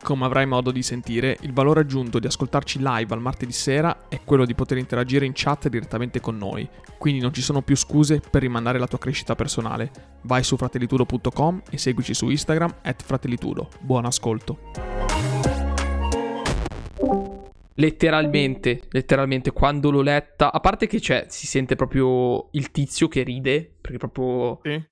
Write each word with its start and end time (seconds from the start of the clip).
Come 0.00 0.24
avrai 0.24 0.46
modo 0.46 0.70
di 0.70 0.82
sentire, 0.82 1.36
il 1.40 1.52
valore 1.52 1.80
aggiunto 1.80 2.18
di 2.18 2.26
ascoltarci 2.26 2.78
live 2.80 3.12
al 3.12 3.20
martedì 3.20 3.52
sera 3.52 4.06
è 4.08 4.20
quello 4.24 4.46
di 4.46 4.54
poter 4.54 4.78
interagire 4.78 5.26
in 5.26 5.32
chat 5.34 5.68
direttamente 5.68 6.20
con 6.20 6.36
noi, 6.36 6.66
quindi 6.98 7.20
non 7.20 7.32
ci 7.32 7.42
sono 7.42 7.62
più 7.62 7.76
scuse 7.76 8.20
per 8.20 8.42
rimandare 8.42 8.78
la 8.78 8.86
tua 8.86 8.98
crescita 8.98 9.34
personale. 9.34 9.90
Vai 10.22 10.42
su 10.44 10.56
fratellitudo.com 10.56 11.62
e 11.70 11.78
seguici 11.78 12.14
su 12.14 12.28
Instagram 12.28 12.76
at 12.82 13.02
fratellitudo. 13.02 13.68
Buon 13.80 14.04
ascolto. 14.06 14.58
Letteralmente, 17.74 18.82
letteralmente, 18.90 19.52
quando 19.52 19.90
l'ho 19.90 20.00
letta, 20.00 20.52
a 20.52 20.60
parte 20.60 20.86
che 20.86 21.00
c'è, 21.00 21.26
si 21.28 21.46
sente 21.46 21.76
proprio 21.76 22.48
il 22.52 22.70
tizio 22.70 23.08
che 23.08 23.22
ride, 23.22 23.76
perché 23.80 23.98
proprio 23.98 24.60
Sì. 24.62 24.82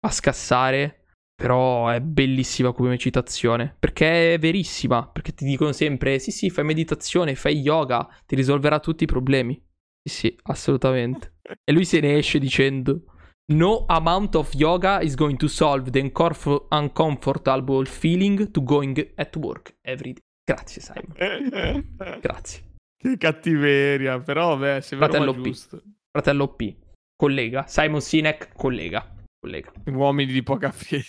fa 0.00 0.10
scassare. 0.10 1.03
Però 1.36 1.88
è 1.88 2.00
bellissima 2.00 2.72
come 2.72 2.96
citazione, 2.96 3.74
perché 3.78 4.34
è 4.34 4.38
verissima, 4.38 5.06
perché 5.08 5.34
ti 5.34 5.44
dicono 5.44 5.72
sempre, 5.72 6.18
sì 6.18 6.30
sì, 6.30 6.48
fai 6.48 6.64
meditazione, 6.64 7.34
fai 7.34 7.58
yoga, 7.58 8.08
ti 8.24 8.36
risolverà 8.36 8.78
tutti 8.78 9.04
i 9.04 9.08
problemi. 9.08 9.60
Sì 10.00 10.14
sì, 10.14 10.38
assolutamente. 10.44 11.38
E 11.64 11.72
lui 11.72 11.84
se 11.84 12.00
ne 12.00 12.16
esce 12.16 12.38
dicendo, 12.38 13.04
no 13.52 13.84
amount 13.86 14.36
of 14.36 14.54
yoga 14.54 15.00
is 15.00 15.14
going 15.14 15.36
to 15.36 15.48
solve 15.48 15.90
the 15.90 16.00
uncomfort- 16.00 16.66
uncomfortable 16.70 17.84
feeling 17.84 18.50
to 18.50 18.62
going 18.62 19.12
at 19.16 19.34
work 19.36 19.76
every 19.82 20.12
day. 20.12 20.22
Grazie 20.46 20.82
Simon, 20.82 21.14
grazie. 22.20 22.74
che 22.96 23.16
cattiveria, 23.16 24.20
però 24.20 24.56
beh, 24.56 24.80
se 24.82 24.96
vero 24.96 25.10
Fratello 25.10 25.34
ma 25.34 25.40
P. 25.40 25.44
giusto. 25.44 25.82
Fratello 26.10 26.48
P, 26.48 26.76
collega, 27.16 27.66
Simon 27.66 28.00
Sinek, 28.00 28.52
collega, 28.54 29.13
collega. 29.44 29.72
Uomini 29.86 30.32
di 30.32 30.42
poca 30.42 30.72
fede. 30.72 31.04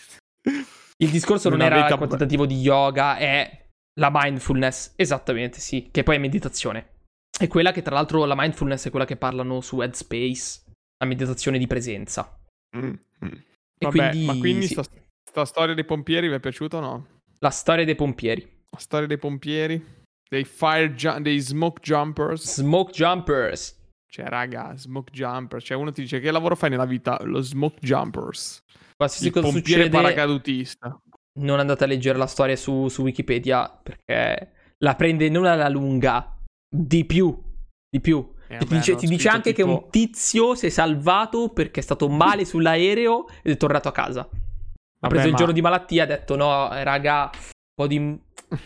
Il 0.98 1.10
discorso 1.10 1.50
non 1.50 1.60
Una 1.60 1.68
era 1.68 1.88
il 1.88 1.98
quantitativo 1.98 2.46
di 2.46 2.60
yoga, 2.60 3.18
è 3.18 3.68
la 4.00 4.10
mindfulness, 4.12 4.94
esattamente 4.96 5.60
sì, 5.60 5.90
che 5.92 6.04
poi 6.04 6.18
è 6.18 6.20
meditazione. 6.20 7.04
È 7.38 7.48
quella 7.48 7.72
che 7.72 7.82
tra 7.82 7.96
l'altro 7.96 8.26
la 8.26 8.36
mindfulness 8.36 8.88
è 8.88 8.90
quella 8.90 9.06
che 9.06 9.18
parlano 9.18 9.62
su 9.62 9.82
Headspace, 9.82 10.72
la 10.98 11.08
meditazione 11.08 11.58
di 11.58 11.68
presenza. 11.68 12.38
Mm, 12.78 12.94
mm. 13.26 13.32
E 13.78 13.86
Vabbè, 13.86 14.10
quindi, 14.10 14.26
ma 14.26 14.38
quindi 14.38 14.68
sì, 14.68 14.74
sta, 14.74 14.84
sta 15.30 15.46
storia 15.46 15.74
dei 15.74 15.84
pompieri 15.84 16.28
vi 16.30 16.36
è 16.36 16.40
piaciuta 16.40 16.78
o 16.78 16.80
no? 16.80 17.08
la 17.40 17.50
storia 17.50 17.86
dei 17.86 17.96
pompieri. 17.96 18.42
La 18.70 18.80
storia 18.80 19.08
dei 19.08 19.18
pompieri, 19.18 19.84
dei 20.30 20.44
fire 20.46 20.94
ju- 20.94 21.20
dei 21.20 21.40
smoke 21.40 21.82
jumpers. 21.82 22.56
Smoke 22.56 22.92
jumpers. 22.92 23.78
Cioè, 24.16 24.28
raga, 24.30 24.74
smoke 24.78 25.12
jumpers. 25.12 25.66
Cioè, 25.66 25.76
uno 25.76 25.92
ti 25.92 26.00
dice 26.04 26.22
che 26.22 26.32
lavoro 26.32 26.56
fai 26.56 26.70
nella 26.70 26.86
vita? 26.86 27.20
Lo 27.24 27.42
smoke 27.42 27.80
jumpers. 27.82 28.60
Qualsiasi 28.96 29.26
Il 29.28 29.34
cosa 29.34 29.52
pompiere 29.52 29.84
succede, 29.84 30.02
paracadutista. 30.02 31.02
non 31.42 31.60
andate 31.60 31.84
a 31.84 31.88
leggere 31.88 32.18
la 32.18 32.26
storia 32.26 32.56
su, 32.56 32.88
su 32.88 33.02
Wikipedia 33.02 33.68
perché 33.70 34.54
la 34.78 34.96
prende 34.96 35.28
non 35.28 35.46
alla 35.46 35.68
lunga, 35.68 36.34
di 36.74 37.04
più, 37.04 37.38
di 37.90 38.00
più. 38.00 38.26
Eh, 38.48 38.58
ti 38.60 38.64
vabbè, 38.64 38.76
dice, 38.78 38.96
ti 38.96 39.06
dice 39.08 39.28
anche 39.28 39.52
che 39.52 39.64
tipo- 39.64 39.84
un 39.84 39.90
tizio 39.90 40.56
si 40.56 40.68
è 40.68 40.70
salvato 40.70 41.50
perché 41.50 41.82
è 41.82 41.84
stato 41.84 42.08
male 42.08 42.46
sull'aereo 42.46 43.28
ed 43.44 43.52
è 43.56 43.58
tornato 43.58 43.90
a 43.90 43.92
casa. 43.92 44.22
Ha 44.22 44.30
Vabbè, 44.32 45.14
preso 45.14 45.26
il 45.26 45.32
ma- 45.34 45.38
giorno 45.38 45.54
di 45.54 45.62
malattia 45.62 46.04
e 46.04 46.06
ha 46.06 46.08
detto: 46.08 46.38
No, 46.38 46.74
eh, 46.74 46.86
raga, 46.86 47.32
un 47.34 47.76
po' 47.76 47.88
di. 47.88 47.98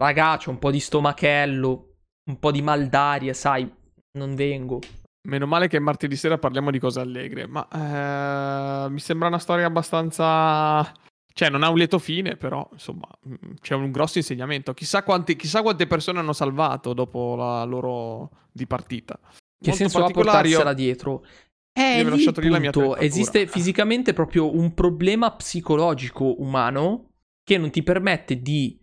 Raga, 0.00 0.38
c'ho 0.38 0.50
un 0.50 0.58
po' 0.58 0.70
di 0.70 0.80
stomachello, 0.80 1.94
un 2.30 2.38
po' 2.38 2.50
di 2.50 2.62
mal 2.62 2.88
d'aria, 2.88 3.34
sai, 3.34 3.70
non 4.16 4.34
vengo. 4.34 4.80
Meno 5.28 5.46
male 5.46 5.68
che 5.68 5.78
martedì 5.78 6.16
sera 6.16 6.38
parliamo 6.38 6.70
di 6.70 6.78
cose 6.78 7.00
allegre, 7.00 7.46
ma 7.46 7.66
eh, 7.68 8.90
mi 8.90 9.00
sembra 9.00 9.28
una 9.28 9.38
storia 9.38 9.66
abbastanza... 9.66 10.92
Cioè, 11.32 11.50
non 11.50 11.62
ha 11.62 11.68
un 11.68 11.76
lieto 11.76 11.98
fine, 11.98 12.36
però, 12.36 12.66
insomma, 12.72 13.06
mm, 13.28 13.56
c'è 13.60 13.74
un 13.74 13.90
grosso 13.90 14.18
insegnamento. 14.18 14.72
Chissà, 14.72 15.02
quanti- 15.02 15.36
chissà 15.36 15.62
quante 15.62 15.86
persone 15.86 16.18
hanno 16.18 16.32
salvato 16.32 16.94
dopo 16.94 17.34
la 17.36 17.62
loro 17.64 18.30
dipartita. 18.52 19.18
Che 19.18 19.68
Molto 19.68 19.76
senso 19.76 20.04
ha 20.04 20.10
portarsela 20.10 20.72
dietro? 20.72 21.24
Avevo 21.72 22.10
lì 22.10 22.16
lasciato 22.16 22.40
lì 22.40 22.48
la 22.48 22.58
mia. 22.58 22.72
Esiste 22.98 23.46
fisicamente 23.46 24.14
proprio 24.14 24.54
un 24.54 24.72
problema 24.72 25.30
psicologico 25.32 26.40
umano 26.40 27.10
che 27.44 27.58
non 27.58 27.70
ti 27.70 27.82
permette 27.82 28.40
di, 28.40 28.80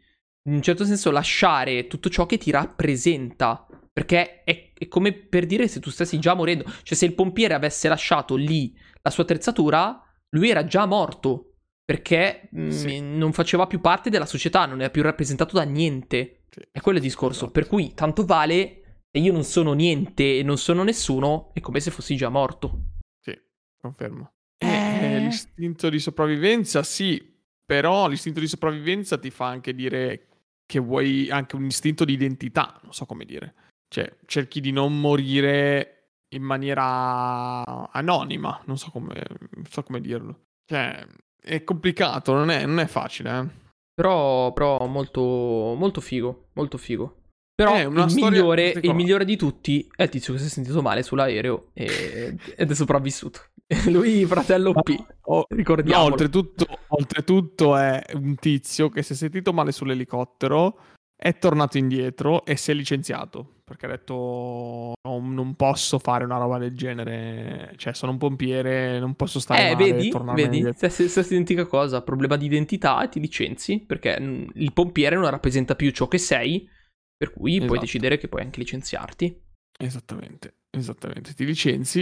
in 0.48 0.54
un 0.54 0.62
certo 0.62 0.86
senso, 0.86 1.10
lasciare 1.10 1.88
tutto 1.88 2.10
ciò 2.10 2.26
che 2.26 2.38
ti 2.38 2.52
rappresenta. 2.52 3.68
Perché 3.94 4.44
è, 4.44 4.74
è 4.74 4.88
come 4.88 5.14
per 5.14 5.46
dire 5.46 5.68
se 5.68 5.80
tu 5.80 5.92
stessi 5.92 6.18
già 6.20 6.34
morendo. 6.34 6.66
Cioè, 6.82 6.98
se 6.98 7.06
il 7.06 7.14
pompiere 7.14 7.54
avesse 7.54 7.88
lasciato 7.88 8.36
lì 8.36 8.76
la 9.02 9.12
sua 9.12 9.24
attrezzatura, 9.24 10.02
lui 10.30 10.50
era 10.50 10.66
già 10.66 10.86
morto. 10.88 11.50
Perché 11.86 12.48
mh, 12.52 12.70
Sì. 12.70 13.00
non 13.02 13.34
faceva 13.34 13.68
più 13.68 13.80
parte 13.82 14.10
della 14.10 14.26
società, 14.26 14.66
non 14.66 14.80
era 14.80 14.90
più 14.90 15.02
rappresentato 15.04 15.56
da 15.58 15.64
niente. 15.64 16.46
Sì. 16.50 16.62
È 16.72 16.80
quello 16.80 16.98
il 16.98 17.04
discorso. 17.04 17.44
Esatto. 17.46 17.52
Per 17.52 17.68
cui 17.68 17.94
tanto 17.94 18.26
vale 18.26 19.02
se 19.12 19.20
io 19.20 19.32
non 19.32 19.44
sono 19.44 19.74
niente 19.74 20.40
e 20.40 20.44
non 20.44 20.58
sono 20.58 20.84
nessuno, 20.84 21.52
è 21.54 21.60
come 21.60 21.80
se 21.80 21.92
fossi 21.92 22.16
già 22.16 22.30
morto. 22.30 22.86
Sì, 23.20 23.38
confermo. 23.80 24.32
Eh. 24.58 24.68
Eh, 25.16 25.20
l'istinto 25.20 25.90
di 25.90 26.00
sopravvivenza, 26.00 26.82
sì, 26.82 27.22
però 27.66 28.08
l'istinto 28.08 28.40
di 28.40 28.48
sopravvivenza 28.48 29.20
ti 29.20 29.30
fa 29.30 29.48
anche 29.48 29.76
dire 29.76 30.28
che 30.66 30.80
vuoi 30.80 31.30
anche 31.30 31.56
un 31.58 31.66
istinto 31.66 32.06
di 32.06 32.14
identità, 32.14 32.80
non 32.84 32.94
so 32.94 33.06
come 33.06 33.26
dire. 33.26 33.54
Cioè, 33.94 34.12
cerchi 34.26 34.60
di 34.60 34.72
non 34.72 35.00
morire 35.00 36.14
in 36.30 36.42
maniera 36.42 37.92
anonima, 37.92 38.60
non 38.66 38.76
so 38.76 38.90
come, 38.90 39.24
non 39.52 39.66
so 39.70 39.84
come 39.84 40.02
dirlo. 40.02 40.46
Cioè, 40.66 41.06
è 41.40 41.64
complicato, 41.64 42.34
non 42.34 42.50
è, 42.50 42.66
non 42.66 42.80
è 42.80 42.88
facile, 42.88 43.40
eh. 43.40 43.62
Però, 43.94 44.52
però 44.52 44.88
molto, 44.88 45.22
molto 45.22 46.02
figo, 46.02 46.48
molto 46.54 46.80
figo. 46.80 47.18
Però 47.54 47.76
È 47.76 47.84
una 47.84 48.06
il 48.06 48.14
migliore, 48.16 48.70
il 48.82 48.96
migliore 48.96 49.26
di 49.26 49.38
tutti 49.38 49.88
è 49.96 50.02
il 50.02 50.10
tizio 50.10 50.34
che 50.34 50.40
si 50.40 50.48
è 50.48 50.50
sentito 50.50 50.82
male 50.82 51.04
sull'aereo 51.04 51.70
e- 51.74 52.36
ed 52.58 52.72
è 52.72 52.74
sopravvissuto. 52.74 53.42
Lui, 53.92 54.26
fratello 54.26 54.74
P, 54.74 55.06
Oh, 55.26 55.46
ricordiamo. 55.50 56.02
No, 56.02 56.10
oltretutto, 56.10 56.66
oltretutto 56.88 57.78
è 57.78 58.02
un 58.16 58.34
tizio 58.38 58.90
che 58.90 59.04
si 59.04 59.14
è 59.14 59.16
sentito 59.16 59.54
male 59.54 59.72
sull'elicottero, 59.72 60.80
è 61.26 61.38
tornato 61.38 61.78
indietro 61.78 62.44
e 62.44 62.58
si 62.58 62.72
è 62.72 62.74
licenziato 62.74 63.62
perché 63.64 63.86
ha 63.86 63.90
detto 63.90 64.94
"No, 65.08 65.20
non 65.20 65.56
posso 65.56 65.98
fare 65.98 66.26
una 66.26 66.38
roba 66.38 66.58
del 66.58 66.76
genere, 66.76 67.74
cioè 67.78 67.94
sono 67.94 68.12
un 68.12 68.18
pompiere, 68.18 69.00
non 69.00 69.16
posso 69.16 69.40
stare 69.40 69.70
Eh, 69.70 69.74
male 69.74 69.94
vedi, 69.94 70.12
vedi, 70.34 70.58
indietro". 70.58 70.90
stessa, 70.90 71.22
identica 71.22 71.66
cosa, 71.66 72.02
problema 72.02 72.36
di 72.36 72.46
identità 72.46 73.02
e 73.02 73.08
ti 73.08 73.22
licenzi 73.22 73.80
perché 73.80 74.20
mm, 74.20 74.48
il 74.56 74.74
pompiere 74.74 75.16
non 75.16 75.30
rappresenta 75.30 75.76
più 75.76 75.92
ciò 75.92 76.10
che 76.10 76.18
sei, 76.18 76.68
per 77.16 77.32
cui 77.32 77.56
puoi 77.58 77.68
Esatto. 77.68 77.80
decidere 77.80 78.18
che 78.18 78.28
puoi 78.28 78.42
anche 78.42 78.60
licenziarti. 78.60 79.42
Esattamente, 79.80 80.56
esattamente, 80.70 81.34
ti 81.34 81.46
licenzi 81.46 82.02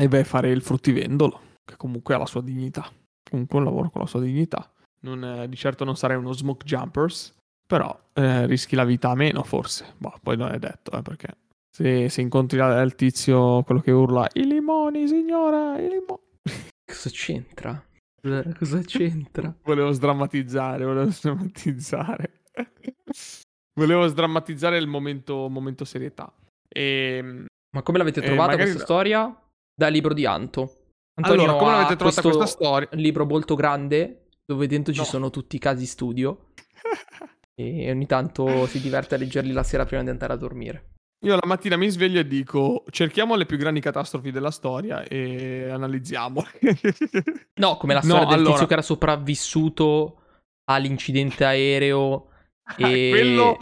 e 0.00 0.08
vai 0.08 0.20
a 0.20 0.24
fare 0.24 0.50
il 0.50 0.62
fruttivendolo, 0.62 1.40
che 1.64 1.76
comunque 1.76 2.14
ha 2.14 2.18
la 2.18 2.26
sua 2.26 2.42
dignità, 2.42 2.90
comunque 3.30 3.58
un 3.58 3.64
lavoro 3.64 3.88
con 3.90 4.00
la 4.00 4.06
sua 4.08 4.20
dignità. 4.20 4.68
Non, 5.02 5.24
eh, 5.24 5.48
di 5.48 5.56
certo 5.56 5.84
non 5.84 5.96
sarei 5.96 6.16
uno 6.16 6.32
smoke 6.32 6.66
jumpers, 6.66 7.34
però 7.68 7.96
eh, 8.14 8.46
rischi 8.46 8.74
la 8.74 8.84
vita 8.84 9.10
a 9.10 9.14
meno 9.14 9.42
forse. 9.44 9.92
Boh, 9.98 10.14
poi 10.22 10.38
non 10.38 10.50
è 10.52 10.58
detto, 10.58 10.90
eh, 10.92 11.02
perché 11.02 11.36
se, 11.70 12.08
se 12.08 12.22
incontri 12.22 12.58
il 12.58 12.94
tizio, 12.96 13.62
quello 13.62 13.82
che 13.82 13.90
urla 13.90 14.26
i 14.32 14.44
limoni, 14.46 15.06
signora, 15.06 15.78
i 15.78 15.82
limoni. 15.88 16.22
Cosa 16.84 17.10
c'entra? 17.10 17.84
Cosa- 18.58 18.80
c'entra? 18.80 19.54
Volevo 19.62 19.92
sdrammatizzare, 19.92 20.84
volevo 20.84 21.10
sdrammatizzare. 21.10 22.40
volevo 23.78 24.06
sdrammatizzare 24.06 24.78
il 24.78 24.86
momento, 24.86 25.48
momento 25.48 25.84
serietà. 25.84 26.32
E, 26.66 27.44
Ma 27.76 27.82
come 27.82 27.98
l'avete 27.98 28.20
Eh, 28.20 28.24
trovata 28.24 28.52
magari- 28.52 28.70
questa 28.70 28.84
storia? 28.84 29.42
Dal 29.74 29.92
libro 29.92 30.14
di 30.14 30.24
Anto. 30.24 30.84
Antonio 31.20 31.42
allora, 31.44 31.58
come 31.58 31.70
l'avete 31.72 31.96
trovata 31.96 32.22
questa 32.22 32.46
storia? 32.46 32.88
libro 32.92 33.26
molto 33.26 33.54
grande 33.54 34.28
dove 34.44 34.66
dentro 34.66 34.92
ci 34.92 35.00
No. 35.00 35.04
sono 35.04 35.30
tutti 35.30 35.56
i 35.56 35.58
casi 35.58 35.84
studio 35.84 36.46
e 37.60 37.90
ogni 37.90 38.06
tanto 38.06 38.66
si 38.66 38.80
diverte 38.80 39.16
a 39.16 39.18
leggerli 39.18 39.50
la 39.50 39.64
sera 39.64 39.84
prima 39.84 40.04
di 40.04 40.10
andare 40.10 40.32
a 40.32 40.36
dormire. 40.36 40.90
Io 41.24 41.34
la 41.34 41.46
mattina 41.46 41.76
mi 41.76 41.88
sveglio 41.88 42.20
e 42.20 42.26
dico: 42.28 42.84
cerchiamo 42.90 43.34
le 43.34 43.46
più 43.46 43.56
grandi 43.56 43.80
catastrofi 43.80 44.30
della 44.30 44.52
storia 44.52 45.02
e 45.02 45.68
analizziamo. 45.68 46.44
No, 47.58 47.76
come 47.76 47.94
la 47.94 48.00
No, 48.04 48.08
storia 48.10 48.26
del 48.26 48.34
allora- 48.36 48.52
tizio 48.52 48.66
che 48.68 48.72
era 48.74 48.82
sopravvissuto 48.82 50.20
all'incidente 50.70 51.44
aereo 51.44 52.28
e 52.78 53.08
quello, 53.10 53.58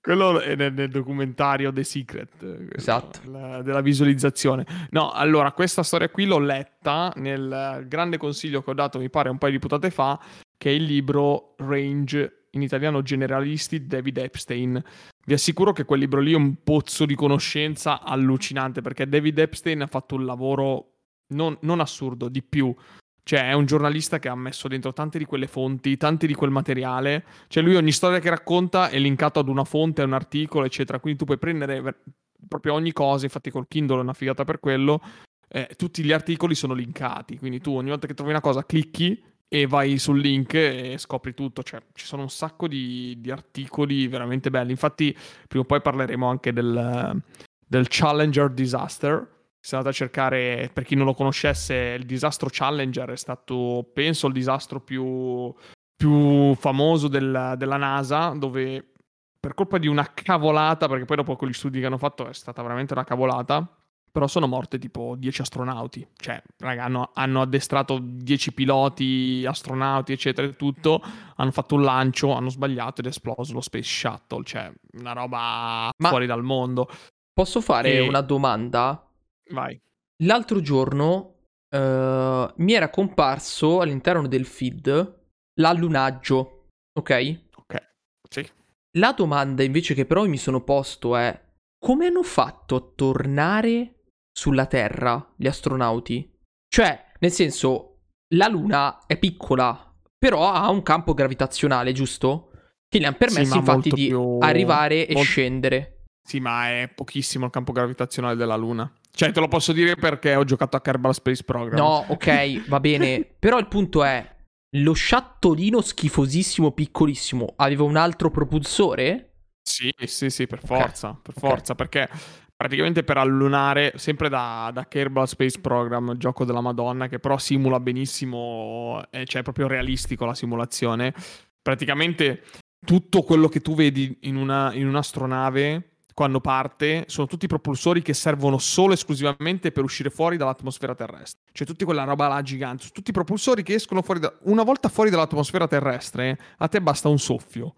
Quello 0.00 0.40
è 0.40 0.56
nel, 0.56 0.72
nel, 0.72 0.88
documentario 0.88 1.72
The 1.72 1.84
Secret 1.84 2.70
esatto. 2.72 3.20
la, 3.30 3.62
della 3.62 3.80
visualizzazione. 3.80 4.64
No, 4.90 5.12
allora, 5.12 5.52
questa 5.52 5.84
storia 5.84 6.08
qui 6.08 6.24
l'ho 6.26 6.38
letta 6.38 7.12
nel 7.16 7.84
grande 7.86 8.16
consiglio 8.16 8.62
che 8.62 8.70
ho 8.70 8.74
dato, 8.74 8.98
mi 8.98 9.10
pare, 9.10 9.30
un 9.30 9.38
paio 9.38 9.52
di 9.52 9.58
puntate 9.60 9.90
fa, 9.90 10.18
che 10.56 10.70
è 10.70 10.72
il 10.72 10.84
libro 10.84 11.54
Range, 11.58 12.45
in 12.56 12.62
italiano 12.62 13.02
Generalisti, 13.02 13.86
David 13.86 14.18
Epstein. 14.18 14.82
Vi 15.24 15.32
assicuro 15.32 15.72
che 15.72 15.84
quel 15.84 16.00
libro 16.00 16.20
lì 16.20 16.32
è 16.32 16.36
un 16.36 16.62
pozzo 16.62 17.06
di 17.06 17.14
conoscenza 17.14 18.02
allucinante, 18.02 18.80
perché 18.80 19.08
David 19.08 19.38
Epstein 19.38 19.82
ha 19.82 19.86
fatto 19.86 20.16
un 20.16 20.24
lavoro 20.24 20.92
non, 21.34 21.56
non 21.60 21.80
assurdo, 21.80 22.28
di 22.28 22.42
più. 22.42 22.74
Cioè, 23.22 23.48
è 23.48 23.52
un 23.52 23.66
giornalista 23.66 24.18
che 24.18 24.28
ha 24.28 24.34
messo 24.36 24.68
dentro 24.68 24.92
tante 24.92 25.18
di 25.18 25.24
quelle 25.24 25.48
fonti, 25.48 25.96
tanti 25.96 26.26
di 26.26 26.34
quel 26.34 26.50
materiale. 26.50 27.24
Cioè, 27.48 27.62
lui 27.62 27.74
ogni 27.74 27.92
storia 27.92 28.20
che 28.20 28.30
racconta 28.30 28.88
è 28.88 28.98
linkato 28.98 29.40
ad 29.40 29.48
una 29.48 29.64
fonte, 29.64 30.02
a 30.02 30.04
un 30.04 30.12
articolo, 30.12 30.64
eccetera. 30.64 31.00
Quindi 31.00 31.18
tu 31.18 31.24
puoi 31.24 31.38
prendere 31.38 32.02
proprio 32.48 32.74
ogni 32.74 32.92
cosa. 32.92 33.24
Infatti, 33.24 33.50
col 33.50 33.66
Kindle 33.68 33.98
è 33.98 34.02
una 34.02 34.14
figata 34.14 34.44
per 34.44 34.60
quello. 34.60 35.02
Eh, 35.48 35.70
tutti 35.76 36.04
gli 36.04 36.12
articoli 36.12 36.54
sono 36.54 36.72
linkati. 36.72 37.36
Quindi 37.36 37.60
tu 37.60 37.74
ogni 37.74 37.88
volta 37.88 38.06
che 38.06 38.14
trovi 38.14 38.30
una 38.30 38.40
cosa 38.40 38.64
clicchi 38.64 39.20
e 39.48 39.66
vai 39.66 39.98
sul 39.98 40.20
link 40.20 40.54
e 40.54 40.96
scopri 40.98 41.34
tutto. 41.34 41.62
Cioè, 41.62 41.80
ci 41.94 42.06
sono 42.06 42.22
un 42.22 42.30
sacco 42.30 42.68
di, 42.68 43.16
di 43.18 43.30
articoli 43.30 44.08
veramente 44.08 44.50
belli. 44.50 44.70
Infatti, 44.70 45.16
prima 45.46 45.64
o 45.64 45.66
poi 45.66 45.80
parleremo 45.80 46.26
anche 46.28 46.52
del, 46.52 47.22
del 47.66 47.86
Challenger 47.88 48.50
Disaster 48.50 49.34
se 49.66 49.74
andate 49.74 49.92
a 49.92 49.98
cercare, 49.98 50.70
per 50.72 50.84
chi 50.84 50.94
non 50.94 51.06
lo 51.06 51.14
conoscesse, 51.14 51.96
il 51.98 52.06
disastro 52.06 52.48
Challenger 52.48 53.10
è 53.10 53.16
stato, 53.16 53.84
penso, 53.92 54.28
il 54.28 54.32
disastro 54.32 54.78
più, 54.78 55.52
più 55.96 56.54
famoso 56.54 57.08
del, 57.08 57.54
della 57.58 57.76
NASA, 57.76 58.28
dove 58.28 58.92
per 59.40 59.54
colpa 59.54 59.78
di 59.78 59.88
una 59.88 60.08
cavolata, 60.14 60.86
perché 60.86 61.04
poi 61.04 61.16
dopo 61.16 61.34
quegli 61.34 61.52
studi 61.52 61.80
che 61.80 61.86
hanno 61.86 61.98
fatto 61.98 62.28
è 62.28 62.32
stata 62.32 62.62
veramente 62.62 62.92
una 62.92 63.02
cavolata, 63.02 63.68
però 64.16 64.28
sono 64.28 64.46
morte 64.46 64.78
tipo 64.78 65.14
10 65.18 65.42
astronauti. 65.42 66.08
Cioè, 66.16 66.42
raga, 66.60 66.84
hanno, 66.84 67.10
hanno 67.12 67.42
addestrato 67.42 67.98
10 68.00 68.54
piloti, 68.54 69.44
astronauti, 69.46 70.12
eccetera, 70.12 70.46
e 70.46 70.56
tutto, 70.56 71.02
hanno 71.34 71.50
fatto 71.50 71.74
un 71.74 71.82
lancio, 71.82 72.32
hanno 72.32 72.48
sbagliato 72.48 73.02
ed 73.02 73.08
è 73.08 73.10
esploso 73.10 73.52
lo 73.52 73.60
Space 73.60 73.84
Shuttle. 73.84 74.42
Cioè, 74.42 74.72
una 74.92 75.12
roba 75.12 75.90
Ma 75.98 76.08
fuori 76.08 76.24
dal 76.24 76.42
mondo. 76.42 76.88
Posso 77.30 77.60
fare 77.60 77.92
e... 77.92 78.00
una 78.00 78.22
domanda? 78.22 79.06
Vai. 79.50 79.78
L'altro 80.22 80.62
giorno 80.62 81.40
uh, 81.68 81.76
mi 81.76 82.72
era 82.72 82.88
comparso 82.88 83.82
all'interno 83.82 84.26
del 84.26 84.46
feed 84.46 85.24
l'allunaggio, 85.60 86.68
ok? 86.98 87.40
Ok, 87.54 87.86
sì. 88.30 88.50
La 88.96 89.12
domanda 89.12 89.62
invece 89.62 89.92
che 89.92 90.06
però 90.06 90.24
mi 90.24 90.38
sono 90.38 90.62
posto 90.62 91.16
è 91.16 91.38
come 91.78 92.06
hanno 92.06 92.22
fatto 92.22 92.76
a 92.76 92.92
tornare 92.94 93.90
sulla 94.36 94.66
Terra 94.66 95.32
gli 95.34 95.46
astronauti? 95.46 96.30
Cioè, 96.68 97.12
nel 97.20 97.32
senso, 97.32 98.00
la 98.34 98.48
Luna 98.48 99.06
è 99.06 99.16
piccola, 99.16 99.94
però 100.18 100.52
ha 100.52 100.68
un 100.68 100.82
campo 100.82 101.14
gravitazionale, 101.14 101.92
giusto? 101.92 102.50
Che 102.88 102.98
gli 102.98 103.04
hanno 103.04 103.16
permesso 103.16 103.52
sì, 103.52 103.58
infatti 103.58 103.90
di 103.90 104.06
più... 104.08 104.38
arrivare 104.40 105.06
e 105.06 105.14
molto... 105.14 105.28
scendere. 105.28 106.04
Sì, 106.26 106.40
ma 106.40 106.68
è 106.68 106.92
pochissimo 106.94 107.46
il 107.46 107.50
campo 107.50 107.72
gravitazionale 107.72 108.36
della 108.36 108.56
Luna. 108.56 108.92
Cioè, 109.10 109.32
te 109.32 109.40
lo 109.40 109.48
posso 109.48 109.72
dire 109.72 109.94
perché 109.94 110.34
ho 110.34 110.44
giocato 110.44 110.76
a 110.76 110.82
Kerbal 110.82 111.14
Space 111.14 111.42
Program. 111.42 111.78
No, 111.78 112.04
ok, 112.08 112.68
va 112.68 112.80
bene. 112.80 113.24
Però 113.38 113.58
il 113.58 113.68
punto 113.68 114.04
è, 114.04 114.36
lo 114.76 114.92
sciattolino 114.92 115.80
schifosissimo, 115.80 116.72
piccolissimo, 116.72 117.54
aveva 117.56 117.84
un 117.84 117.96
altro 117.96 118.30
propulsore? 118.30 119.30
Sì, 119.62 119.92
sì, 120.04 120.30
sì, 120.30 120.46
per 120.46 120.60
forza, 120.64 121.08
okay. 121.08 121.22
per 121.22 121.34
forza, 121.34 121.72
okay. 121.72 121.88
perché 121.88 122.08
praticamente 122.56 123.04
per 123.04 123.18
allunare, 123.18 123.92
sempre 123.96 124.28
da, 124.28 124.70
da 124.72 124.88
Kerbal 124.88 125.28
Space 125.28 125.60
Program, 125.60 126.16
gioco 126.16 126.44
della 126.44 126.62
Madonna, 126.62 127.06
che 127.06 127.18
però 127.18 127.36
simula 127.36 127.78
benissimo, 127.78 129.02
eh, 129.10 129.26
cioè 129.26 129.40
è 129.40 129.44
proprio 129.44 129.68
realistico 129.68 130.24
la 130.24 130.34
simulazione, 130.34 131.14
praticamente 131.60 132.42
tutto 132.84 133.22
quello 133.22 133.48
che 133.48 133.60
tu 133.60 133.74
vedi 133.74 134.18
in, 134.22 134.36
una, 134.36 134.72
in 134.72 134.86
un'astronave 134.86 135.96
quando 136.14 136.40
parte 136.40 137.04
sono 137.08 137.26
tutti 137.26 137.46
propulsori 137.46 138.00
che 138.00 138.14
servono 138.14 138.56
solo 138.56 138.92
e 138.92 138.94
esclusivamente 138.94 139.70
per 139.70 139.84
uscire 139.84 140.08
fuori 140.08 140.38
dall'atmosfera 140.38 140.94
terrestre. 140.94 141.42
Cioè, 141.52 141.66
tutti 141.66 141.84
quella 141.84 142.04
roba 142.04 142.26
là 142.26 142.40
gigante, 142.40 142.86
tutti 142.90 143.10
i 143.10 143.12
propulsori 143.12 143.62
che 143.62 143.74
escono 143.74 144.00
fuori 144.00 144.20
da... 144.20 144.34
Una 144.44 144.62
volta 144.62 144.88
fuori 144.88 145.10
dall'atmosfera 145.10 145.68
terrestre, 145.68 146.38
a 146.56 146.68
te 146.68 146.80
basta 146.80 147.08
un 147.08 147.18
soffio. 147.18 147.74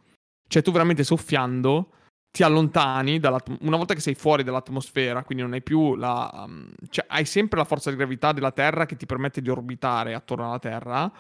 Cioè, 0.47 0.63
tu 0.63 0.71
veramente 0.71 1.03
soffiando 1.03 1.95
ti 2.39 2.45
allontani 2.45 3.21
una 3.63 3.77
volta 3.77 3.95
che 3.95 4.01
sei 4.01 4.15
fuori 4.15 4.45
dall'atmosfera, 4.45 5.25
quindi 5.25 5.43
non 5.43 5.55
hai 5.55 5.61
più 5.63 5.97
la... 5.97 6.31
Um, 6.47 6.71
cioè, 6.89 7.05
hai 7.09 7.25
sempre 7.25 7.59
la 7.59 7.65
forza 7.65 7.91
di 7.91 7.97
gravità 7.97 8.31
della 8.31 8.53
Terra 8.53 8.87
che 8.87 8.95
ti 8.95 9.07
permette 9.07 9.43
di 9.43 9.51
orbitare 9.51 10.15
attorno 10.15 10.47
alla 10.47 10.61
Terra, 10.61 11.11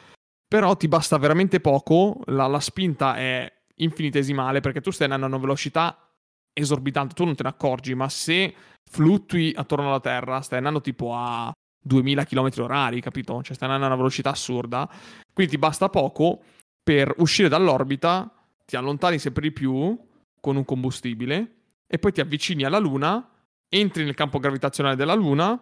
però 0.47 0.77
ti 0.77 0.87
basta 0.87 1.19
veramente 1.19 1.59
poco, 1.59 2.21
la, 2.27 2.47
la 2.47 2.61
spinta 2.61 3.17
è 3.17 3.53
infinitesimale 3.79 4.61
perché 4.61 4.81
tu 4.81 4.93
stai 4.93 5.07
andando 5.07 5.27
a 5.27 5.29
una 5.31 5.41
velocità 5.41 6.09
esorbitante, 6.53 7.15
tu 7.15 7.25
non 7.25 7.35
te 7.35 7.43
ne 7.43 7.49
accorgi, 7.49 7.97
ma 7.97 8.09
se 8.09 8.55
fluttui 8.89 9.53
attorno 9.57 9.89
alla 9.89 9.99
Terra, 9.99 10.41
stai 10.41 10.59
andando 10.59 10.81
tipo 10.81 11.17
a 11.17 11.53
2000 11.83 12.25
km 12.27 12.51
orari, 12.59 13.01
capito? 13.01 13.43
Cioè 13.43 13.57
stai 13.57 13.69
andando 13.69 13.87
a 13.87 13.89
una 13.89 13.97
velocità 13.97 14.31
assurda, 14.31 14.89
quindi 15.33 15.55
ti 15.55 15.59
basta 15.59 15.89
poco 15.89 16.43
per 16.81 17.13
uscire 17.17 17.49
dall'orbita, 17.49 18.33
ti 18.65 18.77
allontani 18.77 19.19
sempre 19.19 19.43
di 19.43 19.51
più 19.51 20.07
con 20.41 20.57
un 20.57 20.65
combustibile 20.65 21.57
e 21.87 21.99
poi 21.99 22.13
ti 22.13 22.21
avvicini 22.21 22.65
alla 22.65 22.79
Luna, 22.79 23.31
entri 23.69 24.05
nel 24.05 24.15
campo 24.15 24.39
gravitazionale 24.39 24.97
della 24.97 25.15
Luna 25.15 25.61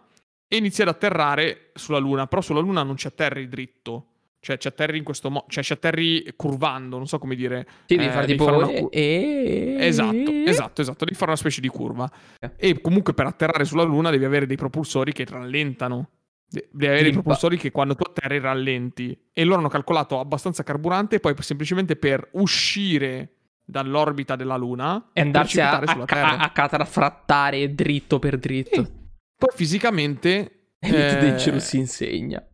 e 0.48 0.56
inizi 0.56 0.82
ad 0.82 0.88
atterrare 0.88 1.70
sulla 1.74 1.98
Luna, 1.98 2.26
però 2.26 2.40
sulla 2.40 2.60
Luna 2.60 2.82
non 2.82 2.96
ci 2.96 3.06
atterri 3.06 3.48
dritto 3.48 4.10
cioè 4.46 4.58
ci 4.58 4.68
atterri 4.68 4.96
in 4.96 5.02
questo 5.02 5.28
modo, 5.28 5.46
cioè 5.48 5.64
ci 5.64 5.72
atterri 5.72 6.32
curvando, 6.36 6.98
non 6.98 7.08
so 7.08 7.18
come 7.18 7.34
dire. 7.34 7.66
Sì, 7.86 7.96
devi 7.96 8.08
eh, 8.08 8.12
fare 8.12 8.26
tipo... 8.26 8.44
Fare 8.44 8.56
una 8.56 8.88
e... 8.90 9.76
Esatto, 9.80 10.30
esatto, 10.30 10.80
esatto, 10.82 11.04
devi 11.04 11.16
fare 11.16 11.32
una 11.32 11.40
specie 11.40 11.60
di 11.60 11.66
curva. 11.66 12.08
Eh. 12.38 12.52
E 12.56 12.80
comunque 12.80 13.12
per 13.12 13.26
atterrare 13.26 13.64
sulla 13.64 13.82
Luna 13.82 14.10
devi 14.10 14.24
avere 14.24 14.46
dei 14.46 14.56
propulsori 14.56 15.12
che 15.12 15.24
rallentano. 15.28 16.10
Devi 16.48 16.86
avere 16.86 17.02
dei 17.02 17.12
propulsori 17.12 17.56
che 17.56 17.72
quando 17.72 17.96
tu 17.96 18.04
atterri 18.06 18.38
rallenti. 18.38 19.18
E 19.32 19.42
loro 19.42 19.58
hanno 19.58 19.68
calcolato 19.68 20.20
abbastanza 20.20 20.62
carburante 20.62 21.18
poi 21.18 21.34
semplicemente 21.40 21.96
per 21.96 22.28
uscire 22.34 23.35
dall'orbita 23.66 24.36
della 24.36 24.56
Luna 24.56 25.10
e 25.12 25.20
andarsi 25.20 25.60
a, 25.60 25.78
a, 25.78 26.04
a, 26.06 26.36
a 26.38 26.50
catarafrattare 26.50 27.74
dritto 27.74 28.18
per 28.18 28.38
dritto. 28.38 28.80
E 28.80 28.90
poi 29.36 29.54
fisicamente... 29.54 30.52
Elite 30.78 31.18
eh... 31.18 31.20
Dangerous 31.20 31.64
si 31.64 31.78
insegna. 31.78 32.46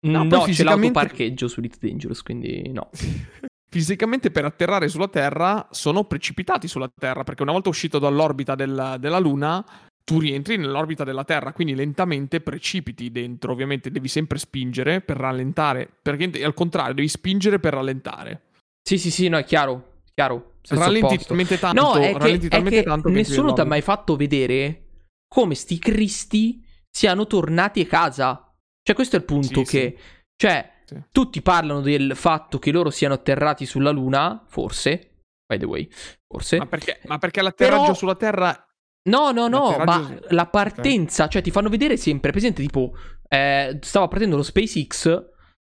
No, 0.00 0.22
no 0.22 0.42
fisicamente... 0.42 0.52
c'è 0.52 0.64
l'autoparcheggio 0.64 1.48
su 1.48 1.60
Elite 1.60 1.78
Dangerous, 1.80 2.22
quindi 2.22 2.70
no. 2.70 2.90
fisicamente 3.70 4.30
per 4.30 4.44
atterrare 4.44 4.88
sulla 4.88 5.08
Terra 5.08 5.68
sono 5.70 6.04
precipitati 6.04 6.68
sulla 6.68 6.90
Terra, 6.94 7.24
perché 7.24 7.42
una 7.42 7.52
volta 7.52 7.70
uscito 7.70 7.98
dall'orbita 7.98 8.54
del, 8.54 8.96
della 9.00 9.18
Luna, 9.18 9.64
tu 10.04 10.20
rientri 10.20 10.56
nell'orbita 10.56 11.04
della 11.04 11.24
Terra, 11.24 11.52
quindi 11.52 11.74
lentamente 11.74 12.40
precipiti 12.40 13.10
dentro. 13.10 13.52
Ovviamente 13.52 13.90
devi 13.90 14.08
sempre 14.08 14.38
spingere 14.38 15.00
per 15.00 15.16
rallentare, 15.16 15.88
perché 16.00 16.44
al 16.44 16.54
contrario, 16.54 16.94
devi 16.94 17.08
spingere 17.08 17.58
per 17.58 17.74
rallentare. 17.74 18.42
Sì, 18.82 18.98
sì, 18.98 19.10
sì, 19.10 19.28
no, 19.28 19.36
è 19.36 19.44
chiaro, 19.44 19.97
chiaro. 20.18 20.54
Rallenti 20.70 21.24
talmente 21.24 21.58
tanto, 21.58 21.80
no, 21.80 21.94
è 21.94 22.14
che, 22.16 22.48
è 22.48 22.62
che, 22.62 22.82
che 22.82 23.00
nessuno 23.04 23.52
ti 23.52 23.60
ha 23.60 23.64
mai 23.64 23.80
fatto 23.80 24.16
vedere 24.16 25.04
come 25.28 25.54
sti 25.54 25.78
cristi 25.78 26.62
siano 26.90 27.26
tornati 27.26 27.82
a 27.82 27.86
casa. 27.86 28.52
Cioè, 28.82 28.96
questo 28.96 29.14
è 29.14 29.20
il 29.20 29.24
punto 29.24 29.64
sì, 29.64 29.70
che... 29.70 29.94
Sì. 29.96 30.04
Cioè, 30.36 30.70
sì. 30.84 31.02
tutti 31.12 31.40
parlano 31.40 31.80
del 31.80 32.16
fatto 32.16 32.58
che 32.58 32.72
loro 32.72 32.90
siano 32.90 33.14
atterrati 33.14 33.64
sulla 33.64 33.90
Luna, 33.90 34.44
forse, 34.46 35.22
by 35.46 35.58
the 35.58 35.64
way, 35.64 35.88
forse. 36.26 36.58
Ma 36.58 36.66
perché, 36.66 37.00
ma 37.06 37.18
perché 37.18 37.40
l'atterraggio 37.40 37.82
Però... 37.82 37.94
sulla 37.94 38.16
Terra... 38.16 38.66
No, 39.08 39.30
no, 39.30 39.48
no, 39.48 39.76
ma 39.86 40.18
la 40.30 40.46
partenza, 40.48 41.22
okay. 41.22 41.34
cioè 41.34 41.42
ti 41.42 41.50
fanno 41.50 41.70
vedere 41.70 41.96
sempre, 41.96 42.30
presente 42.30 42.60
tipo, 42.60 42.92
eh, 43.26 43.78
stava 43.80 44.06
partendo 44.06 44.36
lo 44.36 44.42
SpaceX, 44.42 45.28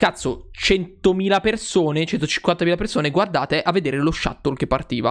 cazzo, 0.00 0.48
100.000 0.58 1.40
persone, 1.42 2.04
150.000 2.04 2.74
persone, 2.74 3.10
guardate 3.10 3.60
a 3.60 3.70
vedere 3.70 3.98
lo 3.98 4.10
shuttle 4.10 4.54
che 4.54 4.66
partiva. 4.66 5.10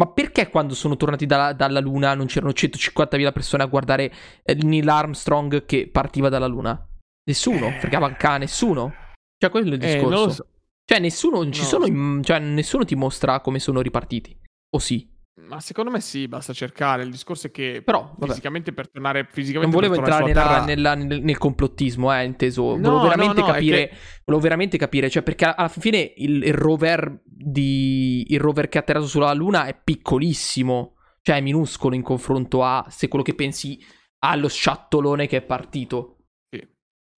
Ma 0.00 0.06
perché 0.06 0.48
quando 0.48 0.74
sono 0.74 0.96
tornati 0.96 1.26
da, 1.26 1.52
dalla 1.52 1.80
Luna 1.80 2.14
non 2.14 2.24
c'erano 2.24 2.52
150.000 2.52 3.30
persone 3.30 3.62
a 3.62 3.66
guardare 3.66 4.10
eh, 4.42 4.54
Neil 4.54 4.88
Armstrong 4.88 5.66
che 5.66 5.86
partiva 5.86 6.30
dalla 6.30 6.46
Luna? 6.46 6.82
Nessuno, 7.24 7.66
eh... 7.66 7.78
fregava 7.78 8.06
un 8.06 8.16
cane, 8.16 8.38
nessuno. 8.38 8.94
Cioè, 9.36 9.50
quello 9.50 9.74
è 9.74 9.76
il 9.76 9.84
eh, 9.84 9.86
discorso. 9.86 10.28
Eh, 10.28 10.32
so. 10.32 10.46
Cioè, 10.86 10.98
nessuno, 10.98 11.50
ci 11.50 11.62
sono, 11.62 11.84
so. 11.84 12.22
cioè, 12.22 12.38
nessuno 12.38 12.86
ti 12.86 12.94
mostra 12.94 13.40
come 13.40 13.58
sono 13.58 13.82
ripartiti. 13.82 14.34
O 14.74 14.78
sì? 14.78 15.11
Ma 15.34 15.60
secondo 15.60 15.90
me 15.90 16.00
sì, 16.00 16.28
basta 16.28 16.52
cercare. 16.52 17.04
Il 17.04 17.10
discorso 17.10 17.46
è 17.46 17.50
che 17.50 17.80
Però, 17.82 18.14
fisicamente 18.20 18.72
per 18.74 18.90
tornare 18.90 19.26
fisicamente 19.30 19.74
Non 19.74 19.88
volevo 19.88 19.94
entrare 19.94 20.26
nella, 20.26 20.64
nella, 20.64 20.94
nel, 20.94 21.22
nel, 21.22 21.38
complottismo, 21.38 22.14
eh, 22.14 22.24
inteso. 22.24 22.76
No, 22.76 22.90
volevo 22.90 23.00
veramente 23.00 23.40
no, 23.40 23.46
no, 23.46 23.52
capire. 23.52 23.88
Che... 23.88 23.96
Volevo 24.26 24.42
veramente 24.42 24.76
capire. 24.76 25.08
Cioè, 25.08 25.22
perché 25.22 25.46
alla 25.46 25.68
fine 25.68 26.12
il, 26.16 26.42
il, 26.42 26.52
rover 26.52 27.22
di. 27.24 28.26
Il 28.28 28.40
rover 28.40 28.68
che 28.68 28.76
ha 28.76 28.82
atterrato 28.82 29.06
sulla 29.06 29.32
Luna 29.32 29.64
è 29.64 29.78
piccolissimo. 29.82 30.96
Cioè 31.22 31.36
è 31.36 31.40
minuscolo 31.40 31.94
in 31.94 32.02
confronto 32.02 32.62
a 32.62 32.84
se 32.88 33.08
quello 33.08 33.24
che 33.24 33.34
pensi 33.34 33.78
allo 34.18 34.48
sciattolone 34.48 35.26
che 35.26 35.38
è 35.38 35.42
partito. 35.42 36.21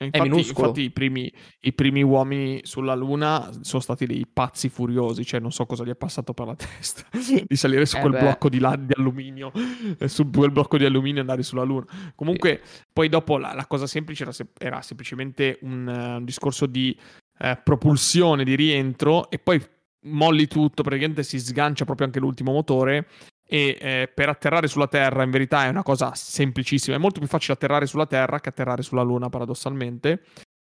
Infatti, 0.04 0.28
infatti 0.28 0.80
i, 0.82 0.90
primi, 0.90 1.32
i, 1.61 1.73
primi, 1.73 2.02
uomini 2.02 2.61
sulla 2.64 2.94
Luna 2.94 3.50
sono 3.61 3.82
stati 3.82 4.06
dei 4.06 4.26
pazzi 4.30 4.68
furiosi, 4.68 5.25
cioè 5.25 5.40
non 5.40 5.52
so 5.52 5.66
cosa 5.66 5.84
gli 5.84 5.90
è 5.90 5.96
passato 5.96 6.32
per 6.32 6.46
la 6.46 6.54
testa 6.56 7.04
di 7.12 7.56
salire 7.56 7.87
su 7.87 7.96
eh 7.96 8.00
quel 8.00 8.12
beh. 8.12 8.18
blocco 8.20 8.49
di, 8.49 8.58
là, 8.58 8.76
di 8.76 8.92
alluminio, 8.96 9.52
eh, 9.99 10.08
su 10.08 10.28
quel 10.30 10.50
blocco 10.50 10.78
di 10.78 10.84
alluminio 10.84 11.18
e 11.18 11.20
andare 11.20 11.42
sulla 11.42 11.62
Luna. 11.62 11.87
Comunque, 12.14 12.61
sì. 12.62 12.82
poi 12.92 13.08
dopo 13.08 13.38
la, 13.38 13.52
la, 13.52 13.66
cosa 13.66 13.87
semplice 13.87 14.23
era, 14.23 14.32
era 14.58 14.82
semplicemente 14.82 15.58
un, 15.62 15.87
uh, 15.87 16.16
un, 16.18 16.25
discorso 16.25 16.66
di 16.66 16.96
uh, 17.40 17.58
propulsione, 17.62 18.44
di 18.44 18.54
rientro 18.54 19.30
e 19.30 19.38
poi 19.38 19.61
molli 20.06 20.46
tutto, 20.46 20.82
praticamente 20.82 21.23
si 21.23 21.38
sgancia 21.38 21.84
proprio 21.84 22.06
anche 22.06 22.20
l'ultimo 22.20 22.52
motore 22.52 23.08
e 23.46 23.76
eh, 23.78 24.10
per 24.12 24.28
atterrare 24.28 24.68
sulla 24.68 24.88
Terra 24.88 25.22
in 25.22 25.30
verità 25.30 25.64
è 25.64 25.68
una 25.68 25.82
cosa 25.82 26.14
semplicissima, 26.14 26.96
è 26.96 26.98
molto 26.98 27.20
più 27.20 27.28
facile 27.28 27.54
atterrare 27.54 27.86
sulla 27.86 28.06
Terra 28.06 28.40
che 28.40 28.48
atterrare 28.48 28.82
sulla 28.82 29.02
Luna 29.02 29.28
paradossalmente, 29.28 30.22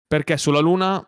perché 0.07 0.37
sulla 0.37 0.61
Luna 0.61 1.05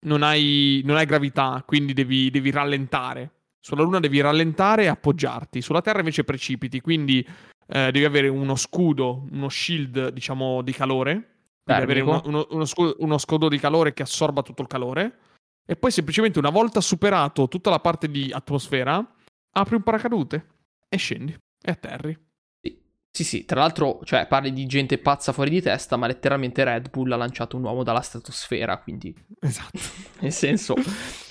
non 0.00 0.22
hai, 0.22 0.82
non 0.84 0.96
hai 0.96 1.06
gravità, 1.06 1.62
quindi 1.64 1.92
devi, 1.92 2.30
devi, 2.30 2.50
rallentare. 2.50 3.30
Sulla 3.60 3.82
Luna 3.82 4.00
devi 4.00 4.20
rallentare 4.20 4.84
e 4.84 4.88
appoggiarti, 4.88 5.62
sulla 5.62 5.80
Terra 5.80 6.00
invece 6.00 6.24
precipiti, 6.24 6.80
quindi 6.80 7.24
eh, 7.68 7.90
devi 7.92 8.04
avere 8.04 8.26
uno 8.26 8.56
scudo, 8.56 9.24
uno 9.30 9.48
shield 9.48 10.08
diciamo 10.08 10.62
di 10.62 10.72
calore, 10.72 11.12
devi 11.62 11.82
avere 11.82 12.00
uno, 12.00 12.20
uno, 12.24 12.46
uno, 12.50 12.64
scudo, 12.64 12.96
uno 12.98 13.18
scudo 13.18 13.48
di 13.48 13.60
calore 13.60 13.94
che 13.94 14.02
assorba 14.02 14.42
tutto 14.42 14.62
il 14.62 14.68
calore. 14.68 15.18
E 15.64 15.76
poi 15.76 15.92
semplicemente 15.92 16.40
una 16.40 16.50
volta 16.50 16.80
superato 16.80 17.46
tutta 17.46 17.70
la 17.70 17.78
parte 17.78 18.10
di 18.10 18.32
atmosfera 18.32 19.14
apri 19.52 19.76
un 19.76 19.82
paracadute 19.82 20.46
e 20.92 20.98
scendi 20.98 21.32
e 21.32 21.70
atterri. 21.70 22.18
Sì, 23.14 23.24
sì, 23.24 23.44
tra 23.44 23.60
l'altro, 23.60 24.00
cioè, 24.04 24.26
parli 24.26 24.52
di 24.52 24.64
gente 24.64 24.96
pazza 24.96 25.32
fuori 25.32 25.50
di 25.50 25.60
testa, 25.60 25.96
ma 25.96 26.06
letteralmente 26.06 26.64
Red 26.64 26.88
Bull 26.88 27.12
ha 27.12 27.16
lanciato 27.16 27.58
un 27.58 27.64
uomo 27.64 27.82
dalla 27.82 28.00
stratosfera, 28.00 28.78
quindi... 28.78 29.14
Esatto. 29.38 29.78
Nel 30.20 30.32
senso, 30.32 30.74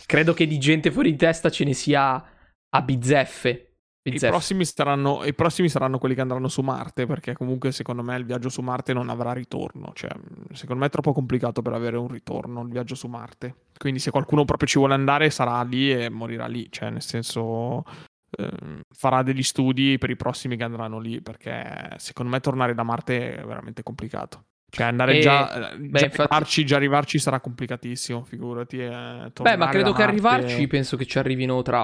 credo 0.05 0.33
che 0.33 0.45
di 0.45 0.59
gente 0.59 0.91
fuori 0.91 1.09
di 1.11 1.17
testa 1.17 1.49
ce 1.49 1.63
ne 1.63 1.73
sia 1.73 2.23
a 2.69 2.81
bizzeffe. 2.83 3.77
I 4.03 4.17
prossimi, 4.17 4.63
saranno, 4.65 5.23
I 5.25 5.33
prossimi, 5.33 5.69
saranno, 5.69 5.97
quelli 5.97 6.13
che 6.13 6.21
andranno 6.21 6.47
su 6.47 6.61
Marte, 6.61 7.07
perché 7.07 7.33
comunque 7.33 7.71
secondo 7.71 8.03
me 8.03 8.15
il 8.15 8.25
viaggio 8.25 8.49
su 8.49 8.61
Marte 8.61 8.93
non 8.93 9.09
avrà 9.09 9.33
ritorno. 9.33 9.91
Cioè, 9.93 10.11
secondo 10.53 10.81
me 10.81 10.87
è 10.87 10.91
troppo 10.91 11.13
complicato 11.13 11.63
per 11.63 11.73
avere 11.73 11.97
un 11.97 12.07
ritorno 12.07 12.61
il 12.61 12.69
viaggio 12.69 12.93
su 12.95 13.07
Marte. 13.07 13.69
Quindi 13.77 13.99
se 13.99 14.11
qualcuno 14.11 14.45
proprio 14.45 14.67
ci 14.67 14.77
vuole 14.77 14.93
andare 14.93 15.31
sarà 15.31 15.61
lì 15.63 15.91
e 15.91 16.09
morirà 16.09 16.45
lì. 16.45 16.67
Cioè, 16.71 16.89
nel 16.91 17.01
senso, 17.01 17.83
farà 18.93 19.23
degli 19.23 19.43
studi 19.43 19.97
per 19.97 20.09
i 20.09 20.15
prossimi 20.15 20.55
che 20.55 20.63
andranno 20.63 20.99
lì 20.99 21.21
perché 21.21 21.95
secondo 21.97 22.31
me 22.31 22.39
tornare 22.39 22.73
da 22.73 22.83
Marte 22.83 23.35
è 23.35 23.45
veramente 23.45 23.83
complicato. 23.83 24.45
Cioè 24.71 24.85
andare 24.85 25.17
e... 25.17 25.19
già, 25.19 25.73
eh, 25.73 25.77
beh, 25.77 25.99
già, 25.99 26.05
infatti... 26.05 26.21
arrivarci, 26.21 26.65
già, 26.65 26.75
arrivarci, 26.77 27.19
sarà 27.19 27.41
complicatissimo, 27.41 28.23
figurati. 28.23 28.79
Eh, 28.79 29.31
beh, 29.41 29.57
ma 29.57 29.67
credo 29.67 29.91
che 29.91 30.03
Marte... 30.03 30.03
arrivarci 30.03 30.67
penso 30.67 30.95
che 30.95 31.05
ci 31.05 31.17
arrivino 31.17 31.61
tra... 31.61 31.81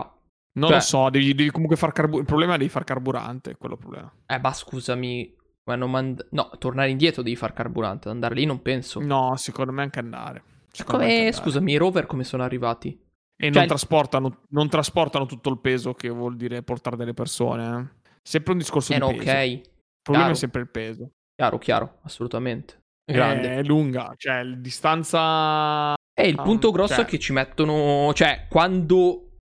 Non 0.53 0.69
cioè... 0.69 0.77
lo 0.77 0.83
so, 0.83 1.09
devi, 1.09 1.35
devi 1.35 1.51
comunque 1.51 1.75
far 1.75 1.91
carburante. 1.91 2.21
Il 2.21 2.27
problema 2.27 2.55
è 2.55 2.57
devi 2.57 2.69
far 2.69 2.85
carburante, 2.85 3.57
quello 3.57 3.75
è 3.75 3.77
il 3.77 3.83
problema. 3.83 4.13
Eh, 4.25 4.39
ma 4.39 4.53
scusami, 4.53 5.35
ma 5.65 5.75
mand... 5.75 6.27
no, 6.31 6.49
tornare 6.57 6.89
indietro 6.89 7.21
devi 7.21 7.35
far 7.35 7.51
carburante, 7.51 8.07
andare 8.07 8.35
lì 8.35 8.45
non 8.45 8.61
penso. 8.61 9.01
No, 9.01 9.35
secondo 9.35 9.73
me 9.73 9.81
anche 9.81 9.99
andare. 9.99 10.43
Come... 10.85 11.03
Anche 11.03 11.15
andare. 11.15 11.31
Scusami, 11.33 11.73
i 11.73 11.75
rover 11.75 12.05
come 12.05 12.23
sono 12.23 12.43
arrivati? 12.43 12.97
E 13.39 13.45
cioè, 13.45 13.51
non, 13.51 13.67
trasportano, 13.67 14.39
non, 14.49 14.67
trasportano, 14.67 15.27
tutto 15.27 15.49
il 15.49 15.59
peso 15.59 15.93
che 15.93 16.09
vuol 16.09 16.35
dire 16.35 16.63
portare 16.63 16.97
delle 16.97 17.13
persone. 17.13 17.79
Eh. 17.79 18.09
Sempre 18.21 18.53
un 18.53 18.57
discorso 18.57 18.93
eh, 18.93 18.95
di 18.95 19.01
no, 19.01 19.07
peso. 19.09 19.29
ok. 19.29 19.43
Il 19.43 19.61
problema 20.01 20.25
chiaro. 20.25 20.31
è 20.31 20.35
sempre 20.35 20.61
il 20.61 20.69
peso. 20.69 21.11
Chiaro, 21.35 21.57
chiaro, 21.59 21.99
assolutamente. 22.01 22.79
È 23.05 23.13
grande. 23.13 23.55
È 23.57 23.63
lunga, 23.63 24.13
cioè 24.17 24.43
distanza... 24.43 25.93
E 26.19 26.27
il 26.27 26.35
punto 26.35 26.71
grosso 26.71 26.95
cioè... 26.95 27.05
è 27.05 27.07
che 27.07 27.19
ci 27.19 27.31
mettono... 27.31 28.11
Cioè, 28.13 28.47
quando 28.49 29.37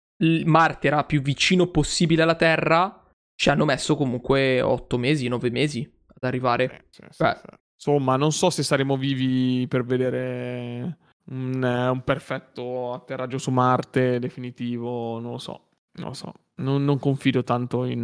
Marte 0.44 0.86
era 0.86 1.04
più 1.04 1.20
vicino 1.20 1.66
possibile 1.66 2.22
alla 2.22 2.34
Terra, 2.34 3.06
ci 3.34 3.50
hanno 3.50 3.66
messo 3.66 3.94
comunque 3.94 4.62
8 4.62 4.96
mesi, 4.96 5.28
9 5.28 5.50
mesi 5.50 5.88
ad 6.06 6.22
arrivare. 6.22 6.86
Sì, 6.88 7.02
sì, 7.10 7.24
sì, 7.24 7.24
Insomma, 7.74 8.16
non 8.16 8.32
so 8.32 8.48
se 8.48 8.62
saremo 8.62 8.96
vivi 8.96 9.66
per 9.68 9.84
vedere 9.84 10.96
un, 11.30 11.62
un, 11.62 12.02
perfetto 12.04 12.92
atterraggio 12.92 13.38
su 13.38 13.50
Marte 13.50 14.18
definitivo, 14.18 15.18
non 15.18 15.32
lo 15.32 15.38
so, 15.38 15.68
non 15.92 16.08
lo 16.08 16.14
so. 16.14 16.32
Non, 16.56 16.84
non 16.84 16.98
confido 16.98 17.42
tanto 17.42 17.84
in, 17.84 18.00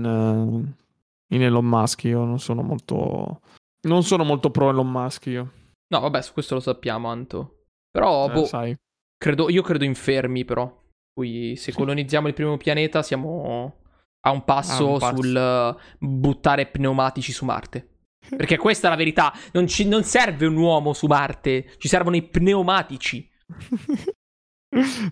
in, 1.28 1.42
Elon 1.42 1.66
Musk, 1.66 2.04
io 2.04 2.24
non 2.24 2.38
sono 2.38 2.62
molto... 2.62 3.40
Non 3.80 4.02
sono 4.02 4.24
molto 4.24 4.50
pro 4.50 4.70
Elon 4.70 4.90
Musk 4.90 5.26
io. 5.26 5.52
No, 5.88 6.00
vabbè, 6.00 6.20
su 6.22 6.32
questo 6.32 6.54
lo 6.54 6.60
sappiamo, 6.60 7.08
Anto. 7.08 7.66
Però, 7.90 8.28
eh, 8.28 8.32
boh, 8.32 8.44
sai. 8.44 8.76
Credo, 9.16 9.48
io 9.48 9.62
credo 9.62 9.84
in 9.84 9.94
fermi, 9.94 10.44
però. 10.44 10.70
Qui, 11.12 11.56
se 11.56 11.70
sì. 11.72 11.76
colonizziamo 11.76 12.28
il 12.28 12.34
primo 12.34 12.56
pianeta, 12.56 13.02
siamo 13.02 13.76
a 14.20 14.30
un 14.30 14.44
passo, 14.44 14.86
ah, 14.86 14.92
un 14.92 14.98
passo. 14.98 15.16
sul 15.16 15.76
uh, 16.00 16.06
buttare 16.06 16.66
pneumatici 16.66 17.32
su 17.32 17.44
Marte. 17.44 17.97
Perché 18.36 18.56
questa 18.56 18.86
è 18.86 18.90
la 18.90 18.96
verità. 18.96 19.32
Non, 19.52 19.66
ci, 19.66 19.86
non 19.86 20.04
serve 20.04 20.46
un 20.46 20.56
uomo 20.56 20.92
su 20.92 21.06
Marte, 21.06 21.74
ci 21.78 21.88
servono 21.88 22.16
i 22.16 22.22
pneumatici. 22.22 23.28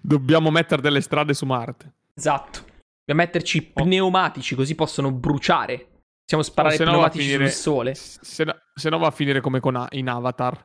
Dobbiamo 0.03 0.51
mettere 0.51 0.83
delle 0.83 1.01
strade 1.01 1.35
su 1.35 1.47
Marte. 1.47 1.95
Esatto. 2.15 2.61
Dobbiamo 3.05 3.29
metterci 3.29 3.73
oh. 3.75 3.83
pneumatici 3.83 4.55
così 4.55 4.75
possono 4.75 5.13
bruciare. 5.13 5.89
Possiamo 6.25 6.43
sparare 6.43 6.75
oh, 6.75 6.85
pneumatici 6.85 7.25
finire, 7.25 7.49
sul 7.49 7.61
sole. 7.61 7.95
Se 7.95 8.45
no, 8.45 8.57
se 8.75 8.91
no, 8.91 8.99
va 8.99 9.07
a 9.07 9.13
finire 9.13 9.41
come 9.41 9.61
con, 9.61 9.87
in 9.91 10.09
Avatar. 10.09 10.61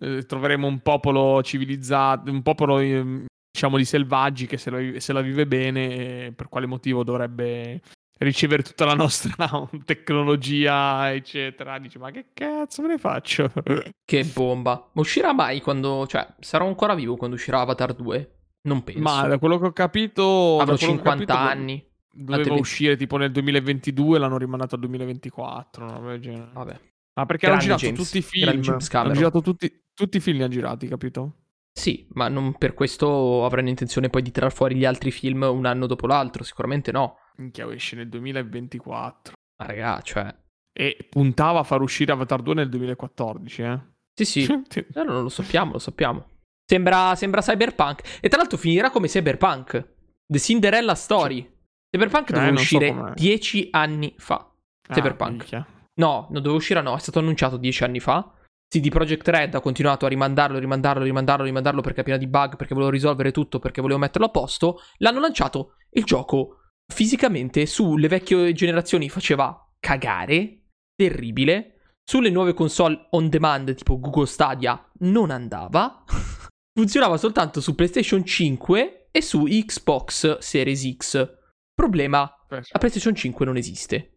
Eh, 0.00 0.24
troveremo 0.26 0.66
un 0.66 0.80
popolo 0.80 1.42
civilizzato, 1.42 2.30
un 2.30 2.42
popolo 2.42 2.80
eh, 2.80 3.24
diciamo 3.48 3.76
di 3.76 3.84
selvaggi 3.84 4.46
che 4.46 4.58
se, 4.58 4.70
lo, 4.70 5.00
se 5.00 5.12
la 5.12 5.20
vive 5.20 5.46
bene, 5.46 6.32
per 6.32 6.48
quale 6.48 6.66
motivo 6.66 7.04
dovrebbe 7.04 7.80
ricevere 8.18 8.62
tutta 8.62 8.84
la 8.84 8.94
nostra 8.94 9.34
tecnologia, 9.84 11.12
eccetera. 11.12 11.78
Dice, 11.78 11.98
ma 11.98 12.10
che 12.10 12.26
cazzo 12.32 12.82
me 12.82 12.88
ne 12.88 12.98
faccio? 12.98 13.50
Che 14.04 14.24
bomba. 14.24 14.90
Ma 14.92 15.00
uscirà 15.00 15.32
mai 15.32 15.60
quando... 15.60 16.06
Cioè, 16.06 16.34
sarò 16.40 16.66
ancora 16.66 16.94
vivo 16.94 17.16
quando 17.16 17.36
uscirà 17.36 17.60
Avatar 17.60 17.94
2? 17.94 18.36
Non 18.62 18.84
penso. 18.84 19.00
Ma 19.00 19.26
da 19.26 19.38
quello 19.38 19.58
che 19.58 19.66
ho 19.66 19.72
capito... 19.72 20.58
Avrò 20.60 20.76
50 20.76 21.10
capito, 21.10 21.32
anni. 21.32 21.86
Doveva 22.12 22.54
uscire 22.54 22.96
tipo 22.96 23.16
nel 23.16 23.32
2022, 23.32 24.18
l'hanno 24.18 24.36
rimandato 24.36 24.74
al 24.74 24.82
2024. 24.82 25.86
No? 25.86 26.50
Vabbè. 26.52 26.80
Ma 27.14 27.26
perché 27.26 27.46
hanno 27.46 27.58
girato 27.58 27.80
James. 27.80 27.98
tutti 27.98 28.18
i 28.18 28.22
film. 28.22 28.62
Hanno 28.90 29.12
girato 29.12 29.40
tutti, 29.40 29.84
tutti 29.94 30.16
i 30.18 30.20
film, 30.20 30.36
li 30.36 30.42
hanno 30.42 30.52
girati, 30.52 30.86
capito? 30.86 31.43
Sì, 31.76 32.06
ma 32.12 32.28
non 32.28 32.54
per 32.54 32.72
questo 32.72 33.44
avranno 33.44 33.68
intenzione 33.68 34.08
poi 34.08 34.22
di 34.22 34.30
tirar 34.30 34.52
fuori 34.52 34.76
gli 34.76 34.84
altri 34.84 35.10
film 35.10 35.42
un 35.42 35.66
anno 35.66 35.86
dopo 35.86 36.06
l'altro, 36.06 36.44
sicuramente 36.44 36.92
no. 36.92 37.18
Minchia, 37.36 37.70
esce 37.72 37.96
nel 37.96 38.08
2024. 38.08 39.34
Ma 39.58 39.66
raga, 39.66 40.00
cioè... 40.02 40.34
E 40.72 41.06
puntava 41.08 41.60
a 41.60 41.64
far 41.64 41.82
uscire 41.82 42.12
Avatar 42.12 42.42
2 42.42 42.54
nel 42.54 42.68
2014, 42.68 43.62
eh? 43.62 43.80
Sì, 44.14 44.24
sì. 44.24 44.46
no, 44.94 45.02
non 45.02 45.22
lo 45.22 45.28
sappiamo, 45.28 45.72
lo 45.72 45.78
sappiamo. 45.78 46.26
Sembra, 46.64 47.14
sembra 47.16 47.40
Cyberpunk. 47.40 48.20
E 48.20 48.28
tra 48.28 48.38
l'altro 48.38 48.56
finirà 48.56 48.90
come 48.90 49.08
Cyberpunk. 49.08 49.94
The 50.26 50.38
Cinderella 50.38 50.94
Story. 50.94 51.42
Cioè, 51.42 51.52
Cyberpunk 51.90 52.28
cioè, 52.28 52.38
doveva 52.38 52.60
uscire 52.60 52.88
so 52.88 53.12
dieci 53.14 53.68
anni 53.72 54.14
fa. 54.16 54.36
Ah, 54.36 54.94
Cyberpunk. 54.94 55.30
Minchia. 55.30 55.66
No, 55.96 56.28
non 56.30 56.42
doveva 56.42 56.54
uscire, 56.54 56.80
no, 56.80 56.96
è 56.96 56.98
stato 57.00 57.18
annunciato 57.18 57.56
dieci 57.56 57.84
anni 57.84 58.00
fa. 58.00 58.32
CD 58.68 58.88
Projekt 58.88 59.28
Red 59.28 59.54
ha 59.54 59.60
continuato 59.60 60.04
a 60.04 60.08
rimandarlo, 60.08 60.58
rimandarlo, 60.58 61.04
rimandarlo, 61.04 61.44
rimandarlo 61.44 61.80
perché 61.80 62.00
è 62.00 62.04
pieno 62.04 62.18
di 62.18 62.26
bug, 62.26 62.56
perché 62.56 62.74
volevo 62.74 62.90
risolvere 62.90 63.30
tutto, 63.30 63.58
perché 63.58 63.80
volevo 63.80 64.00
metterlo 64.00 64.26
a 64.26 64.30
posto. 64.30 64.80
L'hanno 64.98 65.20
lanciato 65.20 65.76
il 65.90 66.04
gioco 66.04 66.64
fisicamente 66.92 67.66
sulle 67.66 68.08
vecchie 68.08 68.52
generazioni 68.52 69.08
faceva 69.08 69.56
cagare, 69.78 70.64
terribile. 70.94 71.70
Sulle 72.06 72.30
nuove 72.30 72.52
console 72.52 73.06
on 73.10 73.28
demand 73.28 73.74
tipo 73.74 73.98
Google 73.98 74.26
Stadia 74.26 74.90
non 75.00 75.30
andava. 75.30 76.04
Funzionava 76.76 77.16
soltanto 77.16 77.60
su 77.60 77.74
PlayStation 77.74 78.24
5 78.24 79.08
e 79.10 79.22
su 79.22 79.44
Xbox 79.44 80.38
Series 80.38 80.96
X. 80.96 81.36
Problema, 81.72 82.30
la 82.48 82.78
PlayStation 82.78 83.14
5 83.14 83.44
non 83.46 83.56
esiste. 83.56 84.13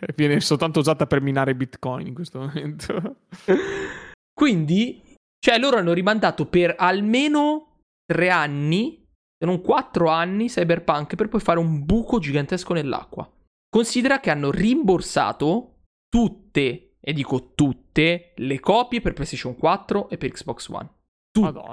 Viene 0.16 0.40
soltanto 0.40 0.80
usata 0.80 1.06
per 1.06 1.20
minare 1.20 1.54
Bitcoin 1.54 2.06
in 2.06 2.14
questo 2.14 2.38
momento. 2.40 3.16
Quindi, 4.32 5.02
cioè 5.38 5.58
loro 5.58 5.76
hanno 5.76 5.92
rimandato 5.92 6.46
per 6.46 6.74
almeno 6.78 7.82
tre 8.04 8.30
anni 8.30 9.00
se 9.40 9.46
non 9.46 9.62
4 9.62 10.08
anni 10.08 10.48
Cyberpunk 10.48 11.14
per 11.14 11.28
poi 11.28 11.40
fare 11.40 11.58
un 11.58 11.84
buco 11.86 12.18
gigantesco 12.18 12.74
nell'acqua. 12.74 13.30
Considera 13.70 14.20
che 14.20 14.30
hanno 14.30 14.50
rimborsato 14.50 15.84
tutte, 16.08 16.96
e 17.00 17.12
dico 17.14 17.52
tutte, 17.54 18.34
le 18.36 18.60
copie 18.60 19.00
per 19.00 19.14
PlayStation 19.14 19.56
4 19.56 20.10
e 20.10 20.18
per 20.18 20.32
Xbox 20.32 20.68
One. 20.68 20.90
Tutte, 21.30 21.46
Madonna. 21.52 21.70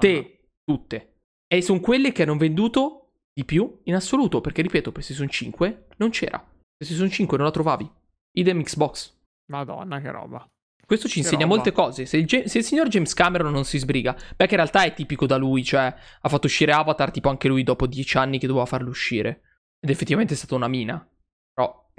tutte. 0.64 1.16
E 1.46 1.60
sono 1.60 1.80
quelle 1.80 2.12
che 2.12 2.22
hanno 2.22 2.38
venduto 2.38 3.10
di 3.34 3.44
più 3.44 3.80
in 3.84 3.94
assoluto, 3.94 4.40
perché 4.40 4.62
ripeto, 4.62 4.90
PlayStation 4.90 5.28
5 5.28 5.88
non 5.98 6.08
c'era. 6.08 6.42
PlayStation 6.74 7.10
5 7.10 7.36
non 7.36 7.46
la 7.46 7.52
trovavi. 7.52 7.90
Idem 8.38 8.62
Xbox. 8.62 9.14
Madonna, 9.50 10.00
che 10.00 10.10
roba. 10.10 10.48
Questo 10.88 11.06
ci 11.06 11.18
insegna 11.18 11.44
molte 11.44 11.70
cose. 11.70 12.06
Se 12.06 12.16
il, 12.16 12.24
ge- 12.24 12.48
se 12.48 12.58
il 12.58 12.64
signor 12.64 12.88
James 12.88 13.12
Cameron 13.12 13.52
non 13.52 13.64
si 13.64 13.76
sbriga, 13.76 14.14
beh, 14.14 14.46
che 14.46 14.54
in 14.54 14.60
realtà 14.60 14.84
è 14.84 14.94
tipico 14.94 15.26
da 15.26 15.36
lui, 15.36 15.62
cioè 15.62 15.94
ha 16.20 16.28
fatto 16.30 16.46
uscire 16.46 16.72
Avatar 16.72 17.10
tipo 17.10 17.28
anche 17.28 17.46
lui 17.46 17.62
dopo 17.62 17.86
dieci 17.86 18.16
anni 18.16 18.38
che 18.38 18.46
doveva 18.46 18.64
farlo 18.64 18.88
uscire. 18.88 19.42
Ed 19.78 19.90
effettivamente 19.90 20.32
è 20.32 20.36
stata 20.36 20.54
una 20.54 20.66
mina. 20.66 21.06
Però, 21.52 21.90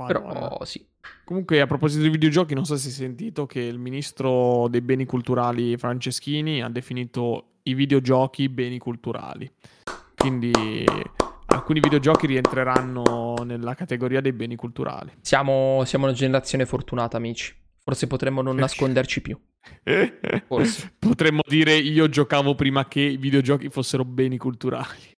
Madonna. 0.00 0.32
però 0.32 0.64
sì. 0.64 0.84
Comunque, 1.24 1.60
a 1.60 1.66
proposito 1.66 2.02
di 2.02 2.08
videogiochi, 2.08 2.54
non 2.54 2.64
so 2.64 2.76
se 2.76 2.88
hai 2.88 2.94
sentito 2.94 3.46
che 3.46 3.60
il 3.60 3.78
ministro 3.78 4.66
dei 4.68 4.80
beni 4.80 5.04
culturali 5.04 5.76
Franceschini 5.76 6.60
ha 6.60 6.68
definito 6.68 7.58
i 7.62 7.74
videogiochi 7.74 8.48
beni 8.48 8.78
culturali. 8.78 9.48
Quindi 10.16 10.50
alcuni 11.54 11.80
videogiochi 11.80 12.26
rientreranno 12.26 13.36
nella 13.44 13.74
categoria 13.74 14.20
dei 14.20 14.32
beni 14.32 14.56
culturali. 14.56 15.12
Siamo, 15.20 15.82
siamo 15.84 16.04
una 16.06 16.14
generazione 16.14 16.66
fortunata, 16.66 17.16
amici. 17.16 17.54
Forse 17.82 18.06
potremmo 18.06 18.42
non 18.42 18.56
nasconderci 18.56 19.20
più. 19.20 19.38
Forse. 20.46 20.94
Potremmo 20.98 21.42
dire 21.46 21.74
io 21.74 22.08
giocavo 22.08 22.54
prima 22.54 22.86
che 22.88 23.00
i 23.00 23.16
videogiochi 23.16 23.68
fossero 23.68 24.04
beni 24.04 24.38
culturali. 24.38 25.12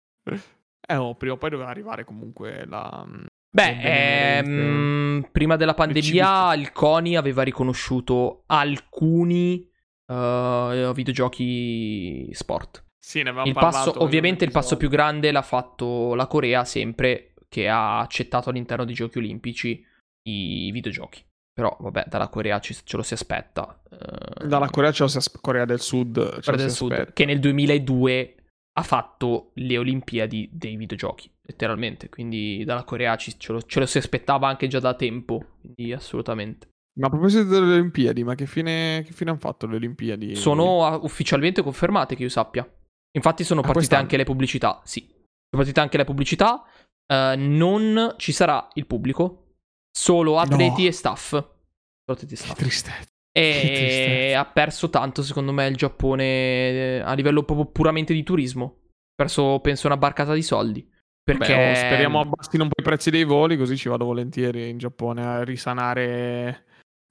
Eh, 0.89 0.97
oh, 0.97 1.15
prima 1.15 1.35
o 1.35 1.37
poi 1.37 1.51
doveva 1.51 1.69
arrivare 1.69 2.05
comunque 2.05 2.65
la... 2.67 3.05
Beh, 3.51 3.71
le 3.71 3.77
benemerenze. 3.77 4.51
ehm, 4.51 5.29
prima 5.33 5.57
della 5.57 5.75
pandemia 5.75 6.55
il 6.55 6.73
CONI 6.73 7.17
aveva 7.17 7.43
riconosciuto 7.43 8.43
alcuni 8.47 9.69
eh, 10.07 10.93
videogiochi 10.95 12.29
sport. 12.33 12.86
Sì, 13.07 13.23
ne 13.23 13.29
avevamo 13.29 13.47
Il 13.47 13.55
parlato 13.55 13.93
passo, 13.93 14.03
ovviamente 14.03 14.45
il 14.45 14.51
passo 14.51 14.77
più 14.77 14.89
grande 14.89 15.31
l'ha 15.31 15.43
fatto 15.43 16.15
la 16.17 16.27
Corea 16.27 16.65
sempre 16.65 17.35
che 17.49 17.69
ha 17.69 18.01
accettato 18.01 18.51
all'interno 18.51 18.85
dei 18.85 18.95
giochi 18.95 19.19
olimpici 19.19 19.81
i 20.29 20.71
videogiochi. 20.73 21.25
Però 21.53 21.77
vabbè, 21.79 22.07
dalla 22.09 22.27
Corea 22.29 22.59
ci- 22.59 22.75
ce 22.83 22.97
lo 22.97 23.05
si 23.05 23.15
aspetta. 23.15 23.81
eh, 23.93 24.47
Dalla 24.49 24.69
Corea, 24.71 24.91
ce 24.91 25.05
lo 25.05 25.09
si 25.09 25.19
aspe- 25.19 25.39
Corea 25.41 25.65
del 25.65 25.79
Sud. 25.81 26.15
ce 26.17 26.21
lo 26.35 26.41
Corea 26.41 26.57
del 26.61 26.71
si 26.71 26.77
Sud, 26.77 26.91
aspetta. 26.93 27.13
che 27.13 27.25
nel 27.27 27.39
2002 27.39 28.35
ha 28.77 28.83
fatto 28.83 29.53
le 29.55 29.79
Olimpiadi 29.79 30.49
dei 30.53 30.75
videogiochi, 30.77 31.31
letteralmente. 31.43 32.09
Quindi 32.09 32.65
dalla 32.65 32.83
Corea 32.83 33.15
ci- 33.15 33.39
ce, 33.39 33.53
lo, 33.53 33.63
ce 33.63 33.79
lo 33.79 33.87
si 33.87 33.99
aspettava 33.99 34.49
anche 34.49 34.67
già 34.67 34.81
da 34.81 34.95
tempo. 34.95 35.45
Quindi 35.61 35.93
assolutamente. 35.93 36.69
Ma 36.99 37.07
a 37.07 37.11
proposito 37.11 37.45
delle 37.45 37.75
Olimpiadi, 37.75 38.25
ma 38.25 38.35
che 38.35 38.47
fine, 38.47 39.03
che 39.07 39.13
fine 39.13 39.31
hanno 39.31 39.39
fatto 39.39 39.67
le 39.69 39.77
Olimpiadi? 39.77 40.35
Sono 40.35 40.99
ufficialmente 41.05 41.63
confermate 41.63 42.17
che 42.17 42.25
io 42.25 42.29
sappia. 42.29 42.69
Infatti 43.17 43.45
sono 43.45 43.61
partite 43.61 43.79
quest'anno? 43.79 44.03
anche 44.03 44.17
le 44.17 44.25
pubblicità. 44.25 44.81
Sì, 44.85 45.01
sono 45.07 45.63
partite 45.63 45.81
anche 45.81 45.97
le 45.97 46.05
pubblicità. 46.05 46.63
Eh, 47.07 47.35
non 47.37 48.15
ci 48.19 48.33
sarà 48.33 48.69
il 48.75 48.87
pubblico, 48.87 49.55
solo 49.91 50.39
atleti 50.39 50.83
No. 50.83 50.89
e 50.89 50.93
staff. 50.93 51.29
Solo 51.31 51.47
atleti 52.07 52.35
e 52.35 52.37
Che 52.37 52.43
staff. 52.43 52.57
tristezza. 52.57 53.05
E 53.37 53.53
tristezza. 53.75 54.41
ha 54.41 54.45
perso 54.47 54.89
tanto, 54.91 55.23
secondo 55.23 55.53
me, 55.53 55.67
il 55.67 55.77
Giappone 55.77 56.25
eh, 56.25 57.01
a 57.05 57.13
livello 57.15 57.43
proprio 57.43 57.67
puramente 57.67 58.13
di 58.15 58.23
turismo. 58.23 58.65
Ha 58.85 59.23
perso, 59.23 59.61
penso, 59.61 59.87
una 59.87 59.97
barcata 59.97 60.33
di 60.35 60.43
soldi. 60.43 60.87
Perché 61.23 61.55
Beh, 61.55 61.71
oh, 61.71 61.75
speriamo 61.75 62.21
abbassino 62.21 62.63
un 62.63 62.69
po' 62.69 62.81
i 62.81 62.85
prezzi 62.85 63.11
dei 63.11 63.25
voli, 63.25 63.57
così 63.57 63.77
ci 63.77 63.89
vado 63.89 64.05
volentieri 64.05 64.69
in 64.69 64.79
Giappone 64.79 65.25
a 65.25 65.43
risanare. 65.43 66.65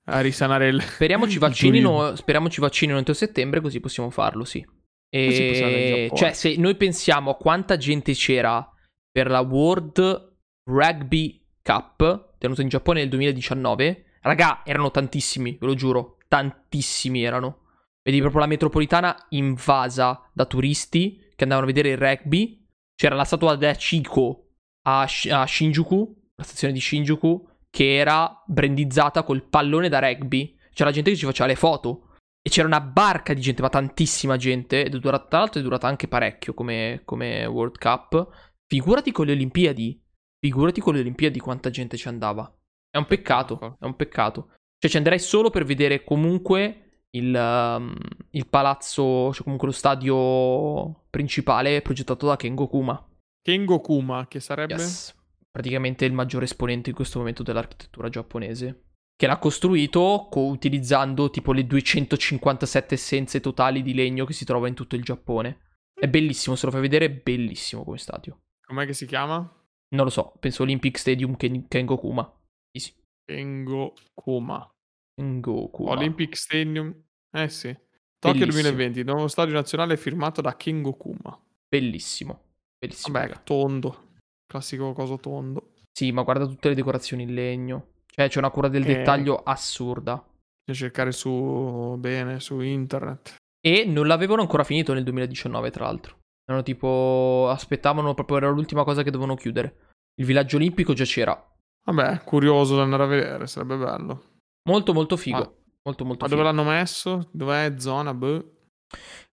A 0.07 0.21
risanare 0.21 0.67
il. 0.69 0.81
speriamo 0.81 1.25
ci 1.27 1.33
il 1.33 1.39
vaccinino, 1.39 2.15
speriamo 2.15 2.49
ci 2.49 2.61
vaccinino 2.61 2.97
entro 2.97 3.13
settembre, 3.13 3.59
così 3.59 3.79
possiamo 3.79 4.09
farlo, 4.09 4.45
sì. 4.45 4.65
E 5.09 6.11
cioè, 6.13 6.33
se 6.33 6.55
noi 6.57 6.75
pensiamo 6.75 7.31
a 7.31 7.35
quanta 7.35 7.77
gente 7.77 8.13
c'era 8.13 8.69
per 9.11 9.29
la 9.29 9.39
World 9.39 10.33
Rugby 10.69 11.45
Cup 11.61 12.33
tenuta 12.37 12.61
in 12.61 12.67
Giappone 12.67 12.99
nel 12.99 13.09
2019, 13.09 14.05
raga, 14.21 14.61
erano 14.65 14.91
tantissimi, 14.91 15.57
ve 15.59 15.65
lo 15.65 15.73
giuro, 15.73 16.17
tantissimi 16.27 17.23
erano. 17.23 17.61
Vedi 18.03 18.19
proprio 18.19 18.41
la 18.41 18.47
metropolitana 18.47 19.15
invasa 19.29 20.29
da 20.31 20.45
turisti 20.45 21.17
che 21.35 21.43
andavano 21.43 21.67
a 21.67 21.71
vedere 21.71 21.89
il 21.89 21.97
rugby. 21.97 22.63
C'era 22.93 23.15
la 23.15 23.23
statua 23.23 23.55
da 23.55 23.73
Chico 23.73 24.49
a, 24.83 25.07
Shi- 25.07 25.31
a 25.31 25.45
Shinjuku, 25.45 26.15
la 26.35 26.43
stazione 26.43 26.73
di 26.73 26.79
Shinjuku, 26.79 27.47
che 27.69 27.95
era 27.95 28.43
brandizzata 28.45 29.23
col 29.23 29.43
pallone 29.43 29.89
da 29.89 29.99
rugby. 29.99 30.55
C'era 30.71 30.91
gente 30.91 31.09
che 31.09 31.17
ci 31.17 31.25
faceva 31.25 31.47
le 31.47 31.55
foto. 31.55 32.04
E 32.47 32.49
c'era 32.51 32.67
una 32.67 32.79
barca 32.79 33.33
di 33.33 33.41
gente, 33.41 33.63
ma 33.63 33.69
tantissima 33.69 34.37
gente. 34.37 34.85
Ed 34.85 34.93
è 34.93 34.99
durata, 34.99 35.25
tra 35.25 35.39
l'altro 35.39 35.59
è 35.59 35.63
durata 35.63 35.87
anche 35.87 36.07
parecchio 36.07 36.53
come, 36.53 37.01
come 37.03 37.43
World 37.47 37.79
Cup. 37.79 38.29
Figurati 38.67 39.11
con 39.11 39.25
le 39.25 39.31
Olimpiadi. 39.31 39.99
Figurati 40.39 40.79
con 40.79 40.93
le 40.93 40.99
Olimpiadi 40.99 41.39
quanta 41.39 41.71
gente 41.71 41.97
ci 41.97 42.07
andava. 42.07 42.55
È 42.87 42.97
un 42.97 43.07
peccato, 43.07 43.77
è 43.79 43.85
un 43.85 43.95
peccato. 43.95 44.51
Cioè 44.77 44.91
ci 44.91 44.97
andrei 44.97 45.17
solo 45.17 45.49
per 45.49 45.65
vedere 45.65 46.03
comunque 46.03 47.07
il, 47.15 47.33
um, 47.33 47.95
il 48.29 48.47
palazzo, 48.47 49.33
cioè 49.33 49.43
comunque 49.43 49.67
lo 49.67 49.73
stadio 49.73 51.07
principale 51.09 51.81
progettato 51.81 52.27
da 52.27 52.35
Kengo 52.35 52.67
Kuma. 52.67 53.03
Kengo 53.41 53.79
Kuma, 53.79 54.27
che 54.27 54.39
sarebbe. 54.39 54.73
Yes. 54.73 55.15
Praticamente 55.49 56.05
il 56.05 56.13
maggiore 56.13 56.45
esponente 56.45 56.89
in 56.89 56.95
questo 56.95 57.17
momento 57.17 57.41
dell'architettura 57.41 58.09
giapponese. 58.09 58.83
Che 59.17 59.27
l'ha 59.27 59.37
costruito 59.37 60.27
co- 60.29 60.47
utilizzando 60.47 61.29
tipo 61.29 61.53
le 61.53 61.65
257 61.65 62.95
essenze 62.95 63.39
totali 63.39 63.81
di 63.81 63.93
legno 63.93 64.25
che 64.25 64.33
si 64.33 64.43
trova 64.43 64.67
in 64.67 64.73
tutto 64.73 64.95
il 64.95 65.03
Giappone. 65.03 65.61
È 65.93 66.07
bellissimo, 66.09 66.55
se 66.55 66.65
lo 66.65 66.71
fai 66.71 66.81
vedere, 66.81 67.05
è 67.05 67.11
bellissimo 67.11 67.83
come 67.83 67.97
stadio. 67.97 68.41
Com'è 68.65 68.85
che 68.85 68.93
si 68.93 69.05
chiama? 69.05 69.37
Non 69.95 70.03
lo 70.03 70.09
so, 70.09 70.33
penso 70.39 70.63
Olympic 70.63 70.97
Stadium 70.97 71.37
Ken- 71.37 71.67
Kengokuma. 71.67 72.41
Sì, 72.71 72.79
sì. 72.79 72.93
Kengo 73.23 73.93
Kuma. 74.13 74.69
Kengokuma. 75.13 75.91
Olympic 75.91 76.35
Stadium. 76.35 76.93
Eh 77.31 77.47
sì. 77.47 77.73
Tokyo 78.19 78.39
Bellissimo. 78.39 78.63
2020, 78.63 78.99
il 78.99 79.05
nuovo 79.05 79.27
stadio 79.27 79.53
nazionale 79.53 79.95
firmato 79.95 80.41
da 80.41 80.57
Kengo 80.57 80.93
Kuma. 80.93 81.39
Bellissimo. 81.67 82.41
Bellissimo. 82.77 83.17
Vabbè, 83.17 83.43
tondo. 83.43 84.09
Classico 84.45 84.91
coso 84.93 85.17
tondo. 85.17 85.73
Sì, 85.91 86.11
ma 86.11 86.23
guarda 86.23 86.45
tutte 86.45 86.69
le 86.69 86.75
decorazioni 86.75 87.23
in 87.23 87.33
legno. 87.33 87.93
Cioè, 88.15 88.29
c'è 88.29 88.37
una 88.39 88.49
cura 88.49 88.67
del 88.69 88.83
Eh. 88.83 88.85
dettaglio 88.95 89.41
assurda. 89.43 90.13
Bisogna 90.63 90.87
cercare 90.87 91.11
su 91.11 91.95
bene 91.99 92.39
su 92.39 92.59
internet. 92.61 93.35
E 93.59 93.83
non 93.85 94.07
l'avevano 94.07 94.41
ancora 94.41 94.63
finito 94.63 94.93
nel 94.93 95.03
2019, 95.03 95.69
tra 95.71 95.85
l'altro. 95.85 96.19
Erano 96.45 96.63
tipo. 96.63 97.47
Aspettavano 97.49 98.13
proprio. 98.13 98.37
Era 98.37 98.49
l'ultima 98.49 98.83
cosa 98.83 99.03
che 99.03 99.11
dovevano 99.11 99.35
chiudere. 99.35 99.89
Il 100.19 100.25
villaggio 100.25 100.55
olimpico 100.55 100.93
già 100.93 101.03
c'era. 101.03 101.37
Vabbè, 101.87 102.21
curioso 102.23 102.75
da 102.77 102.83
andare 102.83 103.03
a 103.03 103.07
vedere, 103.07 103.47
sarebbe 103.47 103.75
bello. 103.77 104.23
Molto, 104.69 104.93
molto 104.93 105.17
figo. 105.17 105.37
Ma- 105.37 105.51
molto, 105.83 106.05
molto 106.05 106.23
Ma 106.25 106.29
figo. 106.29 106.41
dove 106.41 106.43
l'hanno 106.55 106.69
messo? 106.69 107.29
Dov'è 107.31 107.73
zona? 107.77 108.13
Boh. 108.13 108.51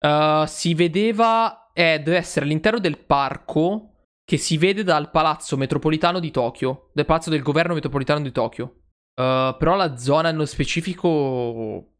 Uh, 0.01 0.45
si 0.47 0.75
vedeva. 0.75 1.71
Eh, 1.73 2.01
deve 2.03 2.16
essere 2.18 2.45
all'interno 2.45 2.79
del 2.81 2.99
parco. 2.99 3.91
Che 4.33 4.38
si 4.38 4.57
vede 4.57 4.83
dal 4.83 5.11
palazzo 5.11 5.59
metropolitano 5.59 6.18
di 6.18 6.31
Tokyo. 6.31 6.88
Del 6.95 7.05
palazzo 7.05 7.29
del 7.29 7.42
governo 7.42 7.75
metropolitano 7.75 8.23
di 8.23 8.33
Tokyo. 8.33 8.64
Uh, 9.21 9.55
però 9.59 9.77
la 9.77 9.99
zona 9.99 10.31
nello 10.31 10.47
specifico. 10.47 11.09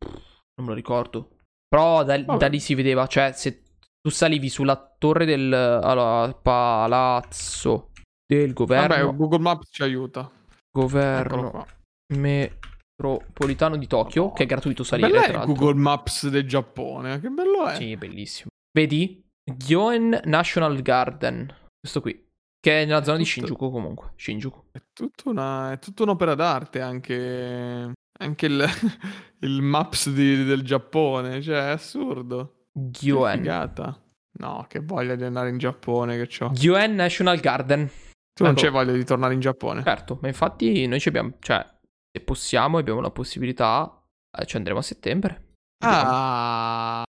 Non 0.01 0.63
me 0.63 0.69
lo 0.69 0.73
ricordo. 0.73 1.37
Però 1.69 2.03
da, 2.05 2.17
da 2.17 2.47
lì 2.47 2.59
si 2.59 2.75
vedeva. 2.75 3.07
Cioè, 3.07 3.33
se 3.33 3.65
tu 4.01 4.09
salivi 4.09 4.49
sulla 4.49 4.95
torre 4.97 5.27
del 5.27 5.53
allora, 5.53 6.33
palazzo 6.33 7.91
del 8.27 8.55
governo. 8.55 8.89
Vabbè, 8.89 9.15
Google 9.15 9.39
Maps 9.41 9.69
ci 9.71 9.83
aiuta. 9.83 10.31
Governo 10.71 11.67
metropolitano 12.15 13.77
di 13.77 13.87
Tokyo. 13.87 14.33
Che 14.33 14.45
è 14.45 14.47
gratuito 14.47 14.85
salire. 14.85 15.09
Bello 15.09 15.21
tra 15.21 15.31
è 15.31 15.37
l'altro. 15.37 15.53
Google 15.53 15.79
Maps 15.79 16.29
del 16.29 16.49
Giappone. 16.49 17.21
Che 17.21 17.29
bello 17.29 17.67
è. 17.67 17.75
Sì, 17.75 17.93
è 17.93 17.97
bellissimo. 17.99 18.49
Vedi? 18.73 19.23
Gyoen 19.45 20.19
National 20.25 20.81
Garden. 20.81 21.61
Questo 21.83 22.01
qui. 22.01 22.31
Che 22.61 22.83
è 22.83 22.85
nella 22.85 23.03
zona 23.03 23.17
di 23.17 23.25
Tutto- 23.25 23.35
Shinjuku 23.39 23.71
comunque. 23.73 24.13
Shinjuku. 24.17 24.67
È, 24.71 24.81
tutta 24.93 25.29
una, 25.31 25.73
è 25.73 25.79
tutta 25.81 26.05
un'opera 26.05 26.37
d'arte 26.37 26.81
anche, 26.81 27.93
anche 28.21 28.47
il, 28.47 28.65
il 29.41 29.63
Maps 29.63 30.09
di- 30.11 30.45
del 30.45 30.63
Giappone. 30.63 31.43
Cioè, 31.43 31.57
è 31.57 31.71
assurdo. 31.71 32.67
Che 32.73 32.81
Gyoen. 33.01 33.39
figata. 33.39 34.01
No, 34.39 34.65
che 34.69 34.79
voglia 34.81 35.17
di 35.17 35.25
andare 35.25 35.49
in 35.51 35.59
Giappone 35.59 36.17
che 36.17 36.27
c'ho. 36.29 36.51
Gyoen 36.53 36.95
National 36.95 37.39
Garden. 37.41 37.87
Tu 38.33 38.45
non 38.45 38.53
Ecco. 38.53 38.61
c'è 38.63 38.71
voglia 38.71 38.93
di 38.93 39.05
tornare 39.05 39.35
in 39.35 39.41
Giappone? 39.41 39.83
Certo, 39.83 40.19
ma 40.23 40.29
infatti 40.29 40.87
noi 40.87 41.01
ci 41.01 41.09
abbiamo... 41.09 41.35
Cioè, 41.41 41.69
se 42.17 42.23
possiamo 42.25 42.79
abbiamo 42.79 43.01
la 43.01 43.11
possibilità, 43.11 44.03
eh, 44.39 44.47
ci 44.47 44.57
andremo 44.57 44.79
a 44.79 44.83
settembre. 44.83 45.55
Vediamo. 45.85 46.11
Ah, 46.11 46.99
hai 47.01 47.05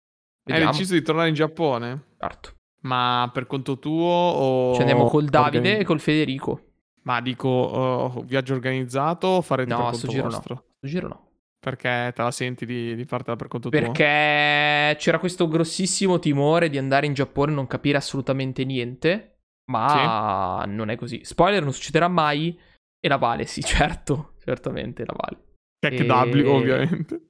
Vediamo. 0.50 0.72
deciso 0.72 0.94
di 0.94 1.02
tornare 1.02 1.28
in 1.28 1.34
Giappone? 1.34 2.04
Certo. 2.18 2.54
Ma 2.82 3.30
per 3.32 3.46
conto 3.46 3.78
tuo 3.78 4.08
o... 4.10 4.74
Ci 4.74 4.80
andiamo 4.80 5.06
col 5.06 5.24
Davide 5.26 5.58
organi- 5.58 5.80
e 5.80 5.84
col 5.84 6.00
Federico. 6.00 6.60
Ma 7.02 7.20
dico, 7.20 7.48
oh, 7.48 8.22
viaggio 8.22 8.54
organizzato 8.54 9.26
o 9.26 9.40
farete 9.42 9.70
No, 9.70 9.82
per 9.82 9.90
conto 9.90 10.06
giro 10.06 10.22
no. 10.24 10.28
vostro? 10.30 10.64
Sto 10.78 10.86
giro 10.86 11.08
no. 11.08 11.28
Perché 11.58 12.12
te 12.14 12.22
la 12.22 12.30
senti 12.32 12.66
di, 12.66 12.96
di 12.96 13.04
fartela 13.04 13.36
per 13.36 13.46
conto 13.46 13.68
tuo? 13.68 13.78
Perché 13.78 14.96
c'era 14.98 15.18
questo 15.20 15.46
grossissimo 15.46 16.18
timore 16.18 16.68
di 16.68 16.78
andare 16.78 17.06
in 17.06 17.14
Giappone 17.14 17.52
e 17.52 17.54
non 17.54 17.68
capire 17.68 17.98
assolutamente 17.98 18.64
niente. 18.64 19.28
Ma 19.70 20.64
non 20.66 20.90
è 20.90 20.96
così. 20.96 21.20
Spoiler, 21.22 21.62
non 21.62 21.72
succederà 21.72 22.08
mai. 22.08 22.58
E 23.04 23.08
la 23.08 23.16
vale, 23.16 23.46
sì, 23.46 23.62
certo, 23.62 24.34
certamente 24.44 25.04
la 25.04 25.14
vale. 25.16 25.42
Tech 25.78 26.00
E- 26.00 26.04
W, 26.04 26.48
ovviamente. 26.48 27.28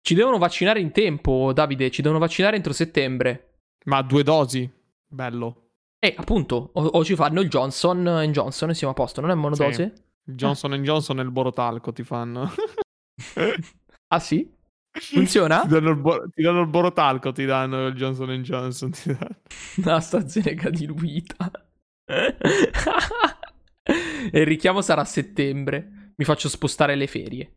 Ci 0.00 0.14
devono 0.14 0.38
vaccinare 0.38 0.80
in 0.80 0.92
tempo, 0.92 1.52
Davide, 1.52 1.90
ci 1.90 2.02
devono 2.02 2.20
vaccinare 2.20 2.56
entro 2.56 2.72
settembre. 2.72 3.58
Ma 3.86 4.02
due 4.02 4.22
dosi. 4.22 4.70
Bello. 5.14 5.68
E 6.04 6.14
appunto, 6.16 6.70
o, 6.74 6.82
o 6.84 7.04
ci 7.04 7.14
fanno 7.14 7.40
il 7.40 7.48
Johnson 7.48 8.28
Johnson 8.30 8.70
e 8.70 8.74
siamo 8.74 8.92
a 8.92 8.96
posto, 8.96 9.20
non 9.20 9.30
è 9.30 9.34
monodose? 9.34 9.92
Il 10.26 10.34
Johnson 10.34 10.74
Johnson 10.82 11.18
e 11.20 11.22
il 11.22 11.30
Borotalco 11.30 11.92
ti 11.92 12.02
fanno. 12.02 12.50
Ah 14.08 14.20
sì? 14.20 14.48
Funziona? 14.92 15.62
Ti 15.62 15.68
danno 15.68 15.90
il, 15.90 15.96
bo- 15.96 16.28
ti 16.28 16.42
danno 16.42 16.60
il 16.60 16.68
Borotalco, 16.68 17.32
ti 17.32 17.44
danno 17.44 17.86
il 17.86 17.94
Johnson 17.94 18.30
Johnson. 18.42 18.90
Ti 18.90 19.12
danno. 19.12 19.40
La 19.84 19.94
AstraZeneca 19.96 20.70
diluita. 20.70 21.50
e 22.04 22.36
il 24.40 24.46
richiamo 24.46 24.82
sarà 24.82 25.00
a 25.00 25.04
settembre. 25.04 26.12
Mi 26.16 26.24
faccio 26.24 26.48
spostare 26.48 26.94
le 26.94 27.06
ferie. 27.08 27.54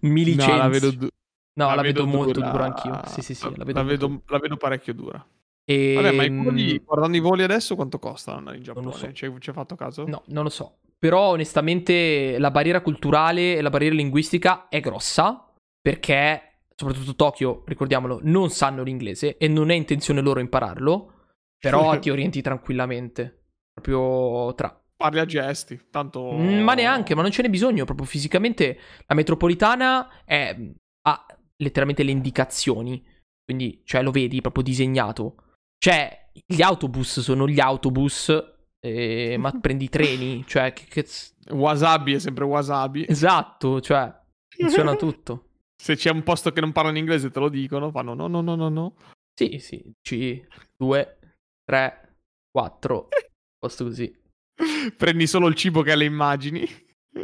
Mi 0.00 0.24
licenzio. 0.24 0.52
No, 0.52 0.58
la 0.58 0.68
vedo, 0.68 0.90
du- 0.90 1.08
No, 1.54 1.74
la, 1.74 1.82
vedo, 1.82 2.06
molto 2.06 2.32
dura. 2.32 2.50
dura 2.50 2.64
anch'io. 2.66 3.00
Sì, 3.06 3.22
sì, 3.22 3.34
sì, 3.34 3.52
la 3.56 3.64
vedo. 3.64 3.78
La 3.80 3.84
vedo, 3.84 4.22
la 4.26 4.38
vedo 4.38 4.56
parecchio 4.56 4.94
dura. 4.94 5.26
E... 5.70 5.92
Vabbè, 5.92 6.12
ma 6.12 6.24
i 6.24 6.30
voli, 6.30 6.78
guardando 6.78 7.16
i 7.18 7.20
voli 7.20 7.42
adesso, 7.42 7.74
quanto 7.74 7.98
costano 7.98 8.38
in 8.38 8.44
Non 8.54 8.62
Giappone? 8.62 8.86
lo 8.86 8.92
so. 8.92 9.12
Ci 9.12 9.26
hai- 9.26 9.52
fatto 9.52 9.74
caso? 9.74 10.06
No, 10.06 10.22
non 10.28 10.44
lo 10.44 10.48
so. 10.48 10.78
Però 10.98 11.28
onestamente 11.28 12.38
la 12.38 12.50
barriera 12.50 12.80
culturale 12.80 13.56
e 13.56 13.60
la 13.60 13.68
barriera 13.68 13.94
linguistica 13.94 14.68
è 14.68 14.80
grossa 14.80 15.46
perché, 15.78 16.62
soprattutto 16.74 17.14
Tokyo, 17.14 17.64
ricordiamolo, 17.66 18.20
non 18.22 18.48
sanno 18.48 18.82
l'inglese 18.82 19.36
e 19.36 19.46
non 19.46 19.68
è 19.68 19.74
intenzione 19.74 20.22
loro 20.22 20.40
impararlo, 20.40 21.26
però 21.58 21.96
ti 22.00 22.08
orienti 22.08 22.40
tranquillamente. 22.40 23.42
Proprio 23.74 24.54
tra... 24.54 24.82
Parli 24.96 25.20
a 25.20 25.26
gesti, 25.26 25.78
tanto... 25.90 26.32
Mm, 26.32 26.60
Ma 26.62 26.72
neanche, 26.72 27.14
ma 27.14 27.20
non 27.20 27.30
ce 27.30 27.42
n'è 27.42 27.50
bisogno, 27.50 27.84
proprio 27.84 28.06
fisicamente 28.06 28.78
la 29.06 29.14
metropolitana 29.14 30.24
è, 30.24 30.56
ha 31.02 31.26
letteralmente 31.56 32.02
le 32.02 32.10
indicazioni, 32.10 33.04
quindi 33.44 33.82
cioè 33.84 34.02
lo 34.02 34.10
vedi 34.10 34.40
proprio 34.40 34.64
disegnato. 34.64 35.42
Cioè, 35.78 36.30
gli 36.44 36.60
autobus 36.62 37.20
sono 37.20 37.48
gli 37.48 37.60
autobus, 37.60 38.32
eh, 38.80 39.36
ma 39.38 39.52
prendi 39.60 39.84
i 39.84 39.88
treni, 39.88 40.44
cioè 40.46 40.72
che, 40.72 40.84
che... 40.88 41.06
Wasabi 41.50 42.14
è 42.14 42.18
sempre 42.18 42.44
wasabi. 42.44 43.06
Esatto, 43.08 43.80
cioè 43.80 44.12
funziona 44.54 44.94
tutto. 44.96 45.44
Se 45.80 45.94
c'è 45.94 46.10
un 46.10 46.24
posto 46.24 46.52
che 46.52 46.60
non 46.60 46.72
parla 46.72 46.90
in 46.90 46.96
inglese 46.96 47.30
te 47.30 47.38
lo 47.38 47.48
dicono, 47.48 47.90
fanno 47.90 48.14
no, 48.14 48.26
no, 48.26 48.40
no, 48.40 48.54
no, 48.54 48.68
no. 48.68 48.94
Sì, 49.32 49.58
sì, 49.60 49.80
C, 50.02 50.44
2, 50.76 51.18
3, 51.64 52.16
4, 52.50 53.08
posto 53.56 53.84
così. 53.84 54.12
Prendi 54.96 55.26
solo 55.28 55.46
il 55.46 55.54
cibo 55.54 55.82
che 55.82 55.92
ha 55.92 55.94
le 55.94 56.04
immagini. 56.04 56.66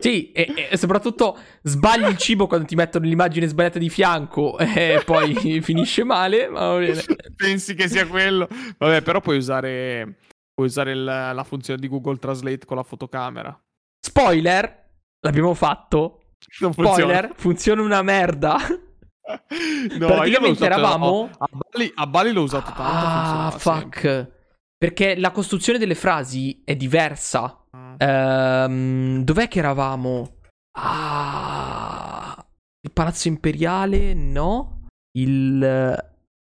Sì, 0.00 0.32
e, 0.32 0.68
e 0.70 0.76
soprattutto 0.76 1.38
sbagli 1.62 2.06
il 2.06 2.16
cibo 2.16 2.46
quando 2.46 2.66
ti 2.66 2.74
mettono 2.74 3.04
l'immagine 3.06 3.46
sbagliata 3.46 3.78
di 3.78 3.88
fianco 3.90 4.58
e 4.58 5.02
poi 5.04 5.34
finisce 5.62 6.04
male, 6.04 6.48
ma 6.48 6.68
va 6.72 6.78
bene. 6.78 7.02
Pensi 7.36 7.74
che 7.74 7.88
sia 7.88 8.06
quello. 8.06 8.48
Vabbè, 8.78 9.02
però 9.02 9.20
puoi 9.20 9.36
usare, 9.36 10.16
puoi 10.54 10.66
usare 10.68 10.92
il- 10.92 11.04
la 11.04 11.44
funzione 11.44 11.80
di 11.80 11.88
Google 11.88 12.18
Translate 12.18 12.64
con 12.66 12.76
la 12.76 12.82
fotocamera. 12.82 13.58
Spoiler, 14.00 14.90
l'abbiamo 15.20 15.54
fatto. 15.54 16.20
Non 16.60 16.72
funziona. 16.74 16.98
Spoiler, 17.14 17.32
funziona 17.36 17.82
una 17.82 18.02
merda. 18.02 18.56
No, 19.26 20.06
Praticamente 20.06 20.66
eravamo- 20.66 21.30
A 21.38 21.48
Bali, 21.50 21.90
a 21.94 22.06
Bali 22.06 22.30
l'ho 22.30 22.42
usato 22.42 22.72
tanto. 22.76 22.82
Ah, 22.82 23.50
fuck. 23.56 23.98
sempre. 23.98 24.32
Perché 24.76 25.16
la 25.16 25.30
costruzione 25.30 25.78
delle 25.78 25.94
frasi 25.94 26.60
è 26.62 26.76
diversa. 26.76 27.63
Ehm, 27.98 29.22
dov'è 29.22 29.48
che 29.48 29.58
eravamo? 29.58 30.36
Ah, 30.78 32.44
il 32.80 32.92
Palazzo 32.92 33.28
Imperiale? 33.28 34.14
No. 34.14 34.86
Il... 35.16 35.62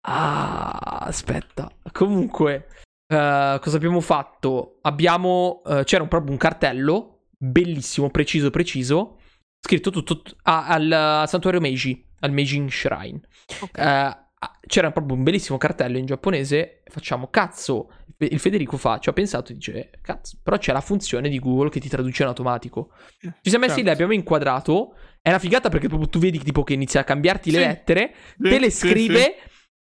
Ah, 0.07 0.99
aspetta. 1.01 1.71
Comunque, 1.93 2.69
eh, 3.07 3.59
cosa 3.61 3.77
abbiamo 3.77 4.01
fatto? 4.01 4.79
Abbiamo... 4.83 5.63
eh, 5.67 5.85
c'era 5.85 6.07
proprio 6.07 6.33
un 6.33 6.39
cartello, 6.39 7.27
bellissimo, 7.37 8.11
preciso, 8.11 8.51
preciso, 8.51 9.19
scritto 9.61 9.91
tutto 9.91 10.23
ah, 10.43 10.67
al, 10.67 10.91
al 10.91 11.29
santuario 11.29 11.61
Meiji, 11.61 12.07
al 12.21 12.33
Meijin 12.33 12.71
Shrine. 12.71 13.21
Ok. 13.61 13.79
Eh, 13.79 14.23
c'era 14.67 14.91
proprio 14.91 15.17
un 15.17 15.23
bellissimo 15.23 15.59
cartello 15.59 15.99
in 15.99 16.07
giapponese. 16.07 16.83
Facciamo 16.87 17.29
cazzo. 17.29 17.91
Il 18.19 18.39
Federico 18.39 18.77
fa, 18.77 18.99
ci 18.99 19.09
ha 19.09 19.13
pensato 19.13 19.53
e 19.53 19.57
dice: 19.57 19.91
Cazzo, 20.01 20.39
però 20.43 20.57
c'è 20.57 20.73
la 20.73 20.81
funzione 20.81 21.29
di 21.29 21.39
Google 21.39 21.69
che 21.71 21.81
ti 21.81 21.89
traduce 21.89 22.23
in 22.23 22.29
automatico. 22.29 22.91
Ci 23.21 23.51
siamo 23.51 23.65
messi 23.67 23.79
lì, 23.79 23.87
Certo. 23.87 23.91
abbiamo 23.91 24.13
inquadrato. 24.13 24.95
È 25.21 25.29
una 25.29 25.39
figata 25.39 25.69
perché 25.69 25.89
proprio 25.89 26.09
tu 26.09 26.19
vedi 26.19 26.39
tipo 26.39 26.63
che 26.63 26.75
inizia 26.75 27.01
a 27.01 27.05
cambiarti 27.05 27.51
le 27.51 27.59
Sì. 27.59 27.65
lettere, 27.67 28.15
Sì, 28.41 28.49
te 28.49 28.59
le 28.59 28.71
scrive. 28.71 29.21
sì. 29.21 29.33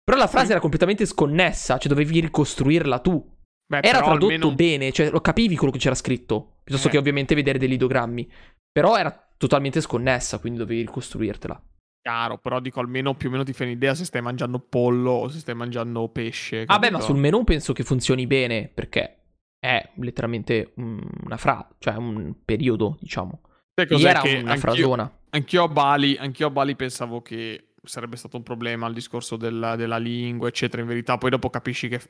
Però 0.04 0.16
la 0.18 0.26
frase 0.26 0.50
era 0.52 0.60
completamente 0.60 1.06
sconnessa, 1.06 1.78
cioè 1.78 1.88
dovevi 1.92 2.20
ricostruirla 2.20 2.98
tu. 3.00 3.24
Beh, 3.66 3.78
Era 3.82 3.98
tradotto 3.98 4.24
almeno- 4.26 4.52
bene, 4.54 4.92
cioè 4.92 5.10
lo 5.10 5.20
capivi 5.20 5.56
quello 5.56 5.72
che 5.72 5.78
c'era 5.78 5.94
scritto, 5.94 6.58
piuttosto 6.64 6.88
Eh. 6.88 6.90
che 6.90 6.98
ovviamente 6.98 7.34
vedere 7.34 7.58
degli 7.58 7.72
idogrammi. 7.74 8.30
Però 8.70 8.96
era 8.96 9.14
totalmente 9.36 9.80
sconnessa, 9.80 10.38
quindi 10.38 10.58
dovevi 10.58 10.80
ricostruirtela. 10.82 11.62
Chiaro, 12.02 12.38
però 12.38 12.58
dico 12.58 12.80
almeno 12.80 13.14
più 13.14 13.28
o 13.28 13.30
meno 13.30 13.44
ti 13.44 13.52
fai 13.52 13.68
un'idea 13.68 13.94
se 13.94 14.04
stai 14.04 14.20
mangiando 14.22 14.58
pollo 14.58 15.12
o 15.12 15.28
se 15.28 15.38
stai 15.38 15.54
mangiando 15.54 16.08
pesce. 16.08 16.64
Vabbè, 16.64 16.80
capito? 16.86 16.98
ma 16.98 17.00
sul 17.00 17.16
menù 17.16 17.44
penso 17.44 17.72
che 17.72 17.84
funzioni 17.84 18.26
bene 18.26 18.68
perché 18.68 19.18
è 19.60 19.90
letteralmente 19.96 20.72
un- 20.76 21.00
una 21.24 21.36
fra, 21.36 21.66
cioè 21.78 21.94
un 21.94 22.34
periodo, 22.44 22.96
diciamo. 23.00 23.42
Sai 23.74 23.86
cos'è 23.86 24.08
era 24.08 24.20
che 24.20 24.38
una 24.38 24.52
anch'io, 24.52 24.58
frasona. 24.60 25.18
anch'io 25.30 25.62
a 25.62 25.68
Bali, 25.68 26.16
anch'io 26.16 26.48
a 26.48 26.50
Bali 26.50 26.74
pensavo 26.74 27.22
che 27.22 27.68
sarebbe 27.84 28.16
stato 28.16 28.36
un 28.36 28.42
problema 28.42 28.88
il 28.88 28.94
discorso 28.94 29.36
della, 29.36 29.76
della 29.76 29.98
lingua, 29.98 30.48
eccetera. 30.48 30.82
In 30.82 30.88
verità, 30.88 31.16
poi 31.18 31.30
dopo 31.30 31.50
capisci 31.50 31.86
che 31.88 32.00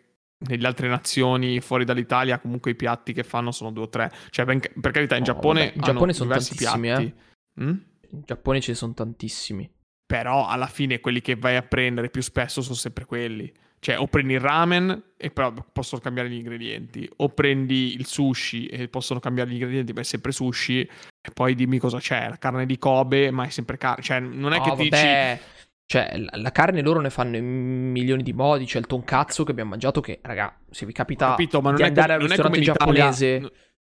nelle 0.49 0.67
altre 0.67 0.89
nazioni 0.89 1.61
fuori 1.61 1.85
dall'Italia 1.85 2.39
comunque 2.41 2.71
i 2.73 2.75
piatti 2.75 3.13
che 3.13 3.23
fanno 3.25 3.51
sono 3.53 3.71
due 3.71 3.85
o 3.85 3.89
tre. 3.91 4.11
Cioè, 4.31 4.47
ben- 4.47 4.61
per 4.81 4.91
carità, 4.91 5.17
in 5.17 5.25
Giappone, 5.25 5.65
vabbè, 5.67 5.77
in 5.77 5.83
Giappone 5.83 6.13
sono 6.15 6.29
diversi 6.31 6.55
tantissimi, 6.57 6.89
eh. 6.89 6.95
piatti. 6.95 7.15
Mm? 7.63 7.77
In 8.15 8.23
Giappone 8.25 8.61
ce 8.63 8.71
ne 8.73 8.77
sono 8.79 8.95
tantissimi. 8.95 9.71
Però 10.07 10.47
alla 10.47 10.67
fine 10.67 11.01
quelli 11.01 11.21
che 11.21 11.37
vai 11.37 11.57
a 11.57 11.63
prendere 11.63 12.11
più 12.11 12.23
spesso 12.23 12.61
sono 12.63 12.75
sempre 12.75 13.05
quelli. 13.05 13.53
Cioè, 13.83 13.99
o 13.99 14.07
prendi 14.07 14.35
il 14.35 14.41
ramen 14.41 15.03
e 15.17 15.31
però 15.31 15.53
possono 15.73 16.01
cambiare 16.01 16.31
gli 16.31 16.37
ingredienti, 16.37 17.09
o 17.17 17.31
prendi 17.31 17.95
il 17.95 18.07
sushi 18.07 18.67
e 18.67 18.87
possono 18.87 19.19
cambiare 19.19 19.51
gli 19.51 19.55
ingredienti, 19.55 19.93
ma 19.93 20.03
è 20.03 20.05
sempre 20.05 20.31
sushi. 20.31 20.81
E 20.83 21.31
poi 21.35 21.57
dimmi 21.57 21.79
cosa 21.79 21.99
c'è, 21.99 22.29
la 22.29 22.39
carne 22.39 22.65
di 22.65 22.79
Kobe, 22.79 23.33
ma 23.33 23.45
è 23.45 23.51
sempre 23.51 23.79
carne. 23.79 24.05
Cioè, 24.05 24.21
non 24.21 24.53
è 24.53 24.59
No, 24.59 24.63
che 24.63 24.71
ti 24.71 24.83
dici 24.85 24.91
vabbè, 24.91 25.41
Cioè, 25.87 26.13
la, 26.31 26.53
carne 26.53 26.81
loro 26.81 27.01
ne 27.01 27.11
fanno 27.11 27.37
in 27.37 27.91
milioni 27.91 28.23
di 28.23 28.33
modi. 28.33 28.67
C'è 28.67 28.79
il 28.79 28.87
tonkatsu 28.87 29.43
che 29.43 29.51
abbiamo 29.51 29.71
mangiato 29.71 30.01
che, 30.01 30.21
raga, 30.23 30.57
se 30.71 30.87
vi 30.87 30.93
capita 30.93 31.31
capito, 31.31 31.61
ma 31.61 31.71
non 31.71 31.79
di 31.79 31.83
è, 31.83 31.87
andare 31.87 32.13
al 32.13 32.21
ristorante 32.21 32.59
in 32.59 32.63
Italia. 32.63 33.11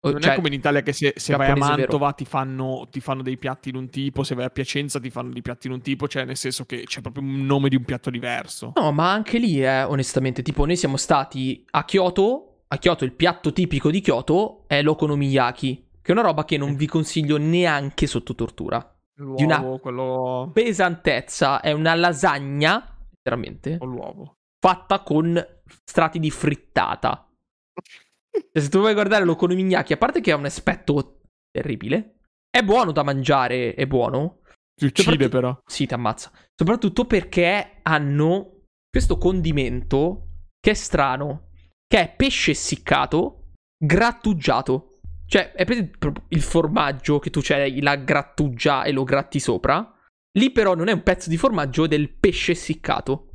Non 0.00 0.20
cioè, 0.20 0.32
è 0.32 0.34
come 0.36 0.48
in 0.48 0.54
Italia 0.54 0.80
che 0.82 0.92
se, 0.92 1.14
se 1.16 1.34
vai 1.36 1.50
a. 1.50 1.56
Mantova 1.56 2.12
ti 2.12 2.24
fanno, 2.24 2.86
ti 2.90 3.00
fanno 3.00 3.22
dei 3.22 3.36
piatti 3.36 3.70
in 3.70 3.76
un 3.76 3.88
tipo, 3.90 4.22
se 4.22 4.34
vai 4.36 4.44
a 4.44 4.50
Piacenza 4.50 5.00
ti 5.00 5.10
fanno 5.10 5.32
dei 5.32 5.42
piatti 5.42 5.66
in 5.66 5.72
un 5.72 5.80
tipo, 5.82 6.06
cioè 6.06 6.24
nel 6.24 6.36
senso 6.36 6.64
che 6.64 6.84
c'è 6.84 7.00
proprio 7.00 7.24
un 7.24 7.44
nome 7.44 7.68
di 7.68 7.74
un 7.76 7.84
piatto 7.84 8.08
diverso. 8.08 8.72
No, 8.76 8.92
ma 8.92 9.10
anche 9.12 9.38
lì, 9.38 9.60
eh, 9.62 9.82
onestamente, 9.82 10.42
tipo, 10.42 10.64
noi 10.64 10.76
siamo 10.76 10.96
stati 10.96 11.64
a 11.70 11.84
Kyoto. 11.84 12.60
A 12.68 12.78
Kyoto 12.78 13.04
il 13.04 13.12
piatto 13.12 13.52
tipico 13.52 13.90
di 13.90 14.00
Kyoto 14.00 14.64
è 14.68 14.82
l'okonomiyaki, 14.82 15.88
che 16.00 16.08
è 16.08 16.12
una 16.12 16.22
roba 16.22 16.44
che 16.44 16.56
non 16.58 16.76
vi 16.76 16.86
consiglio 16.86 17.36
neanche 17.38 18.06
sotto 18.06 18.34
tortura. 18.34 18.94
L'uovo, 19.16 19.34
Di 19.36 19.42
una- 19.42 19.60
quello 19.80 20.50
Pesantezza, 20.52 21.60
è 21.60 21.72
una 21.72 21.94
lasagna, 21.96 22.96
letteralmente, 23.10 23.78
con 23.78 23.88
l'uovo. 23.90 24.36
fatta 24.60 25.00
con 25.02 25.44
strati 25.84 26.20
di 26.20 26.30
frittata. 26.30 27.26
Cioè, 28.30 28.62
se 28.62 28.68
tu 28.68 28.78
vuoi 28.78 28.94
guardare 28.94 29.24
l'okonomiyaki, 29.24 29.92
a 29.92 29.96
parte 29.96 30.20
che 30.20 30.32
ha 30.32 30.36
un 30.36 30.44
aspetto 30.44 31.20
terribile, 31.50 32.20
è 32.50 32.62
buono 32.62 32.92
da 32.92 33.02
mangiare, 33.02 33.74
è 33.74 33.86
buono. 33.86 34.40
Ti 34.74 34.86
uccide 34.86 35.28
però. 35.28 35.58
Sì, 35.66 35.86
ti 35.86 35.94
ammazza. 35.94 36.30
Soprattutto 36.54 37.04
perché 37.04 37.80
hanno 37.82 38.62
questo 38.90 39.18
condimento 39.18 40.28
che 40.60 40.70
è 40.70 40.74
strano, 40.74 41.48
che 41.86 42.00
è 42.00 42.14
pesce 42.14 42.52
essiccato, 42.52 43.52
grattugiato. 43.76 45.00
Cioè, 45.26 45.52
è 45.52 45.66
il 46.28 46.40
formaggio 46.40 47.18
che 47.18 47.30
tu 47.30 47.40
c'hai 47.42 47.80
la 47.82 47.96
grattugia 47.96 48.84
e 48.84 48.92
lo 48.92 49.04
gratti 49.04 49.40
sopra. 49.40 49.94
Lì 50.38 50.50
però 50.52 50.74
non 50.74 50.88
è 50.88 50.92
un 50.92 51.02
pezzo 51.02 51.28
di 51.28 51.36
formaggio, 51.36 51.84
è 51.84 51.88
del 51.88 52.10
pesce 52.10 52.52
essiccato. 52.52 53.27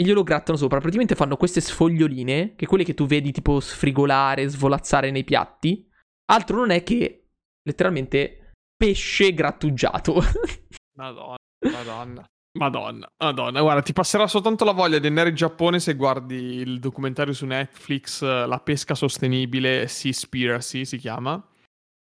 E 0.00 0.02
glielo 0.02 0.22
grattano 0.22 0.56
sopra. 0.56 0.78
Praticamente 0.78 1.14
fanno 1.14 1.36
queste 1.36 1.60
sfoglioline, 1.60 2.54
che 2.56 2.64
quelle 2.64 2.84
che 2.84 2.94
tu 2.94 3.04
vedi 3.04 3.32
tipo 3.32 3.60
sfrigolare, 3.60 4.48
svolazzare 4.48 5.10
nei 5.10 5.24
piatti. 5.24 5.86
Altro 6.32 6.56
non 6.56 6.70
è 6.70 6.82
che 6.82 7.28
letteralmente 7.62 8.52
pesce 8.74 9.34
grattugiato. 9.34 10.22
Madonna, 10.96 11.36
madonna. 11.70 12.24
Madonna, 12.58 13.06
madonna, 13.22 13.60
guarda, 13.60 13.80
ti 13.82 13.92
passerà 13.92 14.26
soltanto 14.26 14.64
la 14.64 14.72
voglia 14.72 14.98
di 14.98 15.06
andare 15.06 15.28
in 15.28 15.34
Giappone 15.34 15.78
se 15.78 15.94
guardi 15.94 16.34
il 16.34 16.80
documentario 16.80 17.32
su 17.32 17.46
Netflix, 17.46 18.22
La 18.22 18.58
pesca 18.58 18.94
sostenibile, 18.94 19.86
Seaspiracy 19.86 20.84
si 20.84 20.96
chiama. 20.98 21.42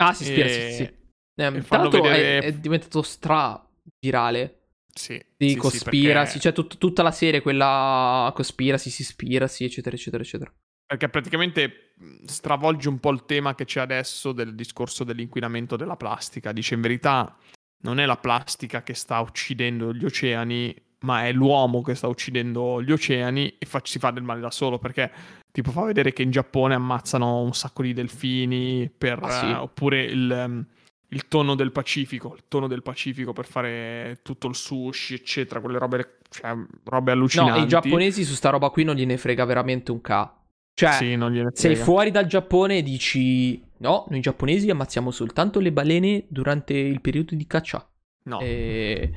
Ah, 0.01 0.13
si 0.13 0.23
ispira, 0.23 0.47
E- 0.47 0.51
sì, 0.51 0.71
sì. 0.71 0.83
Eh, 0.83 1.61
tra 1.63 1.77
l'altro 1.77 2.01
vedere- 2.01 2.39
è, 2.39 2.43
è 2.45 2.53
diventato 2.53 3.01
stra 3.01 3.61
virale. 3.99 4.58
Sì, 4.93 5.13
Di 5.37 5.49
sì, 5.49 5.53
sì, 5.53 5.59
cospirasi, 5.59 6.23
perché- 6.33 6.39
cioè 6.39 6.51
tut- 6.53 6.77
tutta 6.77 7.03
la 7.03 7.11
serie, 7.11 7.41
quella 7.41 8.31
cospirasi, 8.35 8.89
si 8.89 9.01
ispirasi, 9.03 9.63
eccetera, 9.63 9.95
eccetera, 9.95 10.23
eccetera. 10.23 10.53
Perché 10.85 11.07
praticamente 11.09 11.93
stravolge 12.25 12.89
un 12.89 12.99
po' 12.99 13.11
il 13.11 13.25
tema 13.25 13.53
che 13.55 13.65
c'è 13.65 13.79
adesso 13.79 14.31
del 14.31 14.55
discorso 14.55 15.03
dell'inquinamento 15.03 15.75
della 15.75 15.95
plastica. 15.95 16.51
Dice 16.51 16.73
in 16.73 16.81
verità 16.81 17.37
non 17.83 17.99
è 17.99 18.05
la 18.05 18.17
plastica 18.17 18.81
che 18.83 18.93
sta 18.95 19.19
uccidendo 19.19 19.93
gli 19.93 20.03
oceani, 20.03 20.75
ma 21.01 21.25
è 21.27 21.31
l'uomo 21.31 21.81
che 21.81 21.95
sta 21.95 22.07
uccidendo 22.07 22.81
gli 22.81 22.91
oceani 22.91 23.55
e 23.59 23.65
fa- 23.65 23.81
si 23.83 23.99
fa 23.99 24.11
del 24.11 24.23
male 24.23 24.41
da 24.41 24.51
solo 24.51 24.79
perché 24.79 25.11
tipo 25.51 25.71
fa 25.71 25.83
vedere 25.83 26.11
che 26.11 26.23
in 26.23 26.31
Giappone 26.31 26.73
ammazzano 26.73 27.41
un 27.41 27.53
sacco 27.53 27.83
di 27.83 27.93
delfini 27.93 28.89
per, 28.95 29.19
Ah, 29.21 29.29
sì? 29.29 29.45
eh, 29.45 29.53
oppure 29.53 30.03
il, 30.03 30.29
ehm, 30.31 30.65
il 31.09 31.27
tonno 31.27 31.55
del 31.55 31.71
Pacifico, 31.71 32.35
il 32.35 32.43
tonno 32.47 32.67
del 32.67 32.83
Pacifico 32.83 33.33
per 33.33 33.45
fare 33.45 34.19
tutto 34.21 34.47
il 34.47 34.55
sushi, 34.55 35.15
eccetera, 35.15 35.59
quelle 35.59 35.79
robe, 35.79 36.19
cioè, 36.29 36.55
robe 36.83 37.11
allucinanti. 37.11 37.59
No, 37.59 37.65
i 37.65 37.67
giapponesi 37.67 38.23
su 38.23 38.33
sta 38.33 38.49
roba 38.49 38.69
qui 38.69 38.83
non 38.83 38.95
gliene 38.95 39.17
frega 39.17 39.45
veramente 39.45 39.91
un 39.91 40.01
ca. 40.01 40.33
Cioè, 40.73 40.93
Sì, 40.93 41.15
non 41.15 41.31
gliene 41.31 41.49
sei 41.53 41.75
fuori 41.75 42.11
dal 42.11 42.25
Giappone 42.25 42.77
e 42.77 42.83
dici 42.83 43.61
no, 43.77 44.05
noi 44.09 44.21
giapponesi 44.21 44.69
ammazziamo 44.69 45.11
soltanto 45.11 45.59
le 45.59 45.73
balene 45.73 46.25
durante 46.29 46.73
il 46.73 47.01
periodo 47.01 47.35
di 47.35 47.47
caccia. 47.47 47.85
No. 48.23 48.39
E... 48.39 49.11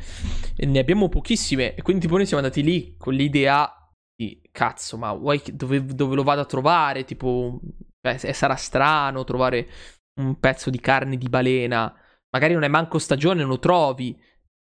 e 0.57 0.67
ne 0.67 0.79
abbiamo 0.79 1.09
pochissime. 1.09 1.75
E 1.75 1.83
quindi 1.83 2.03
tipo 2.03 2.17
noi 2.17 2.27
siamo 2.27 2.43
andati 2.43 2.63
lì 2.63 2.95
con 2.97 3.13
l'idea 3.13 3.71
di 4.17 4.41
cazzo, 4.51 4.97
ma 4.97 5.13
vuoi 5.13 5.41
dove, 5.53 5.85
dove 5.85 6.15
lo 6.15 6.23
vado 6.23 6.41
a 6.41 6.47
trovare? 6.47 7.05
Tipo, 7.05 7.61
se- 8.17 8.33
sarà 8.33 8.57
strano 8.57 9.25
trovare 9.25 9.69
un 10.21 10.39
pezzo 10.39 10.71
di 10.71 10.81
carne 10.81 11.17
di 11.17 11.29
balena. 11.29 11.95
Magari 12.31 12.55
non 12.55 12.65
è 12.65 12.69
manco 12.69 12.99
stagione, 12.99 13.43
lo 13.43 13.59
trovi. 13.59 14.19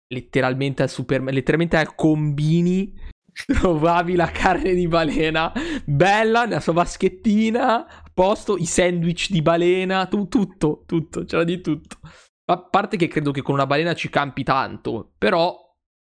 Letteralmente 0.10 0.84
al 0.84 0.90
super, 0.90 1.22
letteralmente 1.22 1.78
al 1.78 1.96
combini 1.96 2.94
trovavi 3.46 4.16
la 4.16 4.32
carne 4.32 4.74
di 4.74 4.88
balena 4.88 5.52
bella 5.86 6.46
nella 6.46 6.60
sua 6.60 6.74
vaschettina 6.74 7.86
a 7.86 8.04
posto 8.14 8.58
i 8.58 8.66
sandwich 8.66 9.30
di 9.30 9.42
balena 9.42 10.08
tu- 10.08 10.28
tutto 10.28 10.84
tutto 10.88 11.24
c'era 11.26 11.44
di 11.44 11.62
tutto 11.62 12.00
a 12.46 12.64
parte 12.64 12.98
che 12.98 13.08
credo 13.08 13.32
che 13.32 13.42
con 13.42 13.54
una 13.54 13.68
balena 13.68 13.94
ci 13.94 14.10
campi 14.10 14.44
tanto 14.44 15.14
però 15.18 15.56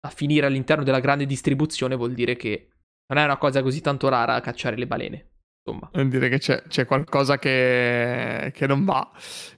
a 0.05 0.09
finire 0.09 0.45
all'interno 0.45 0.83
della 0.83 0.99
grande 0.99 1.25
distribuzione 1.25 1.95
vuol 1.95 2.13
dire 2.13 2.35
che 2.35 2.69
non 3.07 3.21
è 3.21 3.25
una 3.25 3.37
cosa 3.37 3.61
così 3.61 3.81
tanto 3.81 4.07
rara 4.09 4.39
cacciare 4.39 4.77
le 4.77 4.87
balene 4.87 5.31
insomma 5.67 5.89
Vuol 5.91 6.07
dire 6.07 6.29
che 6.29 6.39
c'è, 6.39 6.63
c'è 6.67 6.85
qualcosa 6.85 7.37
che, 7.37 8.51
che 8.55 8.67
non 8.67 8.85
va. 8.85 9.09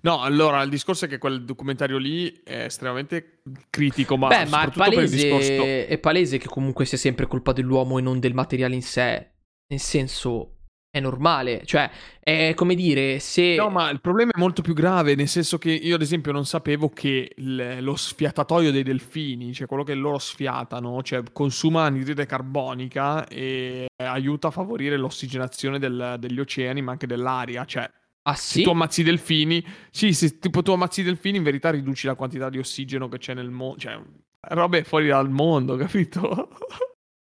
No, 0.01 0.21
allora 0.21 0.61
il 0.63 0.69
discorso 0.69 1.05
è 1.05 1.07
che 1.07 1.17
quel 1.17 1.45
documentario 1.45 1.97
lì 1.97 2.41
è 2.43 2.63
estremamente 2.65 3.41
critico, 3.69 4.17
ma 4.17 4.27
Beh, 4.27 4.45
ma 4.45 4.61
è 4.63 4.71
soprattutto 4.71 4.79
per 4.79 4.89
il 4.89 4.95
palese, 4.95 5.15
discorso. 5.15 5.63
è 5.63 5.97
palese 5.99 6.37
che 6.37 6.47
comunque 6.47 6.85
sia 6.85 6.97
sempre 6.97 7.27
colpa 7.27 7.51
dell'uomo 7.53 7.97
e 7.97 8.01
non 8.01 8.19
del 8.19 8.33
materiale 8.33 8.75
in 8.75 8.81
sé. 8.83 9.31
Nel 9.67 9.79
senso, 9.79 10.58
è 10.91 10.99
normale. 10.99 11.61
Cioè, 11.65 11.89
è 12.19 12.53
come 12.55 12.75
dire, 12.75 13.19
se... 13.19 13.55
No, 13.55 13.69
ma 13.69 13.89
il 13.89 14.01
problema 14.01 14.31
è 14.33 14.39
molto 14.39 14.61
più 14.61 14.73
grave, 14.73 15.15
nel 15.15 15.27
senso 15.27 15.57
che 15.57 15.71
io, 15.71 15.95
ad 15.95 16.01
esempio, 16.01 16.31
non 16.31 16.45
sapevo 16.45 16.89
che 16.89 17.31
il- 17.35 17.77
lo 17.81 17.95
sfiatatoio 17.95 18.71
dei 18.71 18.83
delfini, 18.83 19.53
cioè 19.53 19.67
quello 19.67 19.83
che 19.83 19.93
loro 19.93 20.17
sfiatano, 20.17 21.01
cioè 21.03 21.21
consuma 21.31 21.83
anidride 21.83 22.25
carbonica 22.25 23.27
e 23.27 23.87
aiuta 24.03 24.47
a 24.47 24.51
favorire 24.51 24.97
l'ossigenazione 24.97 25.77
del- 25.79 26.15
degli 26.19 26.39
oceani, 26.39 26.81
ma 26.81 26.91
anche 26.91 27.07
dell'aria. 27.07 27.65
Cioè, 27.65 27.89
Ah 28.23 28.35
se 28.35 28.59
sì? 28.59 28.63
tu 28.63 28.69
ammazzi 28.69 29.01
i 29.01 29.03
delfini, 29.05 29.65
sì, 29.89 30.13
se 30.13 30.37
tipo 30.39 30.61
tu 30.61 30.71
ammazzi 30.71 30.99
i 31.01 31.03
delfini, 31.03 31.37
in 31.37 31.43
verità 31.43 31.69
riduci 31.71 32.05
la 32.05 32.15
quantità 32.15 32.49
di 32.49 32.59
ossigeno 32.59 33.07
che 33.07 33.17
c'è 33.17 33.33
nel 33.33 33.49
mondo. 33.49 33.79
Cioè, 33.79 33.99
robe 34.49 34.83
fuori 34.83 35.07
dal 35.07 35.29
mondo, 35.29 35.75
capito? 35.77 36.49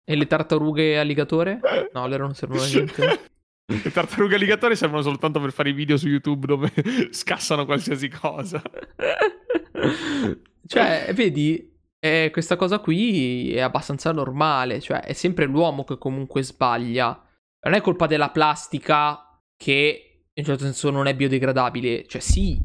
E 0.06 0.16
le 0.16 0.28
tartarughe 0.28 1.00
alligatore? 1.00 1.60
No, 1.94 2.08
loro 2.08 2.26
non 2.26 2.36
servono 2.36 2.62
a 2.62 2.68
niente. 2.68 3.20
Le 3.82 3.92
tartarughe 3.92 4.36
alligatori 4.36 4.76
servono 4.76 5.02
soltanto 5.02 5.40
per 5.40 5.52
fare 5.52 5.70
i 5.70 5.74
video 5.74 5.98
su 5.98 6.08
YouTube 6.08 6.48
dove 6.48 6.72
scassano 7.12 7.66
qualsiasi 7.66 8.10
cosa. 8.10 8.62
cioè, 10.68 11.12
vedi, 11.14 11.72
eh, 12.00 12.30
questa 12.32 12.56
cosa 12.56 12.80
qui 12.80 13.54
è 13.54 13.62
abbastanza 13.62 14.12
normale. 14.12 14.82
Cioè, 14.82 15.02
è 15.02 15.14
sempre 15.14 15.46
l'uomo 15.46 15.84
che 15.84 15.98
comunque 15.98 16.44
sbaglia. 16.44 17.20
Non 17.66 17.74
è 17.74 17.82
colpa 17.82 18.08
della 18.08 18.30
plastica 18.30 19.40
che 19.56 20.26
in 20.34 20.44
un 20.44 20.44
certo 20.44 20.64
senso 20.64 20.90
non 20.90 21.08
è 21.08 21.16
biodegradabile. 21.16 22.06
Cioè, 22.06 22.22
sì. 22.22 22.60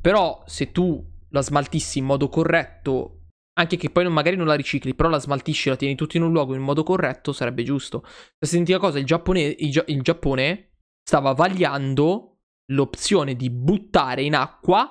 Però 0.00 0.42
se 0.46 0.72
tu 0.72 1.04
la 1.30 1.42
smaltissi 1.42 1.98
in 1.98 2.04
modo 2.04 2.28
corretto, 2.28 3.23
anche 3.54 3.76
che 3.76 3.90
poi 3.90 4.04
non- 4.04 4.12
magari 4.12 4.36
non 4.36 4.46
la 4.46 4.54
ricicli, 4.54 4.94
però 4.94 5.08
la 5.08 5.18
smaltisci 5.18 5.68
la 5.68 5.76
tieni 5.76 5.94
tutto 5.94 6.16
in 6.16 6.22
un 6.24 6.32
luogo 6.32 6.54
in 6.54 6.62
modo 6.62 6.82
corretto, 6.82 7.32
sarebbe 7.32 7.62
giusto. 7.62 8.04
Se 8.04 8.46
senti 8.46 8.72
una 8.72 8.80
cosa, 8.80 8.98
il 8.98 9.04
Giappone, 9.06 9.40
il 9.42 9.84
il 9.86 10.02
Giappone 10.02 10.72
stava 11.02 11.32
vagliando 11.32 12.38
l'opzione 12.72 13.34
di 13.34 13.50
buttare 13.50 14.22
in 14.22 14.34
acqua 14.34 14.90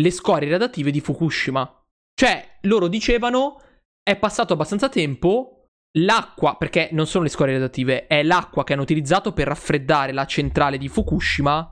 le 0.00 0.10
scorie 0.10 0.50
radioattive 0.50 0.90
di 0.90 1.00
Fukushima. 1.00 1.82
Cioè, 2.14 2.58
loro 2.62 2.88
dicevano, 2.88 3.60
è 4.02 4.16
passato 4.16 4.52
abbastanza 4.52 4.88
tempo, 4.88 5.66
l'acqua, 5.98 6.56
perché 6.56 6.90
non 6.92 7.06
sono 7.06 7.24
le 7.24 7.30
scorie 7.30 7.54
radioattive, 7.54 8.06
è 8.06 8.22
l'acqua 8.22 8.62
che 8.64 8.72
hanno 8.74 8.82
utilizzato 8.82 9.32
per 9.32 9.48
raffreddare 9.48 10.12
la 10.12 10.26
centrale 10.26 10.78
di 10.78 10.88
Fukushima 10.88 11.68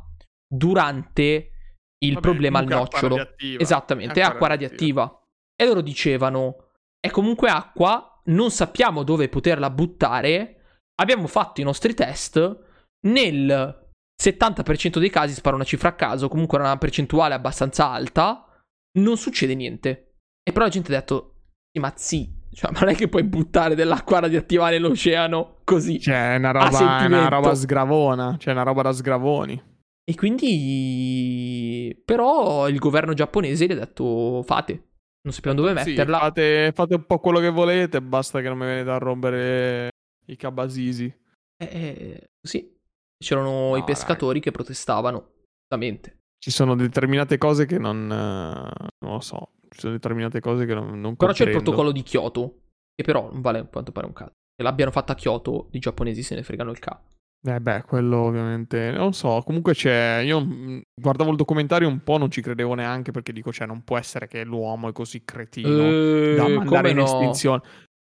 durante 0.48 1.50
il 2.02 2.14
Vabbè, 2.14 2.20
problema 2.20 2.58
al 2.58 2.64
acqua 2.64 2.78
nocciolo. 2.78 3.16
radioattiva. 3.16 3.62
Esattamente, 3.62 4.20
è 4.20 4.24
acqua 4.24 4.48
radioattiva. 4.48 5.21
E 5.62 5.66
loro 5.66 5.80
dicevano, 5.80 6.70
è 6.98 7.08
comunque 7.10 7.48
acqua, 7.48 8.20
non 8.24 8.50
sappiamo 8.50 9.04
dove 9.04 9.28
poterla 9.28 9.70
buttare, 9.70 10.80
abbiamo 11.00 11.28
fatto 11.28 11.60
i 11.60 11.64
nostri 11.64 11.94
test, 11.94 12.58
nel 13.06 13.88
70% 14.20 14.98
dei 14.98 15.08
casi, 15.08 15.34
sparo 15.34 15.54
una 15.54 15.64
cifra 15.64 15.90
a 15.90 15.94
caso, 15.94 16.26
comunque 16.26 16.58
era 16.58 16.66
una 16.66 16.78
percentuale 16.78 17.34
abbastanza 17.34 17.88
alta, 17.88 18.44
non 18.98 19.16
succede 19.16 19.54
niente. 19.54 20.16
E 20.42 20.50
però 20.50 20.64
la 20.64 20.70
gente 20.72 20.92
ha 20.92 20.98
detto, 20.98 21.42
sì, 21.70 21.78
ma 21.78 21.92
sì, 21.94 22.28
cioè, 22.52 22.72
ma 22.72 22.80
non 22.80 22.88
è 22.88 22.96
che 22.96 23.06
puoi 23.06 23.22
buttare 23.22 23.76
dell'acqua 23.76 24.18
radioattiva 24.18 24.68
nell'oceano 24.68 25.58
così. 25.62 26.00
Cioè, 26.00 26.34
è 26.34 26.38
una 26.38 26.50
roba, 26.50 27.02
è 27.02 27.06
una 27.06 27.28
roba 27.28 27.54
sgravona. 27.54 28.36
Cioè, 28.36 28.52
una 28.52 28.64
roba 28.64 28.82
da 28.82 28.92
sgravoni. 28.92 29.62
E 30.02 30.14
quindi, 30.16 31.96
però, 32.04 32.66
il 32.68 32.80
governo 32.80 33.14
giapponese 33.14 33.66
gli 33.66 33.70
ha 33.70 33.76
detto, 33.76 34.42
fate. 34.42 34.88
Non 35.24 35.32
sappiamo 35.32 35.56
dove 35.60 35.78
Sì, 35.82 35.90
metterla. 35.90 36.18
fate, 36.18 36.72
fate 36.74 36.94
un 36.94 37.04
po' 37.06 37.18
quello 37.20 37.38
che 37.38 37.50
volete, 37.50 38.02
basta 38.02 38.40
che 38.40 38.48
non 38.48 38.58
mi 38.58 38.66
venite 38.66 38.90
a 38.90 38.98
rompere 38.98 39.90
i 40.26 40.36
cabasisi. 40.36 41.04
Eh, 41.56 41.64
eh, 41.64 42.30
sì. 42.40 42.76
C'erano 43.22 43.70
No, 43.70 43.76
i 43.76 43.84
pescatori 43.84 44.40
che 44.40 44.50
protestavano. 44.50 45.30
Giustamente. 45.60 46.18
Ci 46.38 46.50
sono 46.50 46.74
determinate 46.74 47.38
cose 47.38 47.66
che 47.66 47.78
non... 47.78 48.10
eh, 48.10 48.90
non 49.04 49.12
lo 49.12 49.20
so. 49.20 49.52
Ci 49.68 49.78
sono 49.78 49.92
determinate 49.92 50.40
cose 50.40 50.66
che 50.66 50.74
non, 50.74 51.00
non 51.00 51.14
Però 51.16 51.30
c'è 51.32 51.44
il 51.44 51.52
comprendo. 51.52 51.62
protocollo 51.62 51.92
di 51.92 52.02
Kyoto. 52.02 52.58
Che 52.94 53.04
però 53.04 53.30
non 53.30 53.40
vale 53.40 53.60
a 53.60 53.64
quanto 53.64 53.92
pare 53.92 54.06
un 54.06 54.12
cazzo. 54.12 54.32
Se 54.56 54.62
l'abbiano 54.64 54.90
fatta 54.90 55.12
a 55.12 55.14
Kyoto, 55.14 55.68
i 55.72 55.78
giapponesi 55.78 56.22
se 56.24 56.34
ne 56.34 56.42
fregano 56.42 56.72
il 56.72 56.78
cazzo. 56.80 57.11
Eh 57.44 57.60
beh, 57.60 57.82
quello 57.82 58.18
ovviamente... 58.18 58.92
Non 58.92 59.12
so, 59.12 59.42
comunque 59.44 59.74
c'è... 59.74 60.18
Io 60.24 60.40
mm, 60.40 60.80
guardavo 60.94 61.30
il 61.30 61.36
documentario 61.36 61.88
un 61.88 62.02
po', 62.04 62.16
non 62.16 62.30
ci 62.30 62.40
credevo 62.40 62.74
neanche 62.74 63.10
perché 63.10 63.32
dico, 63.32 63.52
cioè, 63.52 63.66
non 63.66 63.82
può 63.82 63.98
essere 63.98 64.28
che 64.28 64.44
l'uomo 64.44 64.88
è 64.88 64.92
così 64.92 65.24
cretino 65.24 65.68
da 65.68 65.84
Eh, 65.84 66.36
mandare 66.36 66.64
come 66.64 66.90
in 66.90 66.96
no? 66.96 67.04
estinzione. 67.04 67.62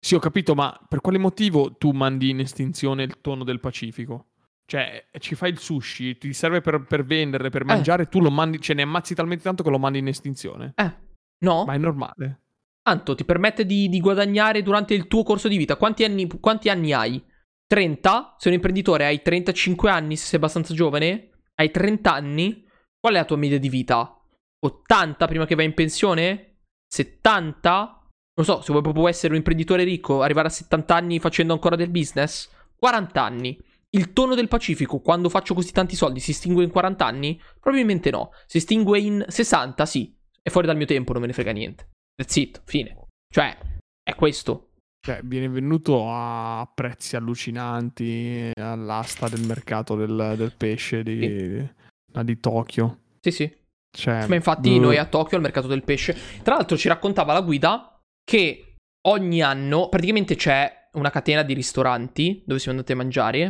Sì, 0.01 0.15
ho 0.15 0.19
capito, 0.19 0.55
ma 0.55 0.79
per 0.89 1.01
quale 1.01 1.19
motivo 1.19 1.77
tu 1.77 1.91
mandi 1.91 2.31
in 2.31 2.41
estinzione 2.41 3.03
il 3.03 3.21
tonno 3.21 3.45
del 3.45 3.61
Pacifico? 3.61 4.29
Cioè, 4.65 5.09
ci 5.19 5.35
fai 5.35 5.51
il 5.51 5.59
sushi, 5.59 6.17
ti 6.19 6.33
serve 6.33 6.61
per, 6.61 6.85
per 6.85 7.05
venderle, 7.05 7.51
per 7.51 7.65
mangiare, 7.65 8.07
tu 8.07 8.21
lo 8.21 8.31
mandi, 8.31 8.61
ce 8.61 8.75
ne 8.75 8.83
ammazzi 8.83 9.15
talmente 9.15 9.43
tanto 9.43 9.63
che 9.63 9.71
lo 9.71 9.79
mandi 9.79 9.99
in 9.99 10.09
estinzione. 10.09 10.73
Eh, 10.77 10.93
no? 11.41 11.65
Ma 11.65 11.75
è 11.75 11.79
normale. 11.79 12.41
Tanto 12.83 13.15
ti 13.15 13.25
permette 13.25 13.67
di, 13.67 13.89
di 13.89 14.01
guadagnare 14.01 14.63
durante 14.63 14.95
il 14.95 15.07
tuo 15.07 15.23
corso 15.23 15.49
di 15.49 15.57
vita. 15.57 15.77
Quanti 15.77 16.05
anni, 16.05 16.27
quanti 16.41 16.71
anni 16.71 16.93
hai? 16.93 17.23
30? 17.69 18.37
Sei 18.39 18.51
un 18.51 18.57
imprenditore, 18.57 19.05
hai 19.05 19.21
35 19.21 19.91
anni 19.91 20.17
se 20.17 20.25
sei 20.25 20.39
abbastanza 20.39 20.73
giovane? 20.73 21.43
Hai 21.55 21.71
30 21.71 22.13
anni? 22.13 22.67
Qual 22.99 23.15
è 23.15 23.19
la 23.19 23.25
tua 23.25 23.37
media 23.37 23.59
di 23.59 23.69
vita? 23.69 24.19
80 24.61 25.27
prima 25.27 25.45
che 25.45 25.55
vai 25.55 25.67
in 25.67 25.75
pensione? 25.75 26.61
70? 26.89 28.07
Non 28.35 28.47
so, 28.47 28.63
se 28.63 28.71
vuoi 28.73 28.83
proprio 28.83 29.07
essere 29.07 29.33
un 29.33 29.39
imprenditore 29.39 29.85
ricco, 29.85 30.23
arrivare 30.23 30.49
a 30.49 30.51
70 30.51 30.95
anni 30.95 31.21
facendo 31.21 31.53
ancora 31.53 31.77
del 31.77 31.91
business? 31.91 32.51
40 32.79 33.23
anni. 33.23 33.61
Il 33.91 34.13
tono 34.13 34.35
del 34.35 34.49
Pacifico, 34.49 35.01
quando 35.01 35.29
faccio 35.29 35.55
così 35.55 35.73
tanti 35.73 35.95
soldi, 35.95 36.21
si 36.21 36.31
estingue 36.31 36.65
in 36.65 36.71
40 36.71 37.05
anni? 37.05 37.41
Probabilmente 37.61 38.11
no. 38.11 38.31
Si 38.47 38.59
estingue 38.59 38.99
in 38.99 39.25
60, 39.27 39.85
sì. 39.87 40.17
È 40.41 40.49
fuori 40.51 40.67
dal 40.67 40.77
mio 40.77 40.87
tempo, 40.87 41.13
non 41.13 41.21
me 41.21 41.27
ne 41.27 41.35
frega 41.35 41.53
niente. 41.53 41.91
That's 42.15 42.37
it, 42.37 42.63
fine. 42.65 42.97
Cioè, 43.31 43.57
è 44.03 44.15
questo. 44.15 44.68
Cioè, 45.09 45.21
viene 45.25 45.49
venduto 45.49 46.05
a 46.11 46.71
prezzi 46.75 47.17
allucinanti 47.17 48.51
all'asta 48.57 49.27
del 49.27 49.41
mercato 49.41 49.97
del, 49.97 50.35
del 50.37 50.53
pesce 50.55 51.03
di, 51.03 51.67
ah, 52.13 52.23
di 52.23 52.39
Tokyo. 52.39 52.99
Sì, 53.19 53.31
sì. 53.31 53.57
Cioè, 53.91 54.27
Ma 54.27 54.35
infatti 54.35 54.71
boh. 54.75 54.81
noi 54.81 54.99
a 54.99 55.07
Tokyo 55.07 55.39
al 55.39 55.43
mercato 55.43 55.67
del 55.67 55.83
pesce. 55.83 56.15
Tra 56.43 56.57
l'altro 56.57 56.77
ci 56.77 56.89
raccontava 56.89 57.33
la 57.33 57.41
guida 57.41 57.99
che 58.23 58.75
ogni 59.07 59.41
anno 59.41 59.89
praticamente 59.89 60.37
c'è 60.37 60.91
una 60.93 61.09
catena 61.09 61.43
di 61.43 61.55
ristoranti 61.55 62.43
dove 62.45 62.61
siamo 62.61 62.77
andati 62.77 62.93
a 62.93 62.97
mangiare, 62.97 63.41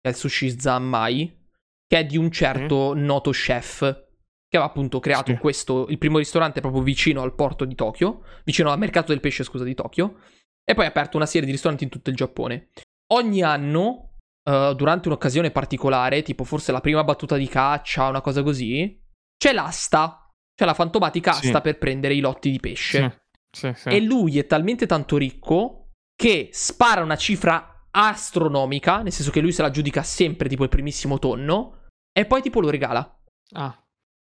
che 0.00 0.02
è 0.02 0.08
il 0.10 0.14
Sushi 0.14 0.60
Zanmai, 0.60 1.38
che 1.88 1.98
è 1.98 2.06
di 2.06 2.18
un 2.18 2.30
certo 2.30 2.94
noto 2.94 3.32
chef 3.32 3.78
che 3.80 4.56
aveva 4.56 4.70
appunto 4.70 5.00
creato 5.00 5.32
Sì. 5.32 5.38
questo, 5.38 5.86
il 5.88 5.98
primo 5.98 6.18
ristorante 6.18 6.60
proprio 6.60 6.82
vicino 6.82 7.22
al 7.22 7.34
porto 7.34 7.64
di 7.64 7.74
Tokyo, 7.74 8.22
vicino 8.44 8.70
al 8.70 8.78
mercato 8.78 9.12
del 9.12 9.20
pesce, 9.20 9.44
scusa, 9.44 9.62
di 9.64 9.74
Tokyo, 9.74 10.18
e 10.64 10.74
poi 10.74 10.84
ha 10.84 10.88
aperto 10.88 11.16
una 11.16 11.26
serie 11.26 11.46
di 11.46 11.52
ristoranti 11.52 11.84
in 11.84 11.90
tutto 11.90 12.10
il 12.10 12.16
Giappone. 12.16 12.68
Ogni 13.12 13.42
anno, 13.42 14.16
eh, 14.48 14.72
durante 14.76 15.08
un'occasione 15.08 15.50
particolare, 15.50 16.22
tipo 16.22 16.44
forse 16.44 16.72
la 16.72 16.80
prima 16.80 17.02
battuta 17.04 17.36
di 17.36 17.48
caccia, 17.48 18.08
una 18.08 18.20
cosa 18.20 18.42
così, 18.42 19.00
c'è 19.36 19.52
l'asta, 19.52 20.28
c'è 20.54 20.64
la 20.64 20.74
fantomatica 20.74 21.32
Sì. 21.32 21.46
asta 21.46 21.60
per 21.60 21.78
prendere 21.78 22.14
i 22.14 22.20
lotti 22.20 22.50
di 22.50 22.60
pesce. 22.60 23.22
Sì, 23.50 23.72
sì, 23.74 23.80
sì. 23.82 23.88
E 23.88 24.00
lui 24.00 24.38
è 24.38 24.46
talmente 24.46 24.86
tanto 24.86 25.16
ricco 25.16 25.88
che 26.14 26.50
spara 26.52 27.02
una 27.02 27.16
cifra 27.16 27.86
astronomica, 27.90 29.02
nel 29.02 29.12
senso 29.12 29.30
che 29.32 29.40
lui 29.40 29.52
se 29.52 29.62
la 29.62 29.70
giudica 29.70 30.02
sempre 30.02 30.48
tipo 30.48 30.62
il 30.62 30.68
primissimo 30.68 31.18
tonno, 31.18 31.86
e 32.12 32.26
poi 32.26 32.42
tipo 32.42 32.60
lo 32.60 32.70
regala. 32.70 33.18
Ah, 33.52 33.76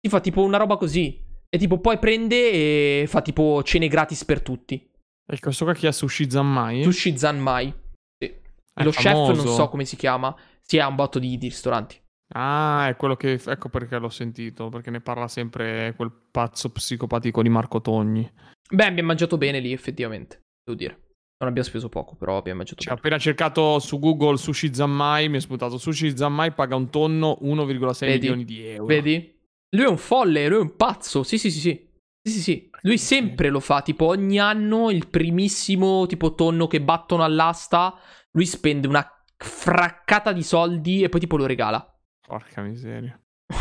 Ti 0.00 0.08
fa 0.10 0.20
tipo 0.20 0.42
una 0.42 0.58
roba 0.58 0.76
così. 0.76 1.22
E 1.48 1.56
tipo 1.58 1.78
poi 1.78 1.98
prende 1.98 2.50
e 2.50 3.04
fa 3.06 3.22
tipo 3.22 3.62
cene 3.62 3.88
gratis 3.88 4.24
per 4.24 4.42
tutti. 4.42 4.90
E 5.26 5.38
questo 5.40 5.64
qua 5.64 5.74
chi 5.74 5.86
è 5.86 5.92
Sushi 5.92 6.30
Zanmai? 6.30 6.82
Sushi 6.82 7.16
Zanmai. 7.16 7.72
Sì. 8.18 8.26
È 8.74 8.82
Lo 8.82 8.90
chef 8.90 9.02
famoso. 9.12 9.44
non 9.44 9.54
so 9.54 9.68
come 9.68 9.84
si 9.84 9.96
chiama. 9.96 10.34
Sì, 10.60 10.78
ha 10.78 10.86
un 10.86 10.94
botto 10.94 11.18
di, 11.18 11.36
di 11.38 11.48
ristoranti. 11.48 12.00
Ah, 12.34 12.88
è 12.88 12.96
quello 12.96 13.16
che... 13.16 13.40
Ecco 13.46 13.68
perché 13.68 13.98
l'ho 13.98 14.08
sentito, 14.08 14.68
perché 14.68 14.90
ne 14.90 15.00
parla 15.00 15.28
sempre 15.28 15.92
quel 15.96 16.10
pazzo 16.30 16.70
psicopatico 16.70 17.42
di 17.42 17.48
Marco 17.48 17.80
Togni. 17.80 18.28
Beh, 18.70 18.86
abbiamo 18.86 19.08
mangiato 19.08 19.36
bene 19.36 19.60
lì, 19.60 19.72
effettivamente. 19.72 20.40
Devo 20.64 20.76
dire. 20.78 20.92
Non 21.38 21.48
abbiamo 21.50 21.68
speso 21.68 21.88
poco, 21.88 22.14
però 22.14 22.36
abbiamo 22.38 22.58
mangiato 22.58 22.80
Cioè, 22.80 22.94
bene. 22.94 23.00
appena 23.00 23.18
cercato 23.20 23.78
su 23.78 23.98
Google 23.98 24.36
Sushi 24.38 24.72
Zanmai, 24.72 25.28
mi 25.28 25.36
è 25.36 25.40
spuntato 25.40 25.76
Sushi 25.78 26.16
Zanmai 26.16 26.52
paga 26.52 26.76
un 26.76 26.88
tonno 26.90 27.38
1,6 27.42 27.98
Vedi? 28.06 28.18
milioni 28.20 28.44
di 28.44 28.64
euro. 28.66 28.86
Vedi? 28.86 29.36
Lui 29.76 29.84
è 29.84 29.88
un 29.88 29.98
folle, 29.98 30.48
lui 30.48 30.58
è 30.58 30.60
un 30.62 30.76
pazzo. 30.76 31.22
Sì, 31.24 31.36
sì, 31.36 31.50
sì, 31.50 31.58
sì. 31.60 31.88
Sì, 32.26 32.30
sì, 32.32 32.40
sì. 32.40 32.70
Lui 32.82 32.96
sempre 32.98 33.50
lo 33.50 33.60
fa. 33.60 33.82
Tipo, 33.82 34.06
ogni 34.06 34.38
anno 34.38 34.90
il 34.90 35.08
primissimo 35.08 36.06
tipo 36.06 36.34
tonno 36.34 36.66
che 36.66 36.80
battono 36.80 37.22
all'asta. 37.22 37.94
Lui 38.32 38.46
spende 38.46 38.88
una 38.88 39.06
fraccata 39.36 40.32
di 40.32 40.42
soldi 40.42 41.02
e 41.02 41.08
poi 41.10 41.20
tipo 41.20 41.36
lo 41.36 41.44
regala. 41.46 41.86
Porca 42.26 42.62
miseria. 42.62 43.18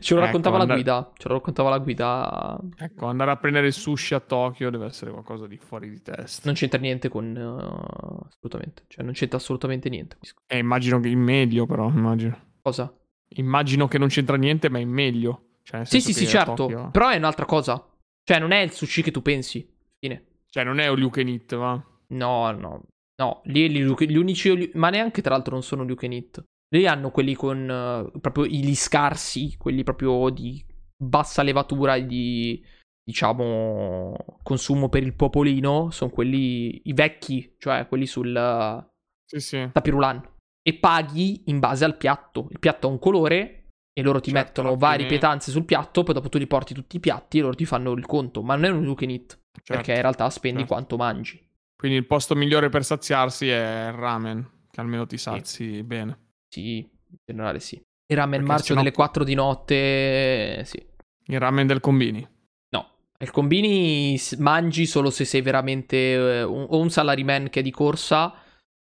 Ce 0.00 0.14
lo 0.14 0.20
Ecco, 0.20 0.26
raccontava 0.26 0.56
la 0.56 0.64
and- 0.64 0.72
guida. 0.72 1.12
Ce 1.16 1.28
lo 1.28 1.34
raccontava 1.34 1.70
la 1.70 1.78
guida. 1.78 2.58
Ecco, 2.76 3.06
andare 3.06 3.30
a 3.30 3.36
prendere 3.36 3.68
il 3.68 3.72
sushi 3.72 4.14
a 4.14 4.20
Tokyo 4.20 4.68
deve 4.70 4.86
essere 4.86 5.12
qualcosa 5.12 5.46
di 5.46 5.56
fuori 5.56 5.88
di 5.88 6.02
testa. 6.02 6.42
Non 6.46 6.54
c'entra 6.54 6.80
niente 6.80 7.08
con. 7.08 7.36
eh, 7.36 8.26
assolutamente. 8.28 8.82
Cioè, 8.88 9.04
non 9.04 9.12
c'entra 9.12 9.38
assolutamente 9.38 9.88
niente. 9.88 10.18
Eh, 10.48 10.58
immagino 10.58 10.98
che 10.98 11.08
in 11.08 11.20
meglio, 11.20 11.66
però, 11.66 11.88
immagino. 11.88 12.36
Cosa? 12.62 12.92
Immagino 13.36 13.86
che 13.86 13.98
non 13.98 14.08
c'entra 14.08 14.36
niente, 14.36 14.68
ma 14.68 14.78
è 14.78 14.82
in 14.82 14.90
meglio. 14.90 15.44
Cioè, 15.70 15.84
Sì, 15.84 16.00
sì, 16.00 16.12
sì, 16.12 16.26
certo. 16.26 16.54
Tokyo- 16.54 16.90
Però 16.90 17.08
è 17.10 17.16
un'altra 17.16 17.44
cosa. 17.46 17.86
Cioè, 18.24 18.40
non 18.40 18.50
è 18.50 18.58
il 18.58 18.72
sushi 18.72 19.02
che 19.02 19.12
tu 19.12 19.22
pensi. 19.22 19.68
Fine. 19.98 20.24
Cioè, 20.48 20.64
non 20.64 20.80
è 20.80 20.86
all 20.86 20.98
you 20.98 21.10
can 21.10 21.28
eat, 21.28 21.54
va? 21.54 21.80
No, 22.08 22.50
no. 22.50 22.82
No, 23.22 23.40
lì 23.44 23.70
gli, 23.70 23.84
gli 23.84 24.16
unici. 24.16 24.70
Ma 24.74 24.90
neanche 24.90 25.22
tra 25.22 25.34
l'altro 25.34 25.52
non 25.52 25.62
sono 25.62 25.84
Luke 25.84 26.06
and 26.06 26.14
It. 26.14 26.42
Lì 26.74 26.86
hanno 26.86 27.10
quelli 27.10 27.34
con. 27.34 27.70
eh, 27.70 28.18
proprio 28.20 28.46
gli 28.46 28.74
scarsi. 28.74 29.56
Quelli 29.56 29.84
proprio 29.84 30.28
di 30.30 30.64
bassa 30.96 31.42
levatura 31.42 31.94
e 31.94 32.06
di. 32.06 32.64
Diciamo. 33.04 34.16
Consumo 34.42 34.88
per 34.88 35.02
il 35.04 35.14
popolino. 35.14 35.90
Sono 35.90 36.10
quelli. 36.10 36.80
I 36.88 36.92
vecchi. 36.94 37.54
Cioè 37.58 37.86
quelli 37.86 38.06
sul. 38.06 38.88
Sì, 39.24 39.38
sì. 39.38 39.68
tapirulan. 39.72 40.20
E 40.62 40.74
paghi 40.74 41.42
in 41.46 41.58
base 41.60 41.84
al 41.84 41.96
piatto. 41.96 42.48
Il 42.50 42.58
piatto 42.58 42.86
ha 42.86 42.90
un 42.90 42.98
colore. 42.98 43.59
E 43.92 44.02
loro 44.02 44.20
ti 44.20 44.30
Certo, 44.30 44.62
mettono 44.62 44.76
varie 44.76 45.06
fine- 45.06 45.18
pietanze 45.18 45.50
sul 45.50 45.64
piatto. 45.64 46.02
Poi 46.02 46.14
dopo 46.14 46.28
tu 46.28 46.38
li 46.38 46.46
porti 46.46 46.74
tutti 46.74 46.96
i 46.96 47.00
piatti 47.00 47.38
e 47.38 47.42
loro 47.42 47.54
ti 47.54 47.64
fanno 47.66 47.92
il 47.92 48.06
conto. 48.06 48.42
Ma 48.42 48.54
non 48.54 48.64
è 48.64 48.68
un 48.68 48.84
Luke 48.84 49.04
and 49.04 49.12
It. 49.14 49.38
Perché 49.50 49.72
in 49.78 49.84
certo. 49.84 50.00
realtà 50.02 50.30
spendi 50.30 50.58
certo. 50.60 50.74
quanto 50.74 50.96
mangi. 50.96 51.44
Quindi 51.76 51.98
il 51.98 52.06
posto 52.06 52.34
migliore 52.36 52.68
per 52.68 52.84
saziarsi 52.84 53.48
è 53.48 53.86
il 53.88 53.92
ramen, 53.94 54.48
che 54.70 54.80
almeno 54.80 55.06
ti 55.06 55.16
sazi 55.18 55.82
bene. 55.82 56.18
Sì, 56.48 56.78
in 56.78 57.16
generale 57.24 57.58
sì. 57.58 57.74
Il 57.76 58.16
ramen 58.16 58.38
Perché 58.38 58.46
marcio 58.46 58.64
sennò- 58.66 58.80
delle 58.82 58.92
4 58.94 59.24
di 59.24 59.34
notte, 59.34 60.62
sì. 60.64 60.84
Il 61.26 61.38
ramen 61.38 61.66
del 61.66 61.80
combini. 61.80 62.26
No, 62.70 62.88
il 63.18 63.30
combini 63.30 64.18
mangi 64.38 64.86
solo 64.86 65.10
se 65.10 65.24
sei 65.24 65.40
veramente 65.42 65.96
eh, 65.96 66.42
un- 66.42 66.66
o 66.68 66.78
un 66.78 66.90
salaryman 66.90 67.48
che 67.50 67.60
è 67.60 67.62
di 67.62 67.70
corsa 67.70 68.32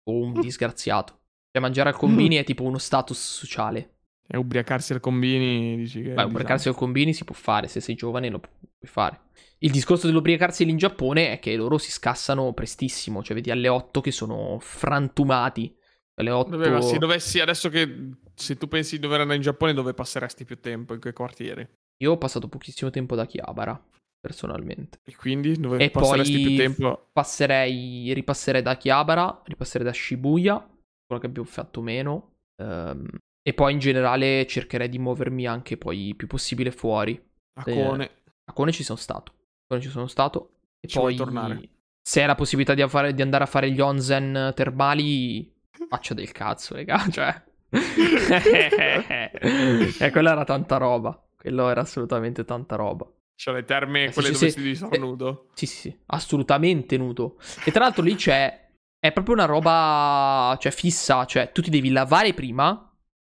o 0.05 0.13
un 0.13 0.33
disgraziato. 0.41 1.21
Cioè 1.51 1.61
mangiare 1.63 1.89
al 1.91 1.97
combini 1.97 2.37
è 2.37 2.45
tipo 2.45 2.63
uno 2.65 2.79
status 2.79 3.19
sociale. 3.19 3.94
E 4.27 4.37
ubriacarsi 4.37 4.93
al 4.93 5.01
combini, 5.01 5.77
dici 5.77 6.03
che... 6.03 6.15
Beh, 6.15 6.23
ubriacarsi 6.23 6.69
al 6.69 6.75
combini 6.75 7.13
si 7.13 7.25
può 7.25 7.35
fare, 7.35 7.69
se 7.69 7.81
sei 7.81 7.95
giovane 7.95 8.31
lo 8.31 8.39
pu- 8.39 8.49
puoi 8.59 8.91
fare. 8.91 9.21
Il 9.59 9.71
discorso 9.71 10.07
dell'ubriacarsi 10.07 10.65
lì 10.65 10.71
in 10.71 10.77
Giappone 10.77 11.33
è 11.33 11.39
che 11.39 11.55
loro 11.57 11.79
si 11.79 11.91
scassano 11.91 12.53
prestissimo, 12.53 13.23
cioè 13.23 13.35
vedi 13.37 13.51
alle 13.51 13.69
8 13.69 14.01
che 14.01 14.11
sono 14.11 14.59
frantumati. 14.61 15.75
Alle 16.15 16.31
8... 16.31 16.51
Vabbè, 16.51 16.71
ma 16.71 16.81
se 16.81 16.99
dovessi, 16.99 17.41
adesso 17.41 17.69
che 17.69 18.11
se 18.35 18.57
tu 18.57 18.67
pensi 18.69 18.97
di 18.97 19.03
dover 19.03 19.21
andare 19.21 19.37
in 19.37 19.43
Giappone, 19.43 19.75
dove 19.75 19.95
passeresti 19.95 20.45
più 20.45 20.59
tempo? 20.59 20.95
In 20.95 21.01
che 21.01 21.13
quartieri? 21.13 21.67
Io 22.03 22.13
ho 22.13 22.19
passato 22.19 22.49
pochissimo 22.49 22.91
tempo 22.91 23.15
da 23.15 23.27
Chiabara, 23.27 23.81
personalmente. 24.21 24.99
E 25.05 25.15
quindi 25.17 25.59
dove 25.59 25.85
E 25.85 25.91
passeresti 25.91 26.33
poi 26.33 26.41
più 26.41 26.57
tempo? 26.57 27.07
passerei, 27.13 28.13
ripasserei 28.15 28.63
da 28.63 28.77
Chiabara, 28.77 29.43
ripasserei 29.45 29.87
da 29.87 29.93
Shibuya, 29.93 30.59
quello 31.07 31.21
che 31.21 31.27
abbiamo 31.27 31.49
fatto 31.49 31.81
meno. 31.83 32.33
ehm, 32.57 33.07
e 33.47 33.53
poi 33.53 33.75
in 33.75 33.79
generale 33.79 34.47
cercherei 34.47 34.89
di 34.89 34.99
muovermi 34.99 35.47
anche 35.47 35.77
poi 35.77 36.09
il 36.09 36.17
più 36.17 36.27
possibile 36.27 36.71
fuori. 36.71 37.23
A 37.57 37.65
eh, 37.67 37.73
Cone. 37.75 38.11
A 38.47 38.53
Kone 38.55 38.73
ci 38.73 38.83
sono 38.83 38.99
stato. 38.99 39.33
A 39.33 39.65
Kone 39.69 39.83
ci 39.83 39.91
sono 39.91 40.07
stato. 40.07 40.53
E 40.81 40.89
Ci 40.89 40.99
poi 40.99 41.15
tornare? 41.15 41.69
se 42.01 42.23
hai 42.23 42.27
la 42.27 42.35
possibilità 42.35 42.73
di, 42.73 42.89
fare- 42.89 43.13
di 43.13 43.21
andare 43.21 43.45
a 43.45 43.47
fare 43.47 43.71
gli 43.71 43.81
onsen 43.81 44.53
termali, 44.55 45.53
faccia 45.89 46.15
del 46.15 46.33
cazzo, 46.33 46.75
raga. 46.75 47.05
Cioè. 47.13 47.43
e 50.01 50.11
quella 50.11 50.33
era 50.33 50.45
tanta 50.45 50.79
roba. 50.79 51.23
Quello 51.37 51.69
era 51.69 51.83
assolutamente 51.83 52.47
tanta 52.47 52.77
roba. 52.77 53.07
Cioè 53.37 53.55
le 53.55 53.65
terme, 53.65 54.05
Eh, 54.05 54.13
quelle 54.13 54.29
sì, 54.29 54.33
dove 54.33 54.51
sì. 54.51 54.61
si 54.61 54.75
stare 54.75 54.97
Eh, 54.97 54.99
nudo. 54.99 55.49
Sì, 55.53 55.67
sì, 55.67 55.77
sì, 55.77 55.99
assolutamente 56.07 56.97
nudo. 56.97 57.37
E 57.65 57.71
tra 57.71 57.85
l'altro 57.85 58.03
lì 58.03 58.15
c'è. 58.15 58.63
È 58.99 59.13
proprio 59.13 59.35
una 59.35 59.45
roba. 59.45 60.57
Cioè, 60.59 60.73
fissa. 60.73 61.27
Cioè, 61.27 61.53
tu 61.53 61.61
ti 61.61 61.69
devi 61.69 61.91
lavare 61.91 62.33
prima. 62.33 62.89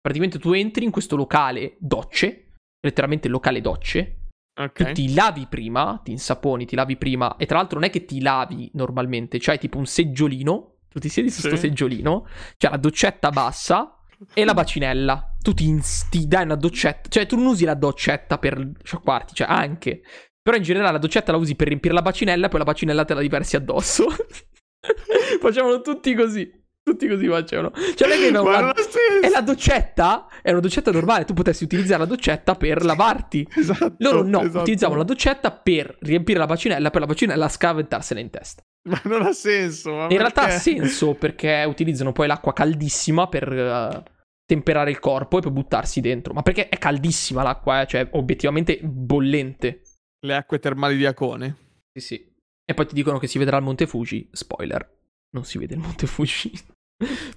Praticamente 0.07 0.39
tu 0.39 0.53
entri 0.53 0.85
in 0.85 0.91
questo 0.91 1.17
locale 1.17 1.75
docce. 1.79 2.53
Letteralmente 2.79 3.27
locale 3.27 3.59
docce. 3.59 4.21
Ok. 4.57 4.71
Tu 4.71 4.91
ti 4.93 5.13
lavi 5.13 5.47
prima, 5.49 5.99
ti 6.01 6.11
insaponi, 6.11 6.65
ti 6.65 6.77
lavi 6.77 6.95
prima. 6.95 7.35
E 7.35 7.45
tra 7.45 7.57
l'altro 7.57 7.77
non 7.77 7.89
è 7.89 7.91
che 7.91 8.05
ti 8.05 8.21
lavi 8.21 8.71
normalmente. 8.75 9.37
C'hai 9.37 9.59
tipo 9.59 9.77
un 9.77 9.85
seggiolino. 9.85 10.77
Tu 10.87 10.99
ti 10.99 11.09
siedi 11.09 11.29
su 11.29 11.41
Sì. 11.41 11.49
questo 11.49 11.67
seggiolino. 11.67 12.25
C'è 12.55 12.69
la 12.69 12.77
doccetta 12.77 13.31
bassa. 13.31 14.01
E 14.33 14.45
la 14.45 14.53
bacinella. 14.53 15.35
Tu 15.43 15.53
ti, 15.53 15.65
ins- 15.65 16.07
ti 16.07 16.25
dai 16.25 16.43
una 16.45 16.55
doccetta. 16.55 17.09
Cioè, 17.09 17.25
tu 17.25 17.35
non 17.35 17.47
usi 17.47 17.65
la 17.65 17.73
doccetta 17.75 18.37
per 18.37 18.71
sciacquarti. 18.81 19.33
Cioè, 19.35 19.47
anche. 19.49 20.03
Però 20.41 20.55
in 20.55 20.63
generale 20.63 20.93
la 20.93 20.99
doccetta 20.99 21.33
la 21.33 21.37
usi 21.37 21.55
per 21.55 21.67
riempire 21.67 21.93
la 21.93 22.01
bacinella. 22.01 22.45
E 22.45 22.49
poi 22.49 22.59
la 22.59 22.65
bacinella 22.65 23.03
te 23.03 23.13
la 23.13 23.19
diversi 23.19 23.57
addosso. 23.57 24.05
Facevano 25.41 25.81
tutti 25.81 26.15
così. 26.15 26.49
Tutti 26.87 27.05
così 27.05 27.27
facevano. 27.27 27.71
Cioè, 27.95 28.07
non 28.07 28.17
è 28.17 28.19
che 28.19 28.27
avevano 28.27 28.49
Ma 28.49 28.59
la-. 28.61 28.73
E 28.73 29.43
doccetta 29.43 30.27
è 30.41 30.51
una 30.51 30.61
doccetta 30.61 30.91
normale. 30.91 31.25
Tu 31.25 31.33
potessi 31.33 31.65
utilizzare 31.65 31.99
la 31.99 32.05
doccetta 32.05 32.55
per 32.55 32.85
lavarti. 32.85 33.45
Esatto, 33.57 33.95
Loro 33.97 34.23
no, 34.23 34.41
esatto. 34.41 34.59
utilizzavano 34.59 34.99
la 34.99 35.05
doccetta 35.05 35.51
per 35.51 35.97
riempire 35.99 36.39
la 36.39 36.45
bacinella, 36.45 36.89
per 36.89 37.01
la 37.01 37.07
bacinella 37.07 37.49
scaventarsela 37.49 38.19
in 38.21 38.29
testa. 38.29 38.61
Ma 38.87 39.01
non 39.03 39.23
ha 39.23 39.33
senso. 39.33 39.89
In 39.89 40.17
realtà 40.17 40.43
ha 40.43 40.45
perché? 40.45 40.59
senso 40.61 41.13
perché 41.15 41.65
utilizzano 41.67 42.13
poi 42.13 42.27
l'acqua 42.27 42.53
caldissima 42.53 43.27
per 43.27 43.51
eh, 43.51 44.03
temperare 44.45 44.89
il 44.89 44.99
corpo 44.99 45.37
e 45.37 45.41
poi 45.41 45.51
buttarsi 45.51 45.99
dentro. 45.99 46.33
Ma 46.33 46.41
perché 46.41 46.69
è 46.69 46.77
caldissima 46.77 47.43
l'acqua, 47.43 47.81
eh? 47.81 47.87
cioè 47.87 48.07
obiettivamente 48.11 48.79
bollente. 48.81 49.81
Le 50.25 50.35
acque 50.35 50.59
termali 50.59 50.95
di 50.95 51.05
Acone. 51.05 51.81
Sì, 51.91 51.99
sì. 51.99 52.35
E 52.63 52.73
poi 52.73 52.87
ti 52.87 52.95
dicono 52.95 53.17
che 53.17 53.27
si 53.27 53.37
vedrà 53.37 53.57
il 53.57 53.63
Monte 53.63 53.87
Fuji. 53.87 54.29
Spoiler, 54.31 54.89
non 55.31 55.43
si 55.43 55.57
vede 55.57 55.73
il 55.75 55.81
Monte 55.81 56.07
Fuji. 56.07 56.75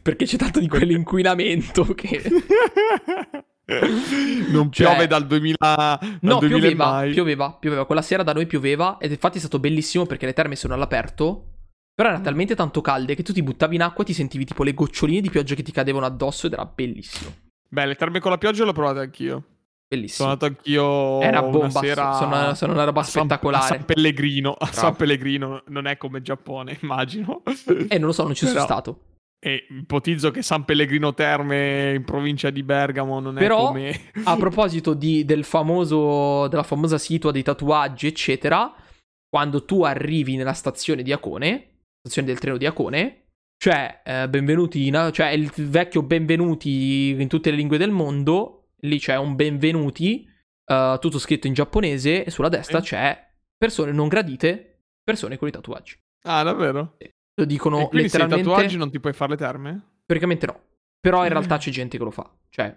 Perché 0.03 0.25
c'è 0.25 0.37
tanto 0.37 0.61
di 0.61 0.69
quell'inquinamento 0.69 1.95
che... 1.95 2.23
non 4.51 4.71
Cioè- 4.73 4.87
piove 4.89 5.07
dal 5.07 5.27
2000 5.27 5.57
dal 5.61 6.19
No, 6.23 6.39
2000 6.39 6.41
e 6.41 6.49
pioveva, 6.61 6.91
mai. 6.91 7.11
pioveva, 7.13 7.53
pioveva. 7.53 7.87
Quella 7.87 8.03
sera 8.03 8.23
da 8.23 8.33
noi 8.33 8.47
pioveva 8.47 8.97
ed 8.99 9.11
infatti 9.13 9.37
è 9.37 9.41
stato 9.41 9.59
bellissimo 9.59 10.07
perché 10.07 10.27
le 10.27 10.33
terme 10.33 10.57
sono 10.57 10.75
all'aperto. 10.75 11.47
Però 11.95 12.09
erano 12.09 12.25
talmente 12.25 12.55
tanto 12.57 12.81
calde 12.81 13.15
che 13.15 13.23
tu 13.23 13.33
ti 13.33 13.43
buttavi 13.43 13.75
in 13.75 13.83
acqua 13.83 14.03
e 14.03 14.07
ti 14.07 14.15
sentivi 14.15 14.45
tipo 14.47 14.63
le 14.65 14.73
goccioline 14.75 15.21
di 15.21 15.29
pioggia 15.31 15.55
che 15.55 15.63
ti 15.63 15.71
cadevano 15.73 16.07
addosso 16.07 16.47
ed 16.47 16.55
era 16.55 16.65
bellissimo. 16.65 17.31
Beh, 17.69 17.87
le 17.87 17.95
terme 17.95 18.21
con 18.21 18.31
la 18.31 18.39
pioggia 18.39 18.65
l'ho 18.65 18.73
provate 18.73 19.01
anch'io. 19.01 19.45
Bellissimo. 19.87 20.29
Sono 20.29 20.31
andato 20.31 20.47
anch'io 20.47 21.19
una 21.19 21.43
bomba, 21.43 21.81
sera 21.81 22.13
sono, 22.15 22.55
sono 22.55 22.73
una 22.73 22.85
roba 22.85 23.01
a 23.01 23.05
San- 23.05 23.25
spettacolare. 23.27 23.65
A 23.65 23.67
San 23.67 23.85
Pellegrino, 23.85 24.53
a 24.53 24.67
San. 24.73 24.97
Pellegrino 24.97 25.63
non 25.67 25.87
è 25.87 25.97
come 25.97 26.23
Giappone, 26.23 26.79
immagino. 26.81 27.43
Eh, 27.89 27.99
non 27.99 28.07
lo 28.07 28.13
so, 28.13 28.23
non 28.23 28.35
ci 28.35 28.47
sono 28.47 28.53
Però- 28.55 28.65
stato. 28.65 29.01
E 29.43 29.67
ipotizzo 29.71 30.31
che 30.31 30.43
San 30.43 30.67
Pellegrino 30.67 31.15
Terme 31.15 31.95
in 31.95 32.05
provincia 32.05 32.51
di 32.51 32.63
Bergamo 32.63 33.21
non 33.21 33.39
è 33.39 33.41
Però, 33.41 33.69
come... 33.69 33.99
A 34.25 34.37
proposito 34.37 34.93
di- 34.93 35.25
del 35.25 35.45
famoso, 35.45 36.47
della 36.49 36.63
famosa 36.63 36.99
situa 36.99 37.31
dei 37.31 37.43
tatuaggi, 37.43 38.07
eccetera, 38.07 38.71
quando 39.29 39.65
tu 39.65 39.83
arrivi 39.83 40.37
nella 40.37 40.53
stazione 40.53 41.03
di 41.03 41.11
Acone, 41.11 41.85
stazione 42.01 42.29
del 42.29 42.39
treno 42.39 42.59
di 42.59 42.67
Acone, 42.67 43.29
cioè, 43.57 44.03
eh, 44.05 44.29
benvenuti, 44.29 44.87
in- 44.87 45.09
cioè 45.13 45.29
il 45.29 45.51
vecchio 45.57 46.03
benvenuti 46.03 47.11
in 47.11 47.29
tutte 47.29 47.51
le 47.51 47.57
lingue 47.57 47.79
del 47.79 47.91
mondo, 47.93 48.73
lì 48.81 48.99
c'è 48.99 49.17
un 49.17 49.37
benvenuti, 49.37 50.29
eh, 50.67 50.99
tutto 51.01 51.19
scritto 51.19 51.47
in 51.47 51.55
giapponese, 51.55 52.25
e 52.25 52.31
sulla 52.31 52.51
destra 52.51 52.81
Sì. 52.83 52.89
c'è 52.89 53.27
persone 53.57 53.93
non 53.93 54.09
gradite, 54.09 54.83
persone 55.03 55.39
con 55.39 55.49
i 55.49 55.51
tatuaggi. 55.51 55.99
Ah, 56.25 56.43
davvero? 56.43 56.97
Lo 57.41 57.47
dicono 57.47 57.77
e 57.81 57.89
quindi 57.89 58.03
letteralmente... 58.03 58.45
tatuaggi 58.45 58.77
non 58.77 58.91
ti 58.91 59.01
puoi 59.01 59.13
fare 59.13 59.31
le 59.33 59.37
terme? 59.37 59.83
Praticamente 60.05 60.47
no. 60.47 60.61
Però 61.01 61.21
in 61.23 61.29
Mm. 61.31 61.33
realtà 61.33 61.57
c'è 61.59 61.71
gente 61.71 61.97
che 61.99 62.05
lo 62.05 62.11
fa. 62.11 62.31
Cioè, 62.51 62.77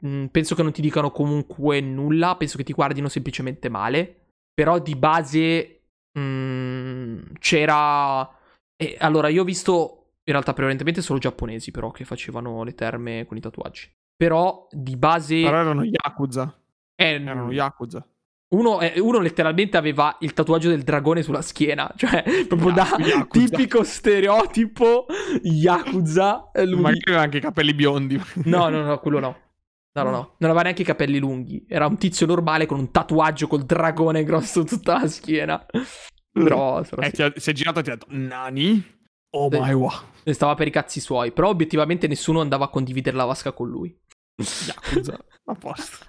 mh, 0.00 0.26
penso 0.26 0.54
che 0.54 0.62
non 0.62 0.72
ti 0.72 0.80
dicano 0.80 1.10
comunque 1.10 1.80
nulla, 1.80 2.36
penso 2.36 2.56
che 2.56 2.64
ti 2.64 2.72
guardino 2.72 3.08
semplicemente 3.08 3.68
male. 3.68 4.26
Però 4.54 4.78
di 4.78 4.94
base 4.96 5.80
mh, 6.18 7.34
c'era... 7.38 8.28
e 8.76 8.96
allora, 9.00 9.28
io 9.28 9.42
ho 9.42 9.44
visto 9.44 9.96
in 10.24 10.32
realtà 10.32 10.52
prevalentemente 10.52 11.02
solo 11.02 11.18
giapponesi 11.18 11.70
però 11.72 11.90
che 11.90 12.04
facevano 12.04 12.62
le 12.62 12.74
terme 12.74 13.26
con 13.26 13.36
i 13.36 13.40
tatuaggi. 13.40 13.90
Però 14.16 14.68
di 14.70 14.96
base... 14.96 15.42
Però 15.42 15.58
erano 15.58 15.82
Yakuza. 15.84 16.56
eh, 16.94 17.04
Erano 17.14 17.50
Yakuza. 17.52 18.06
Uno, 18.52 18.80
eh, 18.80 18.98
uno 19.00 19.18
letteralmente 19.20 19.76
aveva 19.76 20.16
il 20.20 20.32
tatuaggio 20.32 20.68
del 20.68 20.82
dragone 20.82 21.22
sulla 21.22 21.42
schiena, 21.42 21.90
cioè 21.96 22.22
proprio 22.48 22.70
da 22.72 22.96
Yakuza. 22.98 23.46
tipico 23.56 23.82
stereotipo 23.84 25.06
Yakuza. 25.42 26.50
eh, 26.52 26.66
lui- 26.66 26.80
Magari 26.80 27.02
aveva 27.06 27.22
anche 27.22 27.36
i 27.38 27.40
capelli 27.40 27.74
biondi. 27.74 28.20
No, 28.44 28.68
no, 28.68 28.82
no, 28.82 28.98
quello 28.98 29.18
no. 29.20 29.36
No, 29.94 30.02
no, 30.04 30.10
no. 30.10 30.34
Non 30.38 30.48
aveva 30.50 30.62
neanche 30.62 30.82
i 30.82 30.86
capelli 30.86 31.18
lunghi. 31.18 31.66
Era 31.68 31.86
un 31.86 31.98
tizio 31.98 32.24
normale 32.24 32.64
con 32.64 32.78
un 32.78 32.90
tatuaggio 32.90 33.46
col 33.46 33.64
dragone 33.64 34.24
grosso 34.24 34.64
tutta 34.64 34.98
la 35.00 35.06
schiena. 35.06 35.66
Però 36.32 36.82
sarà 36.82 37.06
E 37.06 37.10
sì. 37.12 37.22
ha- 37.22 37.32
si 37.36 37.50
è 37.50 37.52
girato 37.52 37.80
e 37.80 37.82
ti 37.82 37.90
ha 37.90 37.94
detto, 37.96 38.06
Nani? 38.08 38.82
Oh 39.34 39.50
Sì. 39.50 39.58
my 39.60 39.72
wow. 39.74 39.90
Stava 40.24 40.54
per 40.54 40.66
i 40.66 40.70
cazzi 40.70 40.98
suoi. 41.00 41.32
Però 41.32 41.48
obiettivamente 41.48 42.06
nessuno 42.06 42.40
andava 42.40 42.64
a 42.66 42.68
condividere 42.68 43.16
la 43.16 43.24
vasca 43.26 43.52
con 43.52 43.68
lui. 43.68 43.94
Yakuza. 44.66 45.18
A 45.44 45.54
posto. 45.54 46.06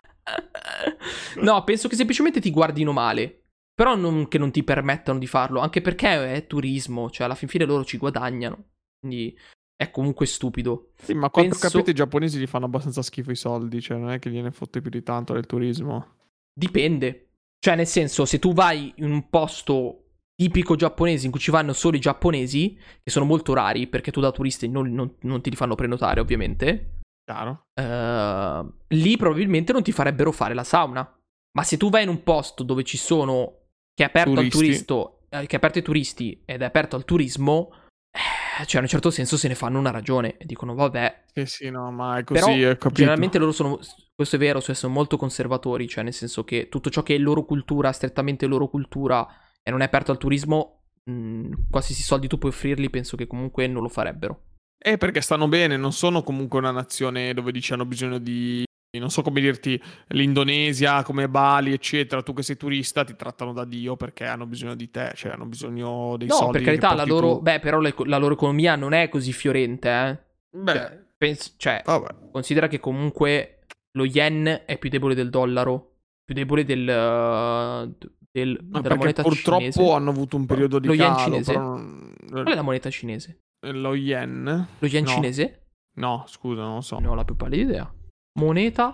No, 1.41 1.63
penso 1.63 1.87
che 1.87 1.95
semplicemente 1.95 2.39
ti 2.39 2.51
guardino 2.51 2.91
male. 2.91 3.39
Però 3.75 3.95
non, 3.95 4.27
che 4.27 4.37
non 4.37 4.51
ti 4.51 4.63
permettano 4.63 5.17
di 5.17 5.27
farlo. 5.27 5.59
Anche 5.59 5.81
perché 5.81 6.35
è 6.35 6.47
turismo. 6.47 7.09
Cioè, 7.09 7.25
alla 7.25 7.35
fin 7.35 7.47
fine 7.47 7.65
loro 7.65 7.83
ci 7.83 7.97
guadagnano. 7.97 8.65
Quindi 8.99 9.37
è 9.75 9.89
comunque 9.89 10.25
stupido. 10.25 10.91
Sì, 10.95 11.13
ma 11.13 11.29
quanto 11.29 11.51
Penso- 11.51 11.65
ho 11.65 11.69
capito 11.69 11.89
i 11.89 11.95
giapponesi 11.95 12.39
gli 12.39 12.47
fanno 12.47 12.65
abbastanza 12.65 13.01
schifo 13.01 13.31
i 13.31 13.35
soldi, 13.35 13.81
cioè 13.81 13.97
non 13.97 14.11
è 14.11 14.19
che 14.19 14.29
gliene 14.29 14.51
fotte 14.51 14.79
più 14.81 14.91
di 14.91 15.01
tanto 15.01 15.33
del 15.33 15.45
turismo. 15.45 16.15
Dipende. 16.53 17.29
Cioè, 17.59 17.75
nel 17.75 17.87
senso, 17.87 18.25
se 18.25 18.39
tu 18.39 18.53
vai 18.53 18.93
in 18.97 19.11
un 19.11 19.29
posto 19.29 19.99
tipico 20.35 20.75
giapponese 20.75 21.25
in 21.25 21.31
cui 21.31 21.39
ci 21.39 21.51
vanno 21.51 21.73
solo 21.73 21.95
i 21.97 21.99
giapponesi, 21.99 22.77
che 23.01 23.09
sono 23.09 23.25
molto 23.25 23.53
rari 23.53 23.87
perché 23.87 24.11
tu 24.11 24.19
da 24.21 24.31
turisti 24.31 24.67
non, 24.69 24.93
non- 24.93 25.15
non 25.21 25.41
ti 25.41 25.49
li 25.49 25.55
fanno 25.55 25.75
prenotare, 25.75 26.19
ovviamente, 26.19 26.99
Chiaro? 27.25 27.67
eh, 27.73 28.65
lì 28.89 29.17
probabilmente 29.17 29.71
non 29.73 29.81
ti 29.83 29.91
farebbero 29.91 30.31
fare 30.31 30.53
la 30.53 30.63
sauna. 30.63 31.17
Ma 31.55 31.63
se 31.63 31.77
tu 31.77 31.89
vai 31.89 32.03
in 32.03 32.09
un 32.09 32.23
posto 32.23 32.63
dove 32.63 32.83
ci 32.83 32.97
sono. 32.97 33.59
che 33.95 34.03
è 34.03 34.07
aperto 34.07 34.31
al 34.31 34.35
Turisti. 34.47 34.57
turisto, 34.57 35.19
eh, 35.29 35.45
che 35.45 35.53
è 35.53 35.55
aperto 35.57 35.77
ai 35.77 35.83
turisti 35.83 36.41
ed 36.45 36.61
è 36.63 36.65
aperto 36.65 36.95
al 36.95 37.05
turismo, 37.05 37.69
eh, 38.11 38.65
cioè, 38.65 38.77
in 38.77 38.83
un 38.83 38.87
certo 38.87 39.11
senso 39.11 39.37
se 39.37 39.47
ne 39.47 39.53
fanno 39.55 39.77
una 39.77 39.91
ragione 39.91 40.35
e 40.37 40.45
dicono, 40.45 40.73
vabbè, 40.73 41.25
Sì, 41.33 41.45
sì, 41.45 41.69
no, 41.69 41.91
ma 41.91 42.17
è 42.17 42.23
però 42.23 42.47
così, 42.47 42.61
capito. 42.63 42.89
generalmente 42.93 43.37
loro 43.37 43.51
sono, 43.51 43.79
questo 44.15 44.35
è 44.35 44.39
vero, 44.39 44.59
cioè 44.61 44.73
sono 44.73 44.91
molto 44.93 45.15
conservatori, 45.17 45.87
cioè 45.87 46.03
nel 46.03 46.13
senso 46.13 46.43
che 46.43 46.69
tutto 46.69 46.89
ciò 46.89 47.03
che 47.03 47.13
è 47.13 47.17
loro 47.19 47.45
cultura, 47.45 47.91
strettamente 47.91 48.47
loro 48.47 48.67
cultura 48.67 49.27
e 49.61 49.69
non 49.69 49.81
è 49.81 49.85
aperto 49.85 50.09
al 50.11 50.17
turismo, 50.17 50.85
mh, 51.03 51.69
qualsiasi 51.69 52.01
soldi 52.01 52.27
tu 52.27 52.39
puoi 52.39 52.51
offrirli, 52.51 52.89
penso 52.89 53.15
che 53.15 53.27
comunque 53.27 53.67
non 53.67 53.83
lo 53.83 53.89
farebbero. 53.89 54.41
Eh, 54.85 54.97
perché 54.97 55.21
stanno 55.21 55.47
bene, 55.47 55.77
non 55.77 55.93
sono 55.93 56.23
comunque 56.23 56.59
una 56.59 56.71
nazione 56.71 57.33
dove 57.33 57.51
dici 57.53 57.71
hanno 57.73 57.85
bisogno 57.85 58.17
di... 58.17 58.63
Non 58.99 59.09
so 59.09 59.21
come 59.23 59.41
dirti, 59.41 59.81
l'Indonesia, 60.09 61.01
come 61.03 61.27
Bali, 61.27 61.73
eccetera. 61.73 62.21
Tu 62.21 62.33
che 62.33 62.43
sei 62.43 62.57
turista 62.57 63.03
ti 63.03 63.15
trattano 63.15 63.51
da 63.51 63.65
Dio 63.65 63.95
perché 63.95 64.25
hanno 64.25 64.45
bisogno 64.45 64.75
di 64.75 64.91
te, 64.91 65.13
cioè 65.15 65.31
hanno 65.31 65.45
bisogno 65.45 66.15
dei 66.17 66.27
No, 66.27 66.35
soldi. 66.35 66.51
per 66.51 66.61
che 66.61 66.65
carità, 66.77 66.93
la 66.93 67.03
loro, 67.05 67.37
tu. 67.37 67.41
beh, 67.41 67.59
però 67.59 67.79
le- 67.79 67.95
la 68.05 68.17
loro 68.17 68.35
economia 68.35 68.75
non 68.75 68.93
è 68.93 69.09
così 69.09 69.31
fiorente, 69.33 69.89
eh. 69.89 70.17
Beh, 70.55 70.71
Cioè, 70.73 71.03
pens- 71.17 71.53
cioè, 71.57 71.81
vabbè. 71.83 72.29
considera 72.31 72.67
che 72.67 72.79
comunque 72.79 73.61
lo 73.97 74.05
yen 74.05 74.61
è 74.65 74.77
più 74.77 74.89
debole 74.91 75.15
del 75.15 75.29
dollaro, 75.31 75.95
più 76.23 76.35
debole 76.35 76.63
del, 76.63 76.81
uh, 76.81 77.95
del- 78.31 78.59
Ma 78.69 78.81
della 78.81 78.95
moneta 78.95 79.23
purtroppo 79.23 79.59
cinese. 79.59 79.91
hanno 79.91 80.09
avuto 80.11 80.35
un 80.35 80.45
periodo 80.45 80.77
di 80.77 80.85
Lo 80.87 80.93
yen 80.93 81.13
calo, 81.13 81.23
cinese? 81.23 81.51
però 81.53 81.63
non- 81.77 82.13
Qual 82.29 82.45
è 82.45 82.53
la 82.53 82.61
moneta 82.61 82.89
cinese? 82.91 83.39
Lo 83.71 83.95
yen? 83.95 84.67
Lo 84.79 84.87
yen 84.87 85.03
No. 85.03 85.09
cinese? 85.09 85.67
No, 85.97 86.23
scusa, 86.27 86.61
non 86.61 86.75
lo 86.75 86.81
so. 86.81 86.99
Non 86.99 87.11
ho 87.11 87.15
la 87.15 87.23
più 87.23 87.35
pallida 87.35 87.63
idea. 87.63 87.93
Moneta 88.39 88.93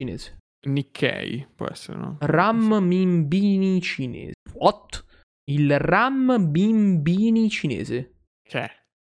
cinese. 0.00 0.36
Nikkei, 0.66 1.46
può 1.54 1.66
essere, 1.68 1.98
no? 1.98 2.16
Ram 2.20 2.74
Mimbini 2.82 3.80
cinese. 3.80 4.34
What? 4.54 5.04
Il 5.50 5.78
Ram 5.78 6.50
Bimbini 6.50 7.48
cinese. 7.48 8.20
Che 8.42 8.60
è? 8.60 8.70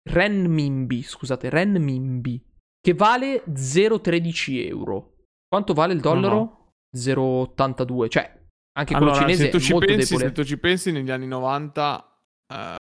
Renminbi, 0.09 1.01
scusate, 1.03 1.49
Renminbi. 1.49 2.41
Che 2.79 2.93
vale 2.93 3.43
0,13 3.45 4.65
euro. 4.67 5.15
Quanto 5.47 5.73
vale 5.73 5.93
il 5.93 5.99
dollaro? 5.99 6.71
0,82. 6.95 8.07
Cioè, 8.09 8.43
anche 8.77 8.93
quello 8.93 9.11
Allora, 9.11 9.25
cinese 9.25 9.43
se 9.45 9.49
tu 9.49 9.57
è 9.57 9.59
ci 9.59 9.71
molto 9.73 9.87
pensi, 9.87 10.13
debole. 10.13 10.27
se 10.29 10.33
tu 10.33 10.43
ci 10.43 10.57
pensi, 10.57 10.91
negli 10.91 11.11
anni 11.11 11.27
90 11.27 12.21
eh, 12.53 12.75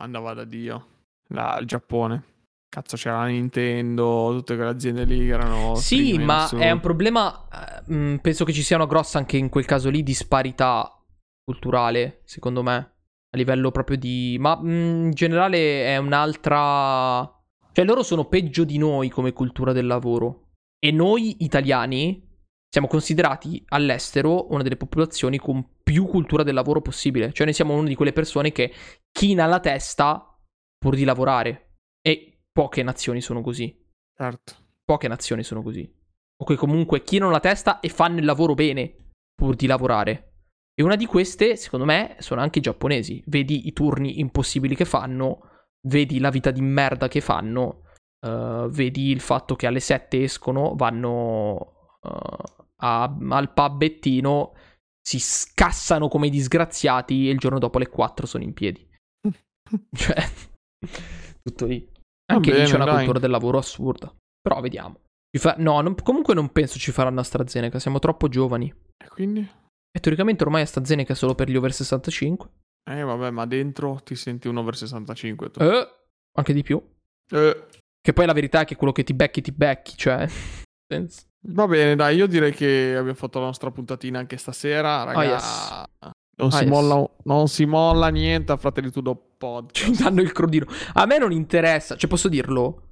andava 0.00 0.34
da 0.34 0.44
Dio. 0.44 0.86
La- 1.28 1.58
il 1.60 1.66
Giappone. 1.66 2.24
Cazzo, 2.68 2.96
c'era 2.96 3.18
la 3.20 3.26
Nintendo, 3.26 4.32
tutte 4.32 4.54
quelle 4.54 4.70
aziende 4.70 5.04
lì 5.04 5.20
che 5.20 5.32
erano... 5.32 5.76
Sì, 5.76 6.18
ma 6.18 6.48
è 6.50 6.70
un 6.70 6.80
problema. 6.80 7.46
eh, 7.50 7.92
mh, 7.92 8.18
penso 8.18 8.44
che 8.44 8.52
ci 8.52 8.62
sia 8.62 8.76
una 8.76 8.86
grossa 8.86 9.18
anche 9.18 9.36
in 9.36 9.48
quel 9.48 9.64
caso 9.64 9.88
lì 9.88 10.02
disparità 10.02 10.90
culturale, 11.42 12.20
secondo 12.24 12.62
me. 12.62 12.74
A 13.30 13.36
livello 13.38 13.70
proprio 13.70 13.96
di. 13.96 14.36
Ma 14.38 14.56
mh, 14.56 14.68
in 14.68 15.10
generale 15.12 15.86
è 15.86 15.96
un'altra. 15.96 17.32
Cioè, 17.72 17.84
loro 17.84 18.02
sono 18.02 18.26
peggio 18.26 18.64
di 18.64 18.78
noi 18.78 19.08
come 19.08 19.32
cultura 19.32 19.72
del 19.72 19.86
lavoro. 19.86 20.50
E 20.78 20.90
noi 20.90 21.44
italiani 21.44 22.22
siamo 22.68 22.88
considerati 22.88 23.64
all'estero 23.68 24.52
una 24.52 24.62
delle 24.62 24.76
popolazioni 24.76 25.38
con 25.38 25.66
più 25.82 26.06
cultura 26.06 26.42
del 26.42 26.54
lavoro 26.54 26.82
possibile. 26.82 27.32
Cioè, 27.32 27.46
noi 27.46 27.54
siamo 27.54 27.74
una 27.74 27.88
di 27.88 27.94
quelle 27.94 28.12
persone 28.12 28.52
che 28.52 28.72
china 29.10 29.46
la 29.46 29.60
testa 29.60 30.35
pur 30.86 30.94
di 30.94 31.02
lavorare. 31.02 31.72
E 32.00 32.42
poche 32.52 32.84
nazioni 32.84 33.20
sono 33.20 33.42
così 33.42 33.76
Certo. 34.16 34.54
poche 34.84 35.08
nazioni 35.08 35.42
sono 35.42 35.60
così. 35.62 35.92
O 36.38 36.44
che 36.44 36.54
comunque 36.54 37.02
chinano 37.02 37.32
la 37.32 37.40
testa 37.40 37.80
e 37.80 37.88
fanno 37.88 38.18
il 38.20 38.24
lavoro 38.24 38.54
bene 38.54 39.10
pur 39.34 39.56
di 39.56 39.66
lavorare. 39.66 40.34
E 40.78 40.82
una 40.84 40.94
di 40.94 41.06
queste, 41.06 41.56
secondo 41.56 41.86
me, 41.86 42.16
sono 42.20 42.40
anche 42.40 42.60
i 42.60 42.62
giapponesi. 42.62 43.20
Vedi 43.26 43.66
i 43.66 43.72
turni 43.72 44.20
impossibili 44.20 44.76
che 44.76 44.84
fanno, 44.84 45.40
vedi 45.88 46.20
la 46.20 46.30
vita 46.30 46.52
di 46.52 46.60
merda 46.60 47.08
che 47.08 47.20
fanno, 47.20 47.82
eh, 48.20 48.66
vedi 48.70 49.10
il 49.10 49.20
fatto 49.20 49.56
che 49.56 49.66
alle 49.66 49.80
7 49.80 50.22
escono, 50.22 50.74
vanno 50.76 51.96
eh, 52.02 52.36
a- 52.76 53.16
al 53.30 53.52
pubbettino, 53.52 54.52
si 55.00 55.18
scassano 55.18 56.08
come 56.08 56.26
i 56.28 56.30
disgraziati 56.30 57.28
e 57.28 57.32
il 57.32 57.38
giorno 57.38 57.58
dopo 57.58 57.78
alle 57.78 57.88
4 57.88 58.26
sono 58.26 58.44
in 58.44 58.52
piedi. 58.52 58.86
Cioè, 59.96 60.14
tutto 61.42 61.66
lì. 61.66 61.88
Anche 62.32 62.50
lì 62.50 62.56
bene, 62.56 62.68
c'è 62.68 62.74
una 62.76 62.84
dai. 62.84 62.96
cultura 62.96 63.18
del 63.18 63.30
lavoro 63.30 63.58
assurda. 63.58 64.12
Però 64.40 64.60
vediamo. 64.60 65.00
Fa- 65.38 65.56
No, 65.58 65.80
non- 65.80 65.94
comunque 66.02 66.34
non 66.34 66.50
penso 66.50 66.78
ci 66.78 66.92
faranno 66.92 67.20
AstraZeneca, 67.20 67.78
siamo 67.78 67.98
troppo 67.98 68.28
giovani. 68.28 68.72
E 68.96 69.08
quindi? 69.08 69.46
E 69.90 70.00
teoricamente 70.00 70.42
ormai 70.44 70.62
AstraZeneca 70.62 71.12
è 71.12 71.16
solo 71.16 71.34
per 71.34 71.48
gli 71.50 71.56
over 71.56 71.72
65. 71.72 72.48
Eh, 72.90 73.02
vabbè, 73.02 73.30
ma 73.30 73.46
dentro 73.46 74.00
ti 74.02 74.14
senti 74.14 74.48
un 74.48 74.56
over 74.56 74.76
65 74.76 75.50
tu. 75.50 75.60
Eh, 75.62 75.88
anche 76.38 76.52
di 76.52 76.62
più. 76.62 76.80
Eh, 77.30 77.66
Che 78.00 78.12
poi 78.12 78.26
la 78.26 78.32
verità 78.32 78.60
è 78.60 78.64
che 78.64 78.76
quello 78.76 78.92
che 78.92 79.02
ti 79.04 79.14
becchi, 79.14 79.40
ti 79.42 79.52
becchi, 79.52 79.96
cioè... 79.96 80.26
Va 81.48 81.66
bene, 81.66 81.96
dai, 81.96 82.16
io 82.16 82.26
direi 82.26 82.52
che 82.52 82.94
abbiamo 82.96 83.14
fatto 83.16 83.38
la 83.40 83.46
nostra 83.46 83.70
puntatina 83.70 84.18
anche 84.20 84.36
stasera, 84.36 85.02
raga. 85.04 85.18
Ah, 85.18 85.24
yes. 85.24 85.84
Non, 86.38 86.48
Ah, 86.48 86.56
si 86.56 86.64
yes. 86.64 86.72
molla, 86.72 87.10
non 87.24 87.48
si 87.48 87.64
molla 87.64 88.08
niente 88.08 88.52
a 88.52 88.56
Fratelli 88.56 88.90
Tudo 88.90 89.14
Ci 89.14 89.20
Podcast. 89.38 90.02
danno 90.02 90.20
il 90.20 90.32
crodino. 90.32 90.66
A 90.94 91.06
me 91.06 91.18
non 91.18 91.32
interessa, 91.32 91.96
cioè 91.96 92.08
posso 92.08 92.28
dirlo? 92.28 92.82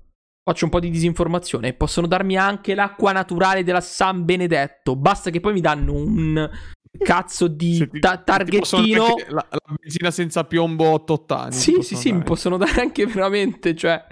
faccio 0.44 0.66
un 0.66 0.70
po' 0.70 0.80
di 0.80 0.90
disinformazione. 0.90 1.72
Possono 1.72 2.06
darmi 2.06 2.36
anche 2.36 2.74
l'acqua 2.74 3.12
naturale 3.12 3.64
della 3.64 3.80
San 3.80 4.26
Benedetto. 4.26 4.94
Basta 4.94 5.30
che 5.30 5.40
poi 5.40 5.54
mi 5.54 5.62
danno 5.62 5.94
un 5.94 6.50
cazzo 6.98 7.48
di 7.48 7.88
ti, 7.90 7.98
ta- 7.98 8.18
targhettino. 8.18 9.06
La, 9.28 9.46
la, 9.48 9.74
benzina 9.80 10.10
senza 10.10 10.44
piombo 10.44 10.84
8 10.90 11.24
anni. 11.34 11.52
Sì, 11.52 11.80
sì, 11.80 11.96
sì, 11.96 12.12
mi 12.12 12.22
possono 12.22 12.58
dare 12.58 12.82
anche 12.82 13.06
veramente, 13.06 13.74
cioè, 13.74 14.04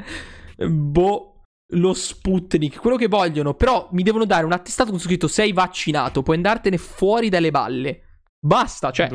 boh, 0.66 1.42
lo 1.74 1.92
Sputnik, 1.92 2.80
quello 2.80 2.96
che 2.96 3.08
vogliono. 3.08 3.52
Però 3.52 3.88
mi 3.92 4.02
devono 4.02 4.24
dare 4.24 4.46
un 4.46 4.52
attestato 4.52 4.88
con 4.90 4.98
scritto 4.98 5.28
sei 5.28 5.52
vaccinato, 5.52 6.22
puoi 6.22 6.36
andartene 6.36 6.78
fuori 6.78 7.28
dalle 7.28 7.50
balle. 7.50 8.00
Basta, 8.44 8.90
cioè, 8.90 9.08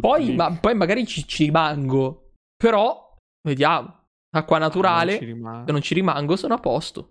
poi, 0.00 0.34
ma, 0.34 0.58
poi 0.58 0.74
magari 0.74 1.06
ci, 1.06 1.26
ci 1.26 1.44
rimango. 1.44 2.32
Però, 2.56 3.16
vediamo. 3.46 4.00
Acqua 4.34 4.58
naturale, 4.58 5.20
non 5.20 5.64
se 5.66 5.72
non 5.72 5.82
ci 5.82 5.94
rimango 5.94 6.36
sono 6.36 6.54
a 6.54 6.58
posto. 6.58 7.10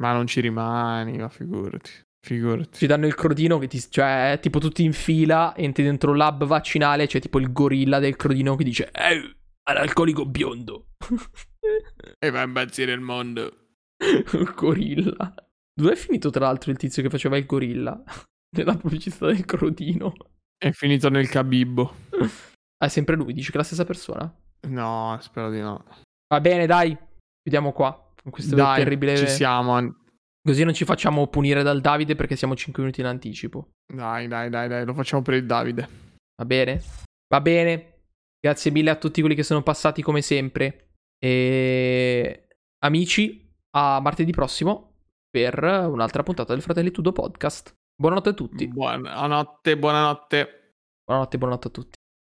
Ma 0.00 0.12
non 0.12 0.26
ci 0.26 0.40
rimani, 0.40 1.18
ma 1.18 1.28
figurati. 1.28 1.90
Figurati. 2.24 2.78
Ci 2.78 2.86
danno 2.86 3.06
il 3.06 3.14
crodino 3.14 3.58
che 3.58 3.66
ti. 3.66 3.80
cioè, 3.80 4.38
tipo 4.40 4.58
tutti 4.58 4.82
in 4.82 4.92
fila, 4.92 5.54
entri 5.56 5.82
dentro 5.82 6.12
un 6.12 6.16
lab 6.16 6.44
vaccinale, 6.44 7.06
c'è 7.06 7.20
tipo 7.20 7.38
il 7.38 7.52
gorilla 7.52 7.98
del 7.98 8.16
crodino 8.16 8.56
che 8.56 8.64
dice: 8.64 8.90
Eh, 8.92 9.36
analcolico 9.64 10.24
biondo. 10.24 10.92
e 12.18 12.30
va 12.30 12.40
a 12.40 12.44
impazzire 12.44 12.92
il 12.92 13.00
mondo. 13.00 13.52
il 13.98 14.52
gorilla. 14.54 15.34
Dove 15.74 15.92
è 15.92 15.96
finito, 15.96 16.30
tra 16.30 16.46
l'altro, 16.46 16.70
il 16.70 16.78
tizio 16.78 17.02
che 17.02 17.10
faceva 17.10 17.36
il 17.36 17.46
gorilla? 17.46 18.02
Nella 18.56 18.76
pubblicità 18.76 19.26
del 19.26 19.44
crodino. 19.44 20.14
È 20.62 20.72
finito 20.72 21.08
nel 21.08 21.26
cabibbo. 21.30 21.94
Ah, 22.76 22.86
è 22.86 22.88
sempre 22.88 23.16
lui, 23.16 23.32
dice 23.32 23.50
che 23.50 23.54
è 23.54 23.60
la 23.60 23.64
stessa 23.64 23.86
persona? 23.86 24.30
No, 24.68 25.16
spero 25.22 25.50
di 25.50 25.58
no. 25.58 25.82
Va 26.28 26.40
bene, 26.42 26.66
dai. 26.66 26.94
Chiudiamo 27.42 27.72
qua. 27.72 28.12
Con 28.22 28.30
questo 28.30 28.54
dai, 28.56 28.82
terribile. 28.82 29.16
Ci 29.16 29.26
siamo. 29.26 29.96
Così 30.42 30.64
non 30.64 30.74
ci 30.74 30.84
facciamo 30.84 31.26
punire 31.28 31.62
dal 31.62 31.80
Davide 31.80 32.14
perché 32.14 32.36
siamo 32.36 32.54
5 32.54 32.82
minuti 32.82 33.00
in 33.00 33.06
anticipo. 33.06 33.70
Dai, 33.90 34.28
dai, 34.28 34.50
dai, 34.50 34.68
dai, 34.68 34.84
lo 34.84 34.92
facciamo 34.92 35.22
per 35.22 35.34
il 35.34 35.46
Davide. 35.46 35.88
Va 36.36 36.44
bene? 36.44 36.82
Va 37.28 37.40
bene. 37.40 38.02
Grazie 38.38 38.70
mille 38.70 38.90
a 38.90 38.96
tutti 38.96 39.20
quelli 39.20 39.36
che 39.36 39.42
sono 39.42 39.62
passati 39.62 40.02
come 40.02 40.20
sempre. 40.20 40.90
E 41.18 42.48
amici, 42.84 43.50
a 43.76 43.98
martedì 44.00 44.32
prossimo 44.32 44.96
per 45.30 45.62
un'altra 45.62 46.22
puntata 46.22 46.52
del 46.52 46.62
Fratelli 46.62 46.90
Tudo 46.90 47.12
Podcast. 47.12 47.74
Buonanotte 48.00 48.30
a 48.30 48.32
tutti. 48.32 48.66
Buonanotte, 48.66 49.76
buonanotte. 49.76 50.74
Buonanotte, 51.04 51.36
buonanotte 51.36 51.68
a 51.68 51.70
tutti. 51.70 51.99